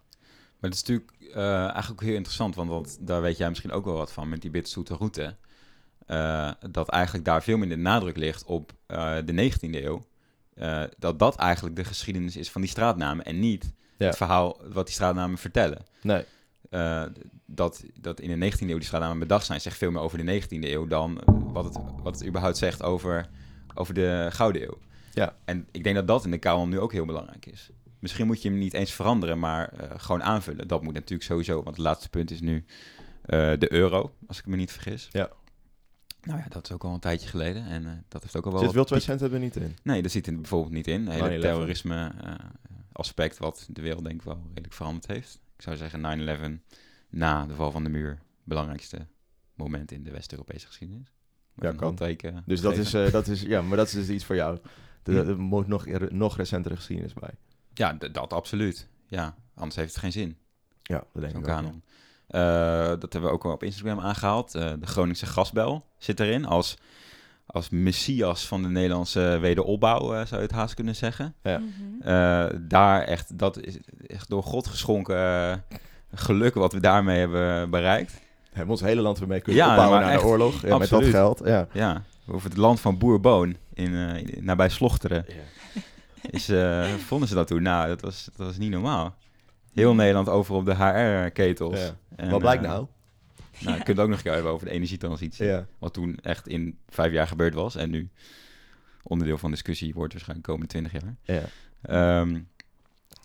Maar 0.60 0.70
het 0.70 0.74
is 0.74 0.84
natuurlijk 0.88 1.12
eigenlijk 1.34 1.92
ook 1.92 2.02
heel 2.02 2.16
interessant, 2.16 2.56
want 2.56 2.70
dat, 2.70 2.98
daar 3.02 3.22
weet 3.22 3.38
jij 3.38 3.50
misschien 3.50 3.72
ook 3.72 3.86
wel 3.86 3.94
wat 3.96 4.12
van 4.12 4.30
met 4.30 4.42
die 4.42 4.52
bitterzoete 4.52 4.94
route. 4.96 5.36
Eh, 6.06 6.52
dat 6.70 6.90
eigenlijk 6.90 7.26
daar 7.26 7.44
veel 7.44 7.58
minder 7.58 7.78
nadruk 7.78 8.18
ligt 8.18 8.44
op 8.46 8.72
eh, 8.86 9.16
de 9.26 9.34
19e 9.34 9.84
eeuw. 9.84 10.06
Eh, 10.54 10.84
dat 10.98 11.20
dat 11.20 11.36
eigenlijk 11.36 11.76
de 11.76 11.84
geschiedenis 11.84 12.36
is 12.38 12.52
van 12.52 12.62
die 12.62 12.70
straatnamen 12.70 13.26
en 13.26 13.40
niet 13.40 13.74
Ja. 13.98 14.06
het 14.08 14.18
verhaal 14.18 14.58
wat 14.74 14.86
die 14.86 14.94
straatnamen 14.94 15.38
vertellen. 15.38 15.86
Nee, 16.02 16.24
dat, 17.46 17.84
dat 18.00 18.20
in 18.20 18.40
de 18.40 18.52
19e 18.52 18.60
eeuw 18.70 18.78
die 18.78 18.84
straatnamen 18.86 19.20
bedacht 19.20 19.46
zijn, 19.46 19.62
zegt 19.62 19.78
veel 19.78 19.92
meer 19.92 20.02
over 20.02 20.26
de 20.26 20.42
19e 20.42 20.48
eeuw 20.50 20.88
dan 20.88 21.22
wat 21.54 21.64
het, 21.64 21.78
wat 22.04 22.16
het 22.20 22.28
überhaupt 22.28 22.58
zegt 22.58 22.84
over, 22.84 23.30
over 23.74 23.94
de 23.94 24.28
Gouden 24.32 24.62
Eeuw. 24.62 24.78
Ja. 25.14 25.36
En 25.46 25.68
ik 25.72 25.84
denk 25.84 25.96
dat 25.96 26.08
dat 26.08 26.26
in 26.26 26.32
de 26.32 26.38
kanon 26.38 26.70
nu 26.70 26.80
ook 26.80 26.92
heel 26.92 27.06
belangrijk 27.06 27.46
is. 27.46 27.70
Misschien 28.00 28.26
moet 28.28 28.42
je 28.42 28.50
hem 28.50 28.58
niet 28.58 28.74
eens 28.74 28.92
veranderen, 28.92 29.40
maar 29.40 29.74
gewoon 29.98 30.24
aanvullen. 30.24 30.68
Dat 30.68 30.84
moet 30.84 30.94
natuurlijk 30.94 31.24
sowieso, 31.24 31.54
want 31.64 31.76
het 31.76 31.86
laatste 31.86 32.10
punt 32.10 32.32
is 32.32 32.42
nu 32.42 32.66
de 33.58 33.68
euro, 33.72 34.12
als 34.28 34.40
ik 34.40 34.46
me 34.46 34.56
niet 34.56 34.72
vergis. 34.72 35.08
Ja. 35.12 35.30
Nou 36.22 36.40
ja, 36.40 36.46
dat 36.50 36.64
is 36.64 36.72
ook 36.72 36.84
al 36.84 36.94
een 36.94 37.00
tijdje 37.00 37.28
geleden 37.28 37.66
en 37.66 37.86
eh, 37.86 37.92
dat 38.08 38.22
heeft 38.22 38.36
ook 38.36 38.46
al 38.46 38.52
wel... 38.52 38.88
zit 38.88 39.04
Center 39.04 39.34
er 39.34 39.40
niet 39.40 39.56
in. 39.56 39.78
Nee, 39.84 40.02
dat 40.02 40.12
zit 40.12 40.28
er 40.28 40.36
bijvoorbeeld 40.36 40.74
niet 40.74 40.88
in. 40.88 41.08
Het 41.08 41.22
hele 41.22 41.38
9/11. 41.38 41.42
terrorisme 41.42 42.12
eh, 42.22 42.34
aspect 42.92 43.38
wat 43.38 43.68
de 43.70 43.82
wereld 43.82 44.04
denk 44.04 44.16
ik 44.16 44.22
wel 44.22 44.42
redelijk 44.48 44.74
veranderd 44.74 45.08
heeft. 45.08 45.40
Ik 45.56 45.62
zou 45.62 45.76
zeggen 45.78 46.60
9-11 46.62 46.74
na 47.10 47.46
de 47.46 47.56
val 47.56 47.72
van 47.72 47.84
de 47.84 47.90
muur. 47.90 48.20
Belangrijkste 48.44 49.08
moment 49.56 49.92
in 49.92 50.04
de 50.04 50.12
West-Europese 50.12 50.68
geschiedenis. 50.68 51.12
Met 51.54 51.66
Ja, 51.66 51.72
kan. 51.72 51.84
handteken 51.84 52.44
Dus 52.46 52.62
dat 52.62 52.78
is, 52.78 52.94
eh, 52.94 53.12
dat 53.12 53.28
is, 53.28 53.42
ja, 53.42 53.62
maar 53.62 53.78
dat 53.78 53.88
is 53.88 53.94
dus 53.94 54.10
iets 54.10 54.26
voor 54.26 54.36
jou. 54.36 54.60
Er, 55.04 55.40
moet 55.40 55.68
nog, 55.68 55.88
er, 55.88 56.14
nog 56.14 56.38
recentere 56.38 56.76
geschiedenis 56.76 57.14
bij. 57.14 57.34
Ja, 57.74 57.94
dat 57.94 58.34
absoluut. 58.34 58.88
Ja, 59.08 59.36
anders 59.54 59.76
heeft 59.76 59.90
het 59.90 60.00
geen 60.00 60.12
zin, 60.12 60.38
Ja, 60.84 61.04
dat 61.14 61.22
denk 61.22 61.32
zo'n 61.32 61.42
ik 61.42 61.48
ook, 61.48 61.56
kanon. 61.56 61.84
Eh, 62.32 62.88
dat 62.88 63.14
hebben 63.14 63.22
we 63.22 63.30
ook 63.36 63.46
al 63.46 63.52
op 63.52 63.64
Instagram 63.64 64.00
aangehaald. 64.00 64.56
Eh, 64.56 64.70
de 64.80 64.86
Groningse 64.88 65.26
gasbel 65.26 65.86
zit 65.98 66.20
erin 66.20 66.46
als, 66.46 66.78
als 67.46 67.70
messias 67.70 68.48
van 68.48 68.62
de 68.62 68.70
Nederlandse 68.70 69.38
wederopbouw, 69.42 70.14
eh, 70.14 70.26
zou 70.26 70.42
je 70.42 70.48
het 70.48 70.52
haast 70.56 70.74
kunnen 70.74 70.96
zeggen. 70.96 71.34
Ja. 71.44 71.58
Mhm. 71.58 72.08
Eh, 72.08 72.46
daar 72.62 73.02
echt, 73.02 73.38
dat 73.38 73.60
is 73.62 73.78
echt 74.08 74.30
door 74.30 74.44
God 74.44 74.68
geschonken 74.68 75.64
geluk 76.14 76.54
wat 76.54 76.74
we 76.74 76.80
daarmee 76.80 77.20
hebben 77.20 77.70
bereikt. 77.70 78.12
ja. 78.12 78.20
Hebben 78.58 78.66
we 78.76 78.82
ons 78.82 78.82
hele 78.92 79.02
land 79.02 79.20
weer 79.20 79.28
mee 79.28 79.42
kunnen 79.42 79.64
Ja, 79.64 79.70
opbouwen 79.70 80.00
na 80.02 80.12
de 80.18 80.24
oorlog. 80.26 80.62
Ja, 80.62 80.78
met 80.78 80.90
dat 80.90 81.04
geld. 81.06 81.42
Ja. 81.46 81.68
Ja, 81.74 82.04
over 82.28 82.50
het 82.50 82.58
land 82.58 82.80
van 82.80 82.98
Boerboon 82.98 83.56
in, 83.74 83.96
eh, 83.96 84.18
in- 84.18 84.44
nabij 84.44 84.70
Slochteren. 84.70 85.26
Is, 86.22 86.50
eh, 86.50 86.86
vonden 86.94 87.28
ze 87.28 87.34
dat 87.36 87.48
toen? 87.48 87.62
Nou, 87.62 87.88
dat 87.88 88.02
was, 88.02 88.30
dat 88.38 88.46
was 88.48 88.58
niet 88.58 88.70
normaal. 88.70 89.16
Heel 89.74 89.96
Nederland 89.96 90.30
over 90.30 90.56
op 90.56 90.66
de 90.66 90.76
HR-ketels. 90.76 91.80
Ja. 92.18 92.30
Wat 92.30 92.40
blijkt 92.40 92.64
eh, 92.64 92.70
nou? 92.70 92.86
Nou, 93.60 93.78
je 93.78 93.84
kunt 93.84 93.98
het 93.98 94.00
ook 94.00 94.08
nog 94.08 94.18
een 94.18 94.24
keer 94.24 94.34
hebben 94.34 94.52
over 94.52 94.68
de 94.68 94.74
energietransitie. 94.74 95.46
Ja. 95.46 95.66
Wat 95.80 95.94
toen 95.94 96.18
echt 96.22 96.48
in 96.48 96.78
vijf 96.90 97.12
jaar 97.12 97.28
gebeurd 97.28 97.54
was. 97.54 97.76
En 97.76 97.90
nu 97.90 98.10
onderdeel 99.04 99.38
van 99.38 99.52
discussie 99.52 99.94
wordt 99.94 100.14
waarschijnlijk 100.14 100.48
de 100.48 100.54
komende 100.54 100.74
twintig 100.74 101.02
jaar. 101.02 101.16
Ja. 101.24 101.44
Ehm, 101.82 102.32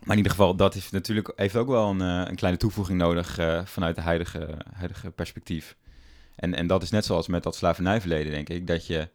maar 0.02 0.16
in 0.16 0.16
ieder 0.16 0.30
geval, 0.30 0.56
dat 0.56 0.74
is 0.74 0.90
natuurlijk, 0.90 1.32
heeft 1.36 1.56
ook 1.56 1.68
wel 1.68 1.90
een, 1.90 2.00
eh, 2.00 2.30
een 2.30 2.36
kleine 2.36 2.58
toevoeging 2.58 2.98
nodig 2.98 3.38
eh, 3.38 3.64
vanuit 3.64 3.94
de 3.94 4.00
huidige, 4.00 4.58
huidige 4.72 5.10
perspectief. 5.10 5.76
En, 6.36 6.54
en 6.54 6.66
dat 6.66 6.82
is 6.82 6.90
net 6.90 7.04
zoals 7.04 7.28
met 7.28 7.42
dat 7.42 7.56
slavernijverleden, 7.56 8.32
denk 8.32 8.48
ik, 8.48 8.66
dat 8.66 8.86
je 8.86 9.08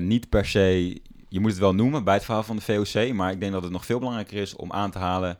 niet 0.00 0.28
per 0.28 0.46
se, 0.46 1.00
je 1.28 1.40
moet 1.40 1.50
het 1.50 1.60
wel 1.60 1.74
noemen 1.74 2.04
bij 2.04 2.14
het 2.14 2.24
verhaal 2.24 2.42
van 2.42 2.56
de 2.56 2.62
VOC, 2.62 3.12
maar 3.12 3.30
ik 3.30 3.40
denk 3.40 3.52
dat 3.52 3.62
het 3.62 3.72
nog 3.72 3.86
veel 3.86 3.98
belangrijker 3.98 4.36
is 4.36 4.54
om 4.54 4.72
aan 4.72 4.90
te 4.90 4.98
halen 4.98 5.38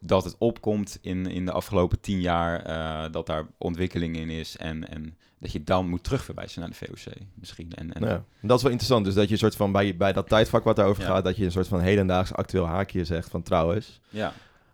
dat 0.00 0.24
het 0.24 0.36
opkomt 0.38 0.98
in, 1.00 1.26
in 1.26 1.44
de 1.44 1.52
afgelopen 1.52 2.00
tien 2.00 2.20
jaar, 2.20 2.62
eh, 2.62 3.12
dat 3.12 3.26
daar 3.26 3.46
ontwikkeling 3.58 4.16
in 4.16 4.30
is 4.30 4.56
en, 4.56 4.88
en 4.88 5.16
dat 5.38 5.52
je 5.52 5.64
dan 5.64 5.88
moet 5.88 6.02
terugverwijzen 6.04 6.60
naar 6.60 6.70
de 6.70 6.76
VOC 6.76 7.12
misschien. 7.34 7.72
En, 7.74 7.92
en, 7.92 8.02
Ja. 8.08 8.24
Dat 8.40 8.56
is 8.56 8.62
wel 8.62 8.72
interessant. 8.72 9.04
Dus 9.04 9.14
dat 9.14 9.26
je 9.26 9.32
een 9.32 9.38
soort 9.38 9.56
van 9.56 9.72
bij, 9.72 9.96
bij 9.96 10.12
dat 10.12 10.28
tijdvak 10.28 10.64
wat 10.64 10.76
daarover 10.76 11.02
Ja. 11.02 11.08
gaat, 11.08 11.24
dat 11.24 11.36
je 11.36 11.44
een 11.44 11.50
soort 11.52 11.68
van 11.68 11.80
hedendaags 11.80 12.32
actueel 12.32 12.66
haakje 12.66 13.04
zegt 13.04 13.28
van 13.30 13.42
trouwens, 13.42 14.00
ja, 14.08 14.32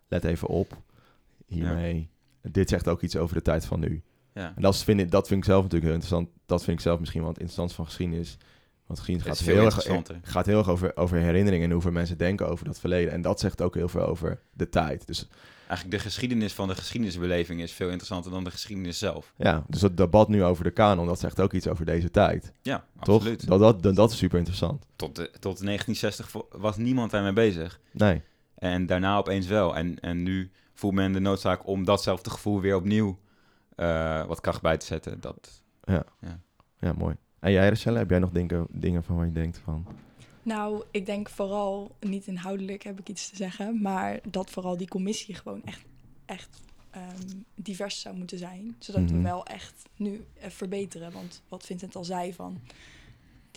let 0.08 0.24
even 0.24 0.48
op 0.48 0.76
hiermee. 1.46 2.10
Dit 2.42 2.68
zegt 2.68 2.88
ook 2.88 3.02
iets 3.02 3.16
over 3.16 3.34
de 3.34 3.42
tijd 3.42 3.66
van 3.66 3.80
nu. 3.80 4.02
ja. 4.34 4.52
En 4.56 4.62
dat 4.62 4.84
vind, 4.84 5.00
ik, 5.00 5.10
dat 5.10 5.26
vind 5.28 5.40
ik 5.40 5.46
zelf 5.46 5.62
natuurlijk 5.62 5.92
heel 5.92 6.00
interessant. 6.00 6.28
Dat 6.46 6.64
vind 6.64 6.76
ik 6.76 6.82
zelf 6.82 6.98
misschien 6.98 7.20
wel 7.20 7.30
het 7.30 7.38
interessant 7.38 7.72
van 7.72 7.84
geschiedenis. 7.84 8.36
Want 8.86 9.06
Het 9.06 9.22
gaat 9.22 9.42
veel 9.42 9.54
heel, 9.54 9.64
erg, 9.64 9.74
interessanter. 9.74 10.20
gaat 10.22 10.46
heel 10.46 10.58
erg 10.58 10.68
over, 10.68 10.96
over 10.96 11.16
herinneringen 11.18 11.66
en 11.66 11.72
hoeveel 11.72 11.90
mensen 11.90 12.18
denken 12.18 12.48
over 12.48 12.64
dat 12.64 12.80
verleden. 12.80 13.12
En 13.12 13.22
dat 13.22 13.40
zegt 13.40 13.62
ook 13.62 13.74
heel 13.74 13.88
veel 13.88 14.06
over 14.06 14.40
de 14.52 14.68
tijd. 14.68 15.06
Dus 15.06 15.28
Eigenlijk 15.68 16.02
de 16.02 16.08
geschiedenis 16.08 16.52
van 16.52 16.68
de 16.68 16.74
geschiedenisbeleving 16.74 17.60
is 17.62 17.72
veel 17.72 17.86
interessanter 17.88 18.30
dan 18.30 18.44
de 18.44 18.50
geschiedenis 18.50 18.98
zelf. 18.98 19.32
ja, 19.36 19.64
dus 19.68 19.80
het 19.82 19.96
debat 19.96 20.28
nu 20.28 20.44
over 20.44 20.64
de 20.64 20.70
kanon, 20.70 21.06
dat 21.06 21.20
zegt 21.20 21.40
ook 21.40 21.52
iets 21.52 21.68
over 21.68 21.84
deze 21.84 22.10
tijd. 22.10 22.52
Ja, 22.62 22.84
Toch? 23.00 23.14
absoluut. 23.16 23.46
Dat, 23.46 23.82
dat, 23.82 23.94
dat, 23.96 24.10
is 24.10 24.16
super 24.18 24.38
interessant. 24.38 24.86
Tot, 24.96 25.16
de, 25.16 25.22
tot 25.30 25.40
1960 25.64 26.30
vo- 26.30 26.48
was 26.50 26.76
niemand 26.76 27.10
daarmee 27.10 27.32
bezig. 27.32 27.80
Nee. 27.90 28.22
En 28.54 28.86
daarna 28.86 29.16
opeens 29.16 29.46
wel. 29.46 29.76
En, 29.76 30.00
en 30.00 30.22
nu 30.22 30.50
voelt 30.74 30.94
men 30.94 31.12
de 31.12 31.20
noodzaak 31.20 31.66
om 31.66 31.84
datzelfde 31.84 32.30
gevoel 32.30 32.60
weer 32.60 32.76
opnieuw 32.76 33.18
eh, 33.76 34.24
wat 34.26 34.40
kracht 34.40 34.62
bij 34.62 34.76
te 34.76 34.86
zetten. 34.86 35.20
Dat, 35.20 35.62
Ja, 36.78 36.92
mooi. 36.96 37.14
En 37.42 37.52
jij, 37.52 37.68
Rachelle, 37.68 37.98
heb 37.98 38.10
jij 38.10 38.18
nog 38.18 38.30
dingen, 38.30 38.66
dingen 38.70 39.04
van 39.04 39.16
waar 39.16 39.26
je 39.26 39.32
denkt 39.32 39.58
van... 39.58 39.86
Nou, 40.42 40.82
ik 40.90 41.06
denk 41.06 41.28
vooral, 41.28 41.94
niet 42.00 42.26
inhoudelijk 42.26 42.82
heb 42.82 42.98
ik 43.00 43.08
iets 43.08 43.30
te 43.30 43.36
zeggen, 43.36 43.82
maar 43.82 44.20
dat 44.28 44.50
vooral 44.50 44.76
die 44.76 44.88
commissie 44.88 45.34
gewoon 45.34 45.64
echt, 45.64 45.84
echt 46.26 46.60
ehm, 46.90 47.28
divers 47.54 48.00
zou 48.00 48.16
moeten 48.16 48.38
zijn. 48.38 48.76
Zodat 48.78 49.02
Mhm. 49.02 49.12
we 49.16 49.22
wel 49.22 49.44
echt 49.46 49.82
nu 49.96 50.24
eh, 50.40 50.50
verbeteren. 50.50 51.12
Want 51.12 51.42
wat 51.48 51.66
Vincent 51.66 51.96
al 51.96 52.04
zei 52.04 52.32
van, 52.34 52.60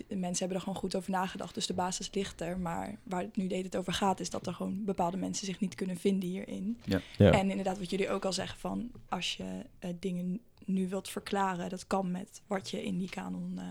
mensen 0.08 0.38
hebben 0.38 0.58
er 0.58 0.63
gewoon 0.63 0.79
goed 0.79 0.95
over 0.95 1.12
nagedacht. 1.12 1.53
Dus 1.53 1.67
de 1.67 1.73
basis 1.73 2.13
ligt 2.13 2.41
er. 2.41 2.60
Maar 2.60 2.95
waar 3.03 3.21
het 3.21 3.36
nu 3.36 3.47
de 3.47 3.55
hele 3.55 3.69
tijd 3.69 3.81
over 3.81 3.93
gaat, 3.93 4.19
is 4.19 4.29
dat 4.29 4.47
er 4.47 4.53
gewoon 4.53 4.86
bepaalde 4.86 5.17
mensen 5.17 5.45
zich 5.45 5.60
niet 5.60 5.75
kunnen 5.75 5.97
vinden 5.97 6.29
hierin. 6.29 6.79
Ja. 6.84 7.01
Ja. 7.17 7.31
En 7.31 7.49
inderdaad, 7.49 7.79
wat 7.79 7.89
jullie 7.89 8.10
ook 8.10 8.25
al 8.25 8.34
zeggen, 8.34 8.60
van 8.60 8.91
als 9.10 9.36
je 9.38 9.65
eh, 9.79 9.89
dingen 9.99 10.39
nu 10.65 10.89
wilt 10.89 11.10
verklaren, 11.10 11.69
dat 11.69 11.88
kan 11.88 12.12
met 12.12 12.41
wat 12.47 12.69
je 12.69 12.84
in 12.84 12.97
die 12.97 13.10
kanon 13.10 13.53
eh, 13.58 13.65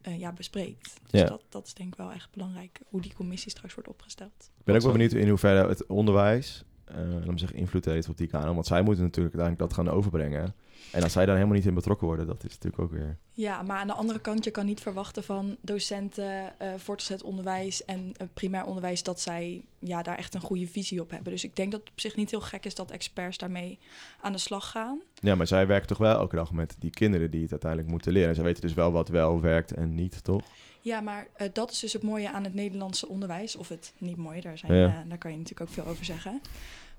eh, 0.00 0.18
ja, 0.18 0.32
bespreekt. 0.32 1.00
Dus 1.10 1.20
Ja. 1.20 1.26
dat, 1.26 1.42
dat 1.48 1.66
is 1.66 1.74
denk 1.74 1.92
ik 1.92 1.98
wel 1.98 2.12
echt 2.12 2.30
belangrijk, 2.30 2.80
hoe 2.88 3.00
die 3.00 3.14
commissie 3.14 3.50
straks 3.50 3.74
wordt 3.74 3.88
opgesteld. 3.88 4.50
Ik 4.58 4.64
ben 4.64 4.74
ook 4.74 4.82
wel 4.82 4.92
benieuwd 4.92 5.12
in 5.12 5.28
hoeverre 5.28 5.68
het 5.68 5.86
onderwijs, 5.86 6.64
eh 6.84 6.96
me 6.96 7.38
zeggen, 7.38 7.58
invloed 7.58 7.84
heeft 7.84 8.08
op 8.08 8.16
die 8.16 8.26
kanon. 8.26 8.54
Want 8.54 8.66
zij 8.66 8.82
moeten 8.82 9.04
natuurlijk 9.04 9.34
uiteindelijk 9.34 9.74
dat 9.76 9.84
gaan 9.84 9.94
overbrengen. 9.94 10.54
En 10.92 11.02
als 11.02 11.12
zij 11.12 11.26
daar 11.26 11.34
helemaal 11.34 11.56
niet 11.56 11.66
in 11.66 11.74
betrokken 11.74 12.06
worden, 12.06 12.26
dat 12.26 12.44
is 12.44 12.50
natuurlijk 12.52 12.82
ook 12.82 12.90
weer... 12.90 13.16
Ja, 13.32 13.62
maar 13.62 13.78
aan 13.78 13.86
de 13.86 13.92
andere 13.92 14.18
kant, 14.18 14.44
je 14.44 14.50
kan 14.50 14.66
niet 14.66 14.80
verwachten 14.80 15.24
van 15.24 15.56
docenten, 15.60 16.58
eh 16.58 16.68
voortgezet 16.76 17.22
onderwijs 17.22 17.84
en 17.84 18.12
eh, 18.16 18.26
primair 18.34 18.64
onderwijs 18.64 19.02
dat 19.02 19.20
zij 19.20 19.64
ja, 19.78 20.02
daar 20.02 20.16
echt 20.16 20.34
een 20.34 20.40
goede 20.40 20.66
visie 20.66 21.00
op 21.00 21.10
hebben. 21.10 21.32
Dus 21.32 21.44
ik 21.44 21.56
denk 21.56 21.70
dat 21.72 21.80
het 21.80 21.90
op 21.90 22.00
zich 22.00 22.16
niet 22.16 22.30
heel 22.30 22.40
gek 22.40 22.64
is 22.64 22.74
dat 22.74 22.90
experts 22.90 23.38
daarmee 23.38 23.78
aan 24.20 24.32
de 24.32 24.38
slag 24.38 24.70
gaan. 24.70 25.00
Ja, 25.14 25.34
maar 25.34 25.46
zij 25.46 25.66
werken 25.66 25.88
toch 25.88 25.98
wel 25.98 26.18
elke 26.18 26.36
dag 26.36 26.52
met 26.52 26.76
die 26.78 26.90
kinderen 26.90 27.30
die 27.30 27.42
het 27.42 27.50
uiteindelijk 27.50 27.90
moeten 27.90 28.12
leren. 28.12 28.28
En 28.28 28.34
zij 28.34 28.44
weten 28.44 28.62
dus 28.62 28.74
wel 28.74 28.92
wat 28.92 29.08
wel 29.08 29.40
werkt 29.40 29.72
en 29.72 29.94
niet, 29.94 30.24
toch? 30.24 30.42
Ja, 30.80 31.00
maar 31.00 31.26
eh, 31.36 31.48
dat 31.52 31.70
is 31.70 31.78
dus 31.78 31.92
het 31.92 32.02
mooie 32.02 32.30
aan 32.30 32.44
het 32.44 32.54
Nederlandse 32.54 33.08
onderwijs. 33.08 33.56
Of 33.56 33.68
het 33.68 33.92
niet 33.98 34.16
mooie, 34.16 34.40
daar, 34.40 34.58
zijn, 34.58 34.74
Ja. 34.74 35.04
daar 35.08 35.18
kan 35.18 35.30
je 35.30 35.36
natuurlijk 35.38 35.70
ook 35.70 35.74
veel 35.76 35.86
over 35.86 36.04
zeggen. 36.04 36.40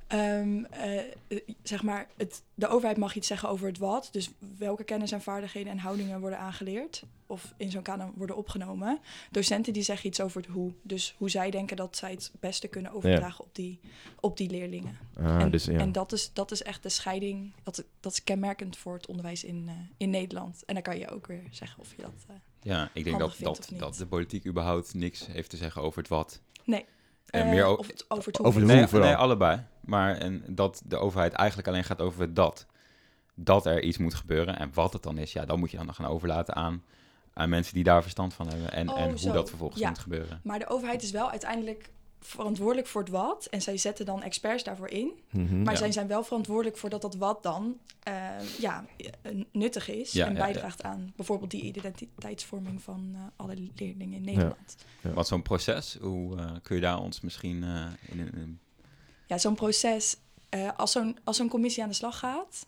Ehm, 0.09 0.63
eh, 0.63 0.97
eh, 0.97 1.05
zeg 1.63 1.83
maar, 1.83 2.07
het, 2.17 2.43
de 2.53 2.67
overheid 2.67 2.97
mag 2.97 3.15
iets 3.15 3.27
zeggen 3.27 3.49
over 3.49 3.67
het 3.67 3.77
wat. 3.77 4.09
Dus 4.11 4.29
welke 4.57 4.83
kennis 4.83 5.11
en 5.11 5.21
vaardigheden 5.21 5.71
en 5.71 5.77
houdingen 5.77 6.19
worden 6.19 6.39
aangeleerd. 6.39 7.03
Of 7.27 7.53
in 7.57 7.71
zo'n 7.71 7.81
kanon 7.81 8.13
worden 8.15 8.35
opgenomen. 8.35 8.99
Docenten 9.31 9.73
die 9.73 9.83
zeggen 9.83 10.07
iets 10.07 10.21
over 10.21 10.41
het 10.41 10.49
hoe. 10.49 10.73
Dus 10.81 11.15
hoe 11.17 11.29
zij 11.29 11.51
denken 11.51 11.77
dat 11.77 11.97
zij 11.97 12.11
het 12.11 12.31
beste 12.39 12.67
kunnen 12.67 12.91
overdragen 12.91 13.43
op, 13.43 13.55
die, 13.55 13.79
op 14.19 14.37
die 14.37 14.49
leerlingen. 14.49 14.97
Ah, 15.17 15.41
en 15.41 15.51
dus, 15.51 15.65
ja. 15.65 15.79
en 15.79 15.91
dat, 15.91 16.11
is, 16.11 16.33
dat 16.33 16.51
is 16.51 16.63
echt 16.63 16.83
de 16.83 16.89
scheiding. 16.89 17.53
Dat, 17.63 17.83
dat 17.99 18.11
is 18.11 18.23
kenmerkend 18.23 18.77
voor 18.77 18.93
het 18.93 19.07
onderwijs 19.07 19.43
in, 19.43 19.65
eh, 19.67 19.73
in 19.97 20.09
Nederland. 20.09 20.63
En 20.65 20.73
dan 20.73 20.83
kan 20.83 20.97
je 20.97 21.09
ook 21.09 21.27
weer 21.27 21.43
zeggen 21.51 21.79
of 21.79 21.95
je 21.95 22.01
dat... 22.01 22.25
eh, 22.27 22.35
Ja, 22.61 22.89
ik 22.93 23.03
denk 23.03 23.19
dat, 23.19 23.35
dat, 23.39 23.69
dat 23.77 23.95
de 23.95 24.07
politiek 24.07 24.45
überhaupt 24.45 24.93
niks 24.93 25.27
heeft 25.27 25.49
te 25.49 25.57
zeggen 25.57 25.81
over 25.81 25.99
het 25.99 26.07
wat. 26.09 26.41
Nee. 26.63 26.85
En 27.31 27.41
eh, 27.43 27.49
meer 27.49 27.77
of 27.77 27.87
het 27.87 28.05
over 28.07 28.27
het 28.27 28.37
hoe. 28.37 28.45
over 28.45 28.59
de 28.61 28.65
nee, 28.67 28.77
hoe 28.77 28.87
vooral. 28.87 29.07
nee, 29.07 29.17
allebei. 29.17 29.61
Maar 29.81 30.15
en 30.17 30.43
dat 30.47 30.81
de 30.85 30.97
overheid 30.97 31.33
eigenlijk 31.33 31.67
alleen 31.67 31.83
gaat 31.83 32.01
over 32.01 32.33
dat. 32.33 32.65
Dat 33.35 33.65
er 33.65 33.81
iets 33.83 33.97
moet 33.97 34.13
gebeuren. 34.13 34.59
En 34.59 34.69
wat 34.73 34.93
het 34.93 35.03
dan 35.03 35.17
is, 35.17 35.33
ja, 35.33 35.45
dan 35.45 35.59
moet 35.59 35.71
je 35.71 35.77
dan 35.77 35.85
nog 35.85 35.95
gaan 35.95 36.05
overlaten 36.05 36.55
aan, 36.55 36.83
aan 37.33 37.49
mensen 37.49 37.73
die 37.73 37.83
daar 37.83 38.01
verstand 38.01 38.33
van 38.33 38.47
hebben. 38.47 38.71
En, 38.71 38.89
Oh, 38.89 38.99
en 38.99 39.09
hoe 39.09 39.17
zo. 39.19 39.31
dat 39.31 39.49
vervolgens 39.49 39.81
Ja. 39.81 39.87
moet 39.89 39.99
gebeuren. 39.99 40.39
Maar 40.43 40.59
de 40.59 40.67
overheid 40.69 41.01
is 41.03 41.11
wel 41.11 41.29
uiteindelijk 41.29 41.89
verantwoordelijk 42.19 42.88
voor 42.88 43.01
het 43.01 43.10
wat. 43.10 43.45
En 43.45 43.62
zij 43.62 43.77
zetten 43.77 44.05
dan 44.05 44.21
experts 44.23 44.63
daarvoor 44.63 44.89
in. 44.89 45.12
Mhm. 45.29 45.62
Maar 45.63 45.73
Ja. 45.73 45.79
zij 45.79 45.91
zijn 45.91 46.08
wel 46.08 46.23
verantwoordelijk 46.23 46.77
voor 46.77 46.89
dat 46.89 47.01
dat 47.01 47.15
wat 47.15 47.43
dan 47.43 47.77
eh, 48.03 48.13
ja, 48.60 48.86
eh, 49.21 49.32
nuttig 49.51 49.89
is. 49.89 50.12
Ja, 50.12 50.25
en 50.25 50.34
ja, 50.34 50.38
bijdraagt 50.39 50.84
aan 50.84 51.13
bijvoorbeeld 51.15 51.51
die 51.51 51.62
identiteitsvorming 51.63 52.82
van 52.82 53.12
eh, 53.13 53.21
alle 53.36 53.53
leerlingen 53.75 54.13
in 54.17 54.21
Nederland. 54.25 54.75
Ja, 55.01 55.10
Ja. 55.10 55.15
Wat 55.15 55.27
zo'n 55.27 55.41
proces, 55.41 55.97
hoe 56.01 56.60
kun 56.62 56.75
je 56.75 56.82
daar 56.82 56.99
ons 57.01 57.21
misschien 57.21 57.63
in, 57.63 58.19
in, 58.19 58.60
in- 59.27 59.39
zo'n 59.39 59.55
proces, 59.55 60.17
als 60.77 60.91
zo'n 60.91 61.17
als 61.23 61.38
zo'n 61.38 61.49
commissie 61.49 61.84
aan 61.84 61.89
de 61.89 61.95
slag 61.95 62.19
gaat... 62.19 62.65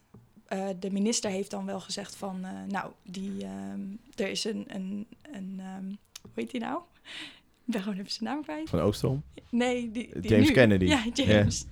de 0.79 0.91
minister 0.91 1.29
heeft 1.31 1.51
dan 1.51 1.65
wel 1.65 1.79
gezegd 1.79 2.15
van... 2.15 2.45
eh, 2.45 2.51
nou, 2.67 2.91
die, 3.03 3.43
ehm, 3.43 3.81
er 4.15 4.27
is 4.29 4.43
een... 4.43 4.63
een, 4.67 5.07
een 5.31 5.55
ehm, 5.59 5.85
hoe 6.21 6.31
heet 6.33 6.51
die 6.51 6.59
nou? 6.61 6.81
Ik 7.71 7.77
ben 7.77 7.85
gewoon 7.85 7.99
even 8.05 8.11
zijn 8.11 8.29
naam 8.29 8.43
kwijt. 8.43 8.69
Van 8.69 8.79
Oostrom? 8.79 9.23
Nee, 9.49 9.91
die, 9.91 10.19
die 10.19 10.31
James 10.31 10.47
nu- 10.47 10.53
Kennedy. 10.53 10.85
Ja, 10.85 11.03
James. 11.13 11.65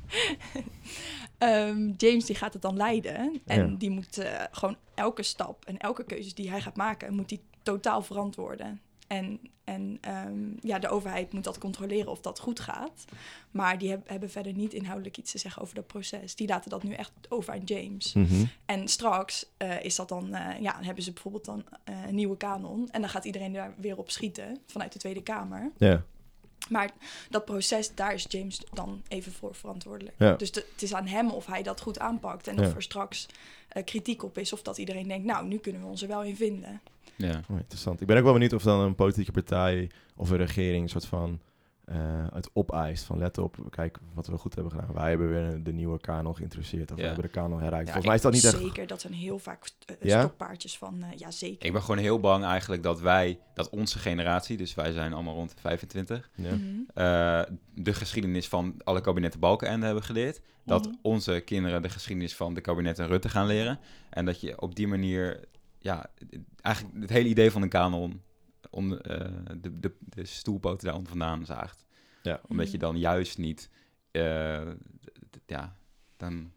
Ehm, 1.38 1.92
James 1.98 2.26
die 2.26 2.36
gaat 2.36 2.54
het 2.54 2.62
dan 2.62 2.78
leiden. 2.78 3.42
En 3.46 3.70
Ja. 3.70 3.76
die 3.78 3.90
moet 3.90 4.18
eh, 4.18 4.44
gewoon 4.52 4.78
elke 4.96 5.24
stap 5.24 5.66
en 5.66 5.78
elke 5.78 6.04
keuze 6.04 6.34
die 6.34 6.50
hij 6.50 6.62
gaat 6.62 6.76
maken, 6.76 7.14
moet 7.16 7.30
hij 7.30 7.40
totaal 7.64 8.02
verantwoorden. 8.02 8.82
En, 9.10 9.40
en 9.64 9.98
ehm, 10.02 10.40
ja, 10.62 10.80
de 10.80 10.88
overheid 10.90 11.34
moet 11.34 11.44
dat 11.44 11.58
controleren 11.58 12.12
of 12.12 12.22
dat 12.22 12.40
goed 12.40 12.60
gaat. 12.60 13.06
Maar 13.52 13.78
die 13.78 13.90
heb- 13.90 14.10
hebben 14.10 14.30
verder 14.30 14.54
niet 14.54 14.74
inhoudelijk 14.74 15.18
iets 15.18 15.32
te 15.32 15.38
zeggen 15.38 15.62
over 15.62 15.76
dat 15.76 15.88
proces. 15.88 16.36
Die 16.36 16.48
laten 16.48 16.70
dat 16.70 16.84
nu 16.84 16.94
echt 16.94 17.12
over 17.30 17.54
aan 17.54 17.64
James. 17.64 18.14
Mhm. 18.14 18.46
En 18.66 18.88
straks 18.88 19.46
eh, 19.58 19.84
is 19.84 19.96
dat 19.96 20.10
dan, 20.10 20.34
eh, 20.34 20.62
ja, 20.62 20.78
hebben 20.82 21.04
ze 21.04 21.12
bijvoorbeeld 21.14 21.46
dan 21.46 21.64
eh, 21.84 21.96
een 22.08 22.16
nieuwe 22.16 22.38
kanon. 22.38 22.90
En 22.92 23.02
dan 23.02 23.10
gaat 23.10 23.26
iedereen 23.26 23.54
daar 23.54 23.74
weer 23.78 23.98
op 23.98 24.10
schieten 24.12 24.58
vanuit 24.66 24.94
de 24.94 25.00
Tweede 25.00 25.24
Kamer. 25.24 25.72
Ja. 25.78 26.04
Maar 26.70 26.90
dat 27.30 27.46
proces, 27.46 27.96
daar 27.96 28.14
is 28.14 28.26
James 28.30 28.62
dan 28.74 29.02
even 29.08 29.32
voor 29.32 29.56
verantwoordelijk. 29.56 30.16
Ja. 30.20 30.34
Dus 30.36 30.52
de- 30.52 30.66
het 30.72 30.82
is 30.82 30.94
aan 30.94 31.08
hem 31.08 31.30
of 31.32 31.46
hij 31.46 31.64
dat 31.64 31.82
goed 31.82 32.00
aanpakt. 32.00 32.48
En 32.48 32.56
Ja. 32.56 32.68
of 32.68 32.76
er 32.76 32.82
straks 32.82 33.26
eh, 33.70 33.84
kritiek 33.84 34.24
op 34.24 34.38
is. 34.38 34.54
Of 34.54 34.62
dat 34.62 34.78
iedereen 34.78 35.08
denkt, 35.08 35.26
nou, 35.26 35.48
nu 35.48 35.58
kunnen 35.58 35.82
we 35.82 35.88
ons 35.88 36.02
er 36.02 36.08
wel 36.08 36.24
in 36.24 36.36
vinden. 36.36 36.82
ja. 37.16 37.42
Oh, 37.50 37.58
interessant. 37.58 38.02
Ik 38.02 38.08
ben 38.08 38.18
ook 38.18 38.24
wel 38.24 38.34
benieuwd 38.34 38.54
of 38.54 38.64
dan 38.64 38.80
een 38.80 38.96
politieke 38.96 39.32
partij 39.32 39.90
of 40.16 40.30
een 40.30 40.38
regering 40.38 40.84
een 40.84 40.90
soort 40.90 41.06
van 41.06 41.40
eh, 41.90 42.26
het 42.34 42.50
opeist. 42.54 43.04
Van 43.04 43.18
let 43.18 43.38
op, 43.38 43.56
kijk 43.70 43.98
wat 44.14 44.28
we 44.28 44.38
goed 44.38 44.54
hebben 44.56 44.72
gedaan. 44.74 44.94
Wij 44.94 45.10
hebben 45.10 45.30
weer 45.30 45.64
de 45.64 45.74
nieuwe 45.74 46.00
kanon 46.00 46.36
geïnteresseerd. 46.36 46.92
Of 46.92 46.98
we 46.98 47.04
hebben 47.04 47.24
de 47.24 47.30
kanon 47.30 47.62
herrijkt. 47.62 47.88
Ja, 47.88 47.94
Volgens 47.94 48.06
mij 48.06 48.16
is 48.16 48.22
dat 48.22 48.32
niet 48.34 48.44
echt... 48.44 48.58
Zeker, 48.58 48.88
dat 48.88 49.02
zijn 49.02 49.14
heel 49.14 49.40
vaak 49.40 49.70
Ja? 50.02 50.20
stokpaardjes 50.20 50.78
van, 50.78 51.04
eh, 51.04 51.18
ja 51.18 51.32
zeker. 51.32 51.66
Ik 51.66 51.72
ben 51.72 51.82
gewoon 51.82 51.98
heel 51.98 52.20
bang 52.20 52.44
eigenlijk 52.44 52.84
dat 52.84 53.00
wij, 53.02 53.40
dat 53.54 53.70
onze 53.70 54.00
generatie, 54.00 54.58
dus 54.58 54.76
wij 54.76 54.92
zijn 54.92 55.14
allemaal 55.14 55.34
rond 55.36 55.50
de 55.50 55.62
25, 55.62 56.30
Ja. 56.36 56.56
Mhm. 56.56 56.58
eh, 56.94 57.42
de 57.76 57.94
geschiedenis 57.94 58.48
van 58.48 58.76
alle 58.84 59.02
kabinetten 59.02 59.40
Balkenende 59.40 59.86
hebben 59.86 60.04
geleerd. 60.04 60.42
Dat 60.66 60.86
Mhm. 60.86 60.96
onze 61.02 61.42
kinderen 61.46 61.82
de 61.82 61.90
geschiedenis 61.90 62.36
van 62.36 62.54
de 62.54 62.62
kabinetten 62.62 63.08
Rutte 63.08 63.30
gaan 63.30 63.48
leren. 63.48 63.80
En 64.10 64.26
dat 64.26 64.42
je 64.42 64.62
op 64.62 64.76
die 64.76 64.88
manier, 64.88 65.40
ja, 65.80 66.06
eigenlijk 66.62 66.96
het 67.02 67.10
hele 67.10 67.30
idee 67.30 67.52
van 67.52 67.62
een 67.62 67.70
kanon, 67.70 68.22
om, 68.70 68.94
eh, 68.98 69.18
de, 69.58 69.80
de, 69.80 69.96
de 70.00 70.26
stoelpoten 70.26 70.84
daaronder 70.86 71.10
vandaan 71.10 71.46
zaagt. 71.46 71.86
Ja. 72.24 72.42
Omdat 72.48 72.66
je 72.72 72.78
Mhm. 72.78 72.86
dan 72.86 72.98
juist 73.00 73.38
niet, 73.38 73.70
eh, 74.12 74.68
ja, 75.46 75.76
dan... 76.18 76.52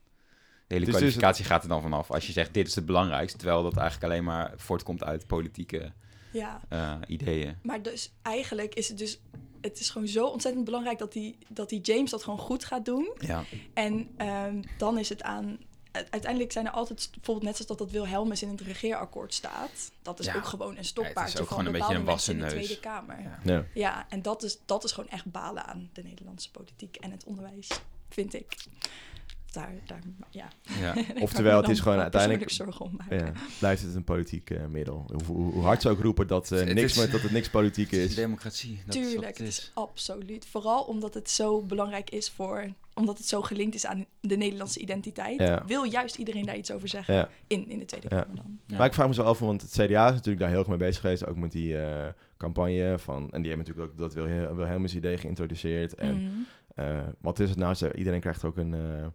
De 0.67 0.79
hele 0.79 0.91
Dus- 0.91 0.95
dus 0.95 1.13
kwalificatie 1.13 1.45
gaat 1.45 1.63
er 1.63 1.69
dan 1.69 1.83
vanaf 1.83 2.11
als 2.11 2.27
je 2.27 2.33
zegt 2.33 2.55
dit 2.55 2.67
is 2.67 2.75
het 2.75 2.87
belangrijkste, 2.87 3.39
terwijl 3.39 3.63
dat 3.63 3.77
eigenlijk 3.77 4.13
alleen 4.13 4.25
maar 4.25 4.53
voortkomt 4.57 5.05
uit 5.05 5.27
politieke 5.27 5.93
Ja, 6.33 6.61
eh, 6.69 6.95
ideeën. 7.07 7.57
maar 7.63 7.83
dus 7.83 8.13
eigenlijk 8.23 8.75
is 8.75 8.89
het 8.89 8.99
dus... 8.99 9.21
Het 9.61 9.81
is 9.81 9.91
gewoon 9.91 10.09
zo 10.09 10.27
ontzettend 10.27 10.65
belangrijk 10.65 10.99
dat 10.99 11.13
die, 11.13 11.39
dat 11.49 11.69
die 11.69 11.81
James 11.81 12.11
dat 12.11 12.23
gewoon 12.25 12.39
goed 12.39 12.65
gaat 12.65 12.85
doen. 12.85 13.13
Ja, 13.19 13.45
En 13.75 14.09
ehm, 14.17 14.63
dan 14.79 14.99
is 14.99 15.09
het 15.09 15.23
aan. 15.23 15.59
Uiteindelijk 15.93 16.53
zijn 16.53 16.67
er 16.67 16.73
altijd, 16.73 17.09
bijvoorbeeld 17.15 17.47
net 17.47 17.55
zoals 17.57 17.69
dat 17.71 17.79
dat 17.79 17.91
Wilhelmus 17.91 18.43
in 18.43 18.49
het 18.49 18.61
regeerakkoord 18.61 19.35
staat. 19.35 19.91
Dat 20.03 20.19
is 20.21 20.27
Ja. 20.27 20.35
ook 20.37 20.45
gewoon 20.45 20.77
een 20.77 20.85
stokpaardje 20.85 21.41
ook 21.41 21.47
van 21.49 21.57
gewoon 21.59 21.67
een 21.67 21.73
beetje 21.73 21.95
bepaalde 21.95 22.01
een 22.01 22.17
mensen 22.17 22.33
in 22.33 22.39
de 22.39 22.45
wassen 22.45 22.67
Tweede 22.67 22.81
neus. 22.83 23.07
Kamer. 23.17 23.21
Ja, 23.23 23.39
Ja. 23.55 23.65
Ja. 23.75 24.07
en 24.09 24.23
dat 24.23 24.43
is, 24.43 24.59
dat 24.67 24.85
is 24.85 24.93
gewoon 24.93 25.11
echt 25.11 25.25
balen 25.31 25.65
aan 25.67 25.91
de 25.93 26.03
Nederlandse 26.03 26.51
politiek 26.51 26.97
en 26.97 27.11
het 27.11 27.25
onderwijs, 27.25 27.69
vind 28.09 28.35
ik. 28.35 28.57
Daar, 29.53 29.73
daar, 29.87 30.01
ja. 30.31 30.49
ja. 30.81 30.95
Ik 31.15 31.23
Oftewel, 31.23 31.61
het 31.61 31.71
is 31.71 31.81
gewoon 31.81 31.99
uiteindelijk- 31.99 32.51
zorgen 32.51 32.85
om 32.85 32.95
maken. 32.97 33.17
Ja, 33.27 33.33
blijft 33.59 33.83
het 33.83 33.95
een 33.95 34.05
politiek 34.05 34.51
eh, 34.51 34.67
middel. 34.67 35.05
Hoe, 35.13 35.25
hoe, 35.37 35.53
hoe 35.53 35.63
hard 35.63 35.83
ze 35.83 35.89
ook 35.89 36.01
roepen 36.01 36.27
dat, 36.27 36.53
eh, 36.53 36.59
Het 36.59 36.75
niks, 36.75 36.81
is- 36.93 36.97
maar 36.97 37.11
dat 37.11 37.21
het 37.21 37.31
niks 37.31 37.51
politiek 37.51 37.91
Het 37.91 38.01
is 38.01 38.15
democratie. 38.15 38.83
Dat 38.87 38.93
Tuurlijk, 38.95 39.27
het 39.27 39.39
het 39.39 39.47
is 39.49 39.59
is. 39.59 39.71
absoluut. 39.75 40.47
Vooral 40.47 40.83
omdat 40.83 41.15
het 41.15 41.31
zo 41.31 41.61
belangrijk 41.61 42.11
is 42.11 42.31
voor, 42.31 42.69
omdat 42.95 43.19
het 43.19 43.27
zo 43.27 43.43
gelinkt 43.43 43.75
is 43.75 43.87
aan 43.87 44.07
de 44.21 44.37
Nederlandse 44.37 44.81
identiteit. 44.81 45.41
Ja. 45.41 45.63
Wil 45.67 45.85
juist 45.85 46.17
iedereen 46.17 46.45
daar 46.47 46.57
iets 46.57 46.71
over 46.73 46.89
zeggen 46.89 47.15
Ja. 47.15 47.29
in, 47.47 47.69
in 47.71 47.79
de 47.79 47.85
Tweede 47.85 48.07
Ja. 48.11 48.21
Kamer 48.23 48.37
dan. 48.37 48.59
Ja. 48.67 48.77
Maar 48.77 48.87
ik 48.87 48.95
vraag 48.95 49.07
me 49.09 49.15
zo 49.15 49.23
af, 49.23 49.39
want 49.39 49.63
het 49.63 49.71
CDA 49.71 50.07
is 50.07 50.13
natuurlijk 50.13 50.39
daar 50.39 50.49
heel 50.49 50.59
erg 50.59 50.69
mee 50.69 50.77
bezig 50.77 51.01
geweest. 51.01 51.27
Ook 51.27 51.37
met 51.37 51.53
die 51.53 51.79
eh, 51.79 52.09
campagne 52.37 52.99
van... 52.99 53.31
En 53.31 53.43
die 53.43 53.51
hebben 53.53 53.67
natuurlijk 53.67 53.91
ook 53.93 53.99
dat 53.99 54.15
Wilhe- 54.15 54.55
Wilhelmus 54.55 54.95
idee 54.95 55.17
geïntroduceerd. 55.19 55.95
En 55.95 56.15
Mhm. 56.15 56.31
eh, 56.75 57.01
wat 57.21 57.39
is 57.41 57.49
het 57.49 57.59
nou? 57.59 57.75
Ze- 57.75 57.95
Iedereen 57.95 58.21
krijgt 58.21 58.45
ook 58.45 58.57
een... 58.57 58.75
eh, 58.75 59.07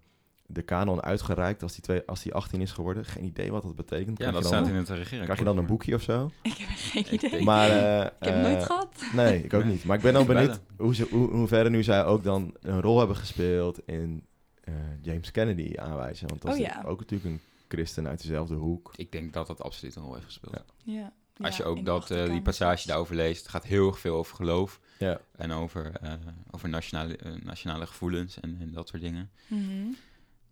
de 0.49 0.61
kanon 0.61 1.01
uitgereikt 1.01 1.63
als 1.63 1.73
die, 1.73 1.81
twee, 1.81 2.01
als 2.05 2.21
die 2.23 2.33
18 2.33 2.61
is 2.61 2.71
geworden. 2.71 3.05
Geen 3.05 3.23
idee 3.23 3.51
wat 3.51 3.63
dat 3.63 3.75
betekent. 3.75 4.07
Ja, 4.07 4.13
Krijg 4.29 4.33
dat 4.33 4.43
je 4.43 4.49
dan, 4.49 4.59
staat 4.65 4.73
in 4.73 4.79
het 4.79 4.89
regering. 4.89 5.23
Krijg 5.23 5.39
je 5.39 5.45
dan 5.45 5.57
een 5.57 5.65
boekje 5.65 5.95
of 5.95 6.01
zo? 6.01 6.31
Ik 6.41 6.57
heb 6.57 6.69
geen 6.69 7.13
idee. 7.13 7.43
Maar, 7.43 7.69
eh, 7.69 8.05
ik 8.05 8.11
heb 8.19 8.33
het 8.33 8.41
nooit 8.43 8.57
eh, 8.57 8.65
gehad. 8.65 9.03
Nee, 9.13 9.43
ik 9.43 9.53
ook 9.53 9.63
niet. 9.63 9.83
Maar 9.83 9.95
ik 9.97 10.01
ben 10.03 10.13
dan 10.13 10.25
benieuwd 10.25 10.59
hoe, 10.77 10.95
ze, 10.95 11.07
hoe, 11.11 11.29
hoe 11.29 11.47
verder 11.47 11.71
nu 11.71 11.83
zij 11.83 12.05
ook 12.05 12.23
dan 12.23 12.55
een 12.61 12.81
rol 12.81 12.97
hebben 12.97 13.15
gespeeld 13.15 13.79
in 13.87 14.25
eh, 14.63 14.73
James 15.01 15.31
Kennedy 15.31 15.73
aanwijzen. 15.77 16.27
Want 16.27 16.41
dat 16.41 16.51
Oh 16.53 16.57
is 16.59 16.65
ja. 16.65 16.83
ook 16.85 16.99
natuurlijk 16.99 17.29
een 17.29 17.41
christen 17.67 18.07
uit 18.07 18.21
dezelfde 18.21 18.55
hoek. 18.55 18.93
Ik 18.95 19.11
denk 19.11 19.33
dat 19.33 19.47
dat 19.47 19.61
absoluut 19.61 19.95
een 19.95 20.03
rol 20.03 20.13
heeft 20.13 20.25
gespeeld. 20.25 20.63
Ja. 20.83 20.93
Ja. 20.93 21.13
Als 21.45 21.57
Ja, 21.57 21.63
je 21.63 21.69
ook 21.69 21.85
dat, 21.85 22.11
eh, 22.11 22.25
die 22.29 22.41
passage 22.41 22.87
daarover 22.87 23.15
leest, 23.15 23.41
het 23.41 23.49
gaat 23.49 23.63
heel 23.65 23.87
erg 23.87 23.99
veel 23.99 24.15
over 24.15 24.35
geloof 24.35 24.79
Ja. 24.99 25.19
en 25.35 25.51
over, 25.51 25.91
eh, 26.01 26.13
over 26.51 26.69
nationale, 26.69 27.17
nationale 27.43 27.87
gevoelens 27.87 28.39
en, 28.39 28.57
en 28.59 28.71
dat 28.71 28.87
soort 28.87 29.01
dingen. 29.01 29.29
Mhm. 29.47 29.87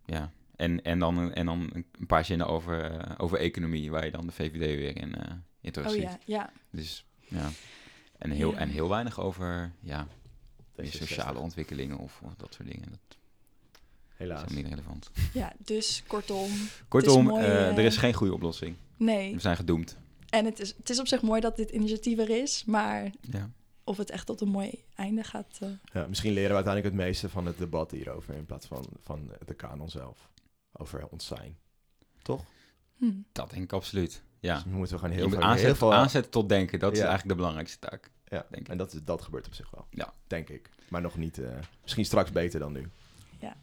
Ja. 0.05 0.31
En, 0.55 0.81
en, 0.83 0.99
dan, 0.99 1.33
en 1.33 1.45
dan 1.45 1.69
een 1.73 2.05
paar 2.07 2.25
zinnen 2.25 2.47
over, 2.47 2.91
eh, 2.91 3.11
over 3.17 3.37
economie, 3.37 3.91
waar 3.91 4.05
je 4.05 4.11
dan 4.11 4.25
de 4.25 4.31
VVD 4.31 4.57
weer 4.59 4.97
in, 4.97 5.15
eh 5.15 5.31
in 5.61 5.85
Oh 5.87 5.95
ja, 5.95 6.19
ja. 6.25 6.49
Dus 6.71 7.05
Ja. 7.19 7.49
En, 8.17 8.31
heel, 8.31 8.51
Ja. 8.51 8.57
en 8.57 8.69
heel 8.69 8.89
weinig 8.89 9.19
over 9.19 9.71
ja, 9.79 10.07
D66. 10.81 10.89
sociale 10.89 11.39
ontwikkelingen 11.39 11.97
of, 11.97 12.21
of 12.23 12.35
dat 12.35 12.53
soort 12.53 12.67
dingen. 12.71 12.89
Dat 12.89 12.99
is 13.09 13.17
Helaas. 14.15 14.41
helemaal 14.41 14.61
niet 14.63 14.71
relevant. 14.71 15.09
Ja, 15.33 15.53
dus 15.57 16.03
kortom. 16.07 16.49
Kortom, 16.87 17.25
mooi, 17.25 17.43
eh, 17.45 17.77
er 17.77 17.85
is 17.85 17.97
geen 17.97 18.13
goede 18.13 18.33
oplossing. 18.33 18.75
Nee. 18.97 19.33
We 19.33 19.39
zijn 19.39 19.55
gedoemd. 19.55 19.97
En 20.29 20.45
het 20.45 20.59
is, 20.59 20.73
het 20.77 20.89
is 20.89 20.99
op 20.99 21.07
zich 21.07 21.21
mooi 21.21 21.41
dat 21.41 21.55
dit 21.55 21.69
initiatief 21.69 22.17
er 22.19 22.29
is. 22.29 22.63
Maar 22.65 23.11
Ja. 23.21 23.49
Of 23.85 23.97
het 23.97 24.09
echt 24.09 24.25
tot 24.25 24.41
een 24.41 24.47
mooi 24.47 24.83
einde 24.95 25.23
gaat. 25.23 25.57
eh, 25.61 25.69
Ja, 25.93 26.07
misschien 26.07 26.33
leren 26.33 26.49
we 26.49 26.55
uiteindelijk 26.55 26.95
het 26.95 27.03
meeste 27.05 27.29
van 27.29 27.45
het 27.45 27.57
debat 27.57 27.91
hierover 27.91 28.35
in 28.35 28.45
plaats 28.45 28.67
van, 28.67 28.85
van 29.03 29.31
de 29.45 29.53
kanon 29.53 29.89
zelf. 29.89 30.29
Over 30.71 31.07
ons 31.07 31.25
zijn. 31.25 31.57
Toch? 32.21 32.43
hm. 32.97 33.11
Dat 33.31 33.49
denk 33.49 33.63
ik 33.63 33.73
absoluut. 33.73 34.23
Ja. 34.39 34.53
Dus 34.55 34.63
moeten 34.63 34.93
we 34.93 34.99
gewoon 34.99 35.15
Je 35.15 35.19
heel 35.21 35.29
veel... 35.29 35.37
heel 35.39 35.47
aanzetten, 35.47 35.75
veel 35.77 35.93
aanzetten 35.93 36.31
tot 36.31 36.49
denken. 36.49 36.79
Dat 36.79 36.91
is 36.91 36.97
Ja. 36.97 37.03
eigenlijk 37.03 37.31
de 37.31 37.41
belangrijkste 37.41 37.79
taak. 37.89 38.11
ja, 38.27 38.45
denk 38.49 38.61
ik. 38.63 38.69
en 38.69 38.77
dat, 38.77 38.93
is- 38.93 39.03
dat 39.03 39.21
gebeurt 39.21 39.47
op 39.47 39.53
zich 39.53 39.69
wel. 39.71 39.85
Ja. 39.89 40.13
Denk 40.27 40.49
ik. 40.49 40.69
Maar 40.89 41.01
nog 41.01 41.17
niet... 41.17 41.37
eh, 41.37 41.57
misschien 41.81 42.05
straks 42.05 42.31
beter 42.31 42.59
dan 42.59 42.71
nu. 42.71 42.89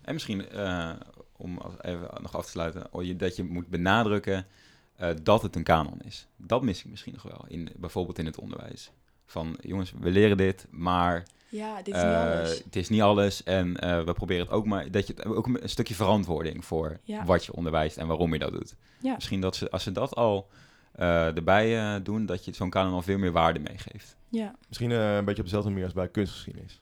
En 0.02 0.12
misschien, 0.12 0.48
eh, 0.48 0.92
om 1.36 1.58
als- 1.58 1.74
even 1.80 2.08
nog 2.22 2.36
af 2.36 2.44
te 2.44 2.50
sluiten, 2.50 2.86
oh, 2.94 3.04
je- 3.04 3.16
dat 3.16 3.36
je 3.36 3.44
moet 3.44 3.66
benadrukken 3.68 4.46
eh, 4.96 5.10
dat 5.22 5.42
het 5.42 5.56
een 5.56 5.62
kanon 5.62 6.00
is. 6.00 6.26
Dat 6.36 6.62
mis 6.62 6.84
ik 6.84 6.90
misschien 6.90 7.12
nog 7.12 7.22
wel, 7.22 7.44
in, 7.48 7.68
bijvoorbeeld 7.76 8.18
in 8.18 8.26
het 8.26 8.38
onderwijs. 8.38 8.90
Van, 9.32 9.56
jongens, 9.60 9.92
we 10.00 10.10
leren 10.10 10.36
dit, 10.36 10.66
maar 10.70 11.22
Ja, 11.48 11.76
dit 11.82 11.94
is 11.94 12.02
niet 12.02 12.10
eh, 12.12 12.20
alles. 12.22 12.62
het 12.64 12.76
is 12.76 12.88
niet 12.88 13.00
alles. 13.02 13.42
En 13.42 13.76
eh, 13.76 14.04
we 14.04 14.12
proberen 14.12 14.44
het 14.44 14.54
ook 14.54 14.66
maar, 14.66 14.90
dat 14.90 15.06
je 15.06 15.12
het- 15.16 15.24
ook 15.26 15.46
een 15.46 15.68
stukje 15.68 15.94
verantwoording 15.94 16.64
voor 16.64 16.98
Ja. 17.02 17.24
wat 17.24 17.44
je 17.44 17.52
onderwijst 17.54 17.96
en 17.96 18.06
waarom 18.06 18.32
je 18.32 18.38
dat 18.38 18.52
doet. 18.52 18.74
Ja. 19.00 19.14
Misschien 19.14 19.40
dat 19.40 19.56
ze, 19.56 19.70
als 19.70 19.82
ze 19.82 19.92
dat 19.92 20.14
al 20.14 20.48
eh, 20.92 21.36
erbij 21.36 21.78
eh, 21.78 22.00
doen, 22.02 22.26
dat 22.26 22.44
je 22.44 22.54
zo'n 22.54 22.70
kanon 22.70 22.92
al 22.92 23.02
veel 23.02 23.18
meer 23.18 23.32
waarde 23.32 23.58
meegeeft. 23.60 24.16
Ja, 24.28 24.54
Misschien 24.68 24.90
een 24.90 25.24
beetje 25.24 25.38
op 25.40 25.46
dezelfde 25.46 25.68
manier 25.70 25.84
als 25.84 25.92
bij 25.94 26.08
kunstgeschiedenis. 26.08 26.80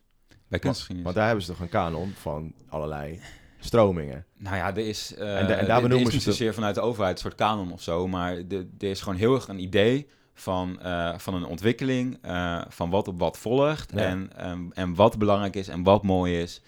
Bij 0.48 0.59
kunstgeschiedenis. 0.59 1.05
Want 1.05 1.16
daar 1.16 1.26
hebben 1.26 1.44
ze 1.44 1.51
toch 1.51 1.61
een 1.61 1.68
kanon 1.68 2.12
van 2.16 2.53
allerlei 2.68 3.20
stromingen. 3.61 4.24
Nou 4.36 4.57
ja, 4.57 4.68
er 4.76 4.88
is, 4.88 5.14
eh 5.14 5.38
En 5.40 5.59
en 5.59 5.66
daar 5.66 5.82
benoemen 5.82 6.12
niet 6.12 6.22
ze- 6.22 6.30
zozeer 6.30 6.55
vanuit 6.55 6.74
de 6.74 6.80
overheid 6.80 7.14
een 7.14 7.20
soort 7.22 7.34
kanon 7.34 7.72
of 7.72 7.82
zo, 7.82 8.09
maar 8.09 8.46
de, 8.48 8.68
er 8.78 8.90
is 8.90 9.01
gewoon 9.01 9.18
heel 9.18 9.34
erg 9.34 9.48
een 9.48 9.59
idee 9.62 10.09
van, 10.41 10.80
eh, 10.80 11.18
van 11.18 11.34
een 11.34 11.45
ontwikkeling, 11.45 12.18
eh, 12.22 12.62
van 12.68 12.91
wat 12.91 13.09
op 13.09 13.18
wat 13.18 13.38
volgt 13.38 13.93
Ja. 13.95 13.99
en, 13.99 14.30
en 14.74 14.95
wat 14.95 15.18
belangrijk 15.18 15.57
is 15.57 15.68
en 15.68 15.82
wat 15.82 16.03
mooi 16.03 16.41
is. 16.41 16.62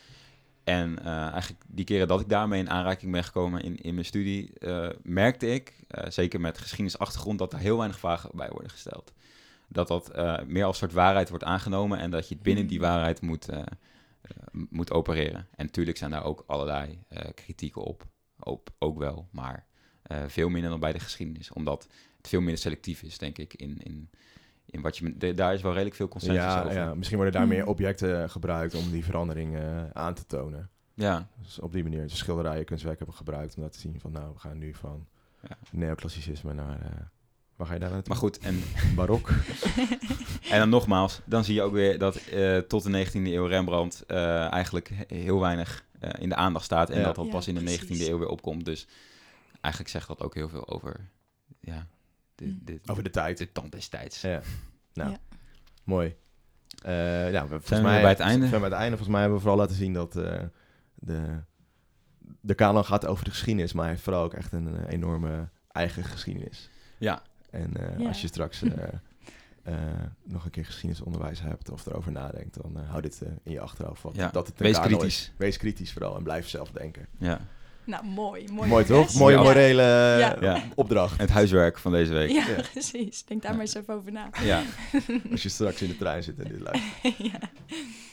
En 0.65 0.99
eh, 0.99 1.07
eigenlijk 1.07 1.65
die 1.67 1.85
keren 1.85 2.09
dat 2.09 2.21
ik 2.21 2.29
daarmee 2.29 2.61
in 2.61 2.71
aanraking 2.71 3.13
ben 3.13 3.25
gekomen 3.25 3.63
in, 3.63 3.77
in 3.77 3.95
mijn 3.95 4.07
studie, 4.07 4.53
merkte 5.03 5.47
ik, 5.47 5.75
zeker 6.09 6.41
met 6.41 6.59
geschiedenisachtergrond, 6.59 7.39
dat 7.39 7.53
er 7.53 7.59
heel 7.59 7.77
weinig 7.77 7.99
vragen 7.99 8.31
bij 8.35 8.49
worden 8.51 8.71
gesteld. 8.71 9.13
Dat 9.69 9.89
dat 9.89 10.13
meer 10.47 10.65
als 10.65 10.79
soort 10.79 10.93
waarheid 10.93 11.29
wordt 11.29 11.45
aangenomen 11.45 11.99
en 11.99 12.11
dat 12.11 12.29
je 12.29 12.37
binnen 12.37 12.67
die 12.67 12.81
waarheid 12.81 13.21
moet, 13.21 13.49
moet 14.53 14.93
opereren. 14.93 15.47
En 15.57 15.65
natuurlijk 15.67 15.97
zijn 15.97 16.11
daar 16.11 16.25
ook 16.25 16.45
allerlei 16.47 16.99
kritieken 17.35 17.83
op, 17.83 18.05
op, 18.39 18.71
ook 18.79 18.99
wel, 18.99 19.29
maar 19.31 19.67
veel 20.27 20.49
minder 20.49 20.71
dan 20.71 20.81
bij 20.81 20.93
de 20.93 21.01
geschiedenis, 21.01 21.53
omdat 21.53 21.89
veel 22.23 22.41
minder 22.41 22.59
selectief 22.59 23.03
is, 23.03 23.19
denk 23.19 23.39
ik, 23.39 23.55
in, 23.55 23.79
in, 23.83 24.11
in 24.67 24.81
wat 24.81 24.97
je... 24.99 25.17
de- 25.17 25.35
daar 25.35 25.55
is 25.55 25.63
wel 25.63 25.73
redelijk 25.73 25.97
veel 25.97 26.09
consensus 26.09 26.43
Ja, 26.43 26.61
over. 26.63 26.73
ja, 26.75 26.95
misschien 26.95 27.17
worden 27.17 27.35
daar 27.35 27.47
Hmm. 27.47 27.53
meer 27.57 27.67
objecten 27.67 28.31
gebruikt 28.31 28.75
om 28.75 28.91
die 28.91 29.05
verandering 29.05 29.57
eh, 29.57 29.91
aan 29.93 30.15
te 30.15 30.27
tonen. 30.27 30.71
ja. 30.95 31.29
Dus 31.43 31.59
op 31.59 31.73
die 31.73 31.83
manier, 31.83 32.03
dus 32.03 32.19
schilderijen, 32.19 32.65
kunstwerken 32.65 33.05
hebben 33.05 33.25
gebruikt 33.27 33.57
om 33.57 33.63
dat 33.63 33.73
te 33.73 33.79
zien 33.79 34.01
van, 34.01 34.13
nou, 34.13 34.33
we 34.33 34.39
gaan 34.39 34.59
nu 34.59 34.75
van 34.75 35.07
Ja. 35.49 35.57
neoclassicisme 35.71 36.53
naar, 36.53 36.81
eh, 36.81 36.91
waar 37.57 37.67
ga 37.67 37.73
je 37.73 37.81
daar 37.81 37.91
naartoe? 37.91 38.09
Maar 38.09 38.17
goed, 38.23 38.39
en, 38.39 38.63
Barok. 38.97 39.29
en 40.51 40.59
dan 40.59 40.69
nogmaals, 40.69 41.21
dan 41.25 41.45
zie 41.45 41.55
je 41.55 41.63
ook 41.63 41.73
weer 41.73 41.99
dat 41.99 42.17
eh, 42.17 42.59
tot 42.59 42.83
de 42.83 43.07
19e 43.07 43.13
eeuw 43.13 43.47
Rembrandt 43.47 44.05
eh, 44.07 44.53
eigenlijk 44.53 44.89
he- 44.95 45.17
heel 45.17 45.41
weinig 45.41 45.85
eh, 46.01 46.11
in 46.23 46.29
de 46.29 46.35
aandacht 46.35 46.65
staat 46.65 46.91
en 46.91 46.99
Ja. 46.99 47.05
dat 47.05 47.15
dat 47.15 47.25
Ja, 47.25 47.31
pas 47.31 47.49
in 47.49 47.55
de 47.55 47.61
precies. 47.63 47.81
19e 48.07 48.09
eeuw 48.09 48.19
weer 48.19 48.29
opkomt. 48.29 48.65
Dus 48.65 48.87
eigenlijk 49.61 49.93
zegt 49.95 50.09
dat 50.09 50.23
ook 50.23 50.35
heel 50.35 50.49
veel 50.49 50.69
over 50.69 51.01
ja, 51.61 51.87
de, 52.43 52.49
Mm. 52.49 52.61
de, 52.65 52.81
Over 52.87 53.03
de 53.03 53.11
tijd. 53.11 53.39
de 53.39 53.53
tand 53.53 53.73
destijds. 53.73 54.21
Ja. 54.21 54.41
Nou, 54.95 55.11
Ja. 55.11 55.17
mooi. 55.85 56.15
Eh, 56.83 57.33
ja, 57.33 57.43
we, 57.43 57.49
volgens 57.49 57.71
we 57.71 57.81
mij, 57.81 58.01
bij 58.01 58.11
het 58.11 58.21
einde? 58.21 58.47
Zijn 58.49 58.61
we 58.63 58.69
bij 58.69 58.69
het 58.69 58.79
einde. 58.79 58.97
Volgens 58.97 59.09
mij 59.09 59.21
hebben 59.21 59.39
we 59.39 59.45
vooral 59.45 59.61
laten 59.61 59.77
zien 59.77 59.93
dat 59.93 60.17
eh, 60.17 60.41
de, 60.95 61.41
de 62.41 62.55
kanon 62.55 62.85
gaat 62.85 63.07
over 63.07 63.25
de 63.25 63.31
geschiedenis, 63.31 63.73
maar 63.73 63.83
hij 63.83 63.93
heeft 63.93 64.05
vooral 64.05 64.23
ook 64.25 64.35
echt 64.35 64.53
een, 64.53 64.77
eh, 64.77 64.93
enorme 64.93 65.49
eigen 65.69 66.05
geschiedenis. 66.05 66.71
Ja. 66.99 67.23
En 67.51 67.77
eh, 67.77 67.99
Ja. 67.99 68.09
als 68.09 68.21
je 68.21 68.27
straks 68.27 68.63
nog 70.25 70.45
een 70.45 70.51
keer 70.51 70.65
geschiedenisonderwijs 70.65 71.41
hebt 71.41 71.71
of 71.71 71.87
erover 71.87 72.13
nadenkt, 72.13 72.63
dan 72.63 72.79
eh, 72.81 72.89
hou 72.89 73.03
dit 73.03 73.23
in 73.43 73.53
je 73.53 73.61
achterhoofd. 73.61 74.03
Ja, 74.13 74.29
dat 74.29 74.47
het 74.47 74.59
wees 74.59 74.81
kritisch. 74.81 75.05
Is. 75.07 75.33
Wees 75.37 75.57
kritisch 75.57 75.93
vooral 75.93 76.17
en 76.17 76.23
blijf 76.23 76.49
zelf 76.49 76.71
denken. 76.71 77.07
Ja. 77.19 77.41
Nou 77.85 78.05
mooi. 78.05 78.45
Mooi, 78.53 78.69
Mooi 78.69 78.85
toch? 78.85 79.15
Mooie 79.15 79.37
Ja. 79.37 79.43
morele 79.43 79.83
Ja. 80.19 80.37
Ja. 80.41 80.63
opdracht. 80.75 81.19
Het 81.21 81.31
huiswerk 81.31 81.79
van 81.79 81.93
deze 81.93 82.13
week. 82.13 82.31
Ja, 82.31 82.45
Ja. 82.57 82.63
precies. 82.73 83.25
Denk 83.25 83.43
daar 83.43 83.53
maar 83.53 83.61
eens 83.61 83.75
even 83.75 83.95
over 83.95 84.13
na. 84.13 84.29
Ja. 84.45 84.63
Als 85.33 85.43
je 85.43 85.49
straks 85.49 85.83
in 85.83 85.89
de 85.89 85.97
trein 85.97 86.23
zit 86.23 86.39
en 86.39 86.49
dit 86.51 86.61
luistert. 86.61 87.17
ja. 87.33 87.39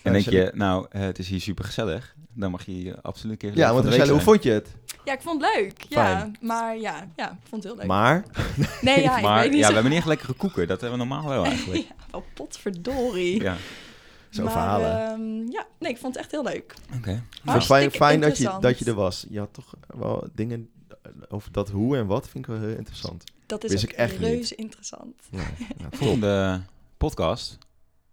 En 0.04 0.14
denk 0.14 0.26
je, 0.26 0.52
nou, 0.56 0.86
eh, 0.92 1.02
het 1.02 1.20
is 1.20 1.28
hier 1.30 1.42
super 1.42 1.66
gezellig. 1.66 2.16
Dan 2.34 2.52
mag 2.52 2.66
je 2.66 2.72
hier 2.72 2.96
absoluut 3.02 3.32
een 3.44 3.50
keer 3.50 3.58
Ja, 3.60 3.74
want 3.74 3.86
Rachel, 3.86 4.10
hoe 4.10 4.20
vond 4.22 4.44
je 4.44 4.52
het? 4.52 4.68
ja, 5.06 5.14
ik 5.14 5.22
vond 5.22 5.42
het 5.42 5.52
leuk. 5.56 5.82
Ja, 5.90 6.18
Fijn. 6.20 6.38
maar 6.42 6.78
ja, 6.78 7.08
ja, 7.16 7.30
ik 7.32 7.38
vond 7.50 7.64
het 7.64 7.72
heel 7.72 7.76
leuk. 7.82 7.88
Maar, 7.88 8.24
nee, 8.82 9.02
ja, 9.02 9.18
ik 9.18 9.24
maar 9.24 9.42
weet 9.42 9.50
niet 9.52 9.54
ja, 9.54 9.60
we 9.60 9.66
zo- 9.68 9.74
hebben 9.74 9.90
niet 9.92 10.00
echt 10.00 10.08
lekkere 10.08 10.34
koeken. 10.34 10.68
Dat 10.68 10.82
hebben 10.82 11.00
we 11.00 11.06
normaal 11.06 11.30
wel 11.30 11.46
eigenlijk. 11.52 11.78
ja, 11.88 11.96
oh, 12.12 12.24
potverdorie. 12.34 13.42
Ja, 13.42 13.56
zo 14.30 14.44
maar, 14.44 14.52
verhalen. 14.52 15.02
ehm, 15.10 15.52
ja, 15.52 15.68
nee, 15.80 15.92
ik 15.92 15.98
vond 15.98 16.14
het 16.14 16.24
echt 16.24 16.32
heel 16.32 16.44
leuk. 16.44 16.74
oké. 16.96 17.24
Hartstikke 17.44 17.64
fijn, 17.90 17.92
fijn 17.92 18.22
dat, 18.22 18.38
je, 18.38 18.58
dat 18.60 18.80
je 18.80 18.86
er 18.86 18.94
was. 18.94 19.26
Je 19.30 19.40
had 19.40 19.54
toch 19.54 19.74
wel 19.88 20.28
dingen 20.34 20.70
over 21.30 21.52
dat 21.52 21.70
hoe 21.70 21.98
en 21.98 22.06
wat 22.08 22.30
vind 22.30 22.48
ik 22.48 22.52
wel 22.54 22.62
heel 22.68 22.78
interessant. 22.78 23.24
Dat 23.46 23.64
is 23.64 23.72
Wist 23.72 23.84
ook 23.86 23.90
ik 23.92 23.96
echt 23.98 24.12
niet. 24.20 24.28
reuze 24.28 24.56
interessant. 24.56 25.14
Ja, 25.32 25.40
ja. 25.78 25.88
Volgende 25.92 26.62
podcast 26.98 27.58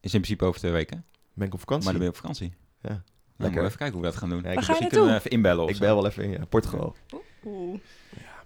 is 0.00 0.14
in 0.14 0.20
principe 0.20 0.44
over 0.44 0.60
twee 0.60 0.72
weken. 0.72 1.04
Ben 1.34 1.46
ik 1.46 1.52
op 1.54 1.60
vakantie? 1.60 1.84
Maar 1.90 1.92
dan 1.98 2.02
ben 2.02 2.12
je 2.12 2.16
op 2.18 2.20
vakantie. 2.22 2.52
Ja. 2.82 2.88
Nou, 2.88 3.00
Lekker. 3.36 3.60
we 3.60 3.66
even 3.66 3.78
kijken 3.78 3.96
hoe 3.96 4.04
we 4.04 4.10
dat 4.10 4.20
gaan 4.20 4.28
doen. 4.30 4.42
Ja, 4.42 4.48
ik, 4.48 4.54
Waar 4.54 4.64
ga 4.64 4.72
je 4.72 4.86
kunnen 4.86 5.08
we 5.10 5.14
even 5.14 5.30
inbellen 5.30 5.64
of 5.64 5.70
ik 5.70 5.76
zo. 5.76 5.80
ben 5.84 5.94
wel 5.94 6.06
even 6.06 6.22
in 6.24 6.30
ja, 6.30 6.44
Portugal. 6.44 6.96
Oeh. 7.44 7.80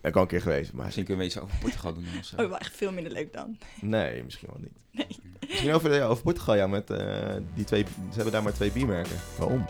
Ben 0.01 0.11
ik 0.11 0.17
al 0.17 0.23
een 0.23 0.29
keer 0.29 0.41
geweest, 0.43 0.73
maar 0.73 0.85
Misschien 0.85 1.05
kunnen 1.05 1.25
we 1.25 1.31
iets 1.31 1.41
over 1.41 1.57
Portugal 1.61 1.95
doen 1.95 2.05
of 2.19 2.25
zo. 2.25 2.37
Oh, 2.43 2.49
wel 2.49 2.59
echt 2.59 2.77
veel 2.77 2.93
minder 2.93 3.13
leuk 3.13 3.33
dan. 3.33 3.59
nee, 3.81 4.23
misschien 4.25 4.49
wel 4.53 4.61
niet. 4.61 4.79
Nee. 4.91 5.07
Misschien 5.49 5.73
over, 5.73 5.95
ja, 5.95 6.05
over 6.05 6.23
Portugal, 6.23 6.55
ja, 6.55 6.67
met 6.67 6.91
eh, 6.91 7.35
die 7.55 7.65
twee, 7.65 7.85
ze 7.85 8.15
hebben 8.15 8.33
daar 8.33 8.43
maar 8.43 8.53
twee 8.53 8.71
biermerken. 8.73 9.17
Waarom? 9.39 9.65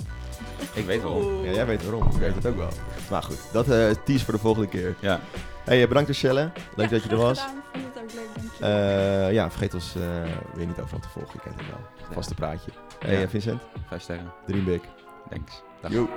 Ik 0.74 0.85
weet 0.85 1.03
wel. 1.03 1.16
Oeh. 1.22 1.45
Ja, 1.45 1.53
jij 1.53 1.66
weet 1.66 1.83
waarom, 1.85 2.07
ik 2.11 2.16
weet 2.18 2.35
het 2.35 2.47
ook 2.47 2.57
wel. 2.57 2.68
Maar 3.11 3.22
goed, 3.22 3.39
dat 3.53 3.70
eh 3.70 3.91
tease 4.05 4.24
voor 4.24 4.35
de 4.35 4.41
volgende 4.41 4.68
keer. 4.68 4.97
Ja, 5.01 5.20
Hey, 5.64 5.83
eh, 5.83 5.89
bedankt 5.89 6.09
Michelle, 6.09 6.53
leuk 6.76 6.91
Ja, 6.91 6.93
dat 6.97 7.03
je 7.03 7.09
er 7.11 7.16
was. 7.16 7.41
gedaan. 7.41 7.62
Vond 7.72 7.85
het 7.95 8.03
ook 8.03 8.12
leuk, 8.12 8.28
dank 8.37 8.53
je. 8.59 8.64
Eh, 9.26 9.33
ja, 9.33 9.51
vergeet 9.51 9.74
ons 9.74 9.95
eh, 9.95 10.03
weer 10.55 10.66
niet 10.66 10.78
overal 10.81 11.01
te 11.01 11.09
volgen, 11.09 11.33
je 11.33 11.41
kent 11.41 11.61
het 11.61 11.66
wel. 11.70 12.12
Vaste 12.12 12.35
praatje. 12.35 12.70
Hey 12.99 13.14
Ja. 13.14 13.20
eh, 13.22 13.28
Vincent, 13.28 13.62
vijf 13.89 14.03
sterren. 14.03 14.33
Dream 14.47 14.64
Big. 14.64 14.81
Thanks. 15.31 15.62
Dag. 15.81 15.93
Yo. 15.93 16.09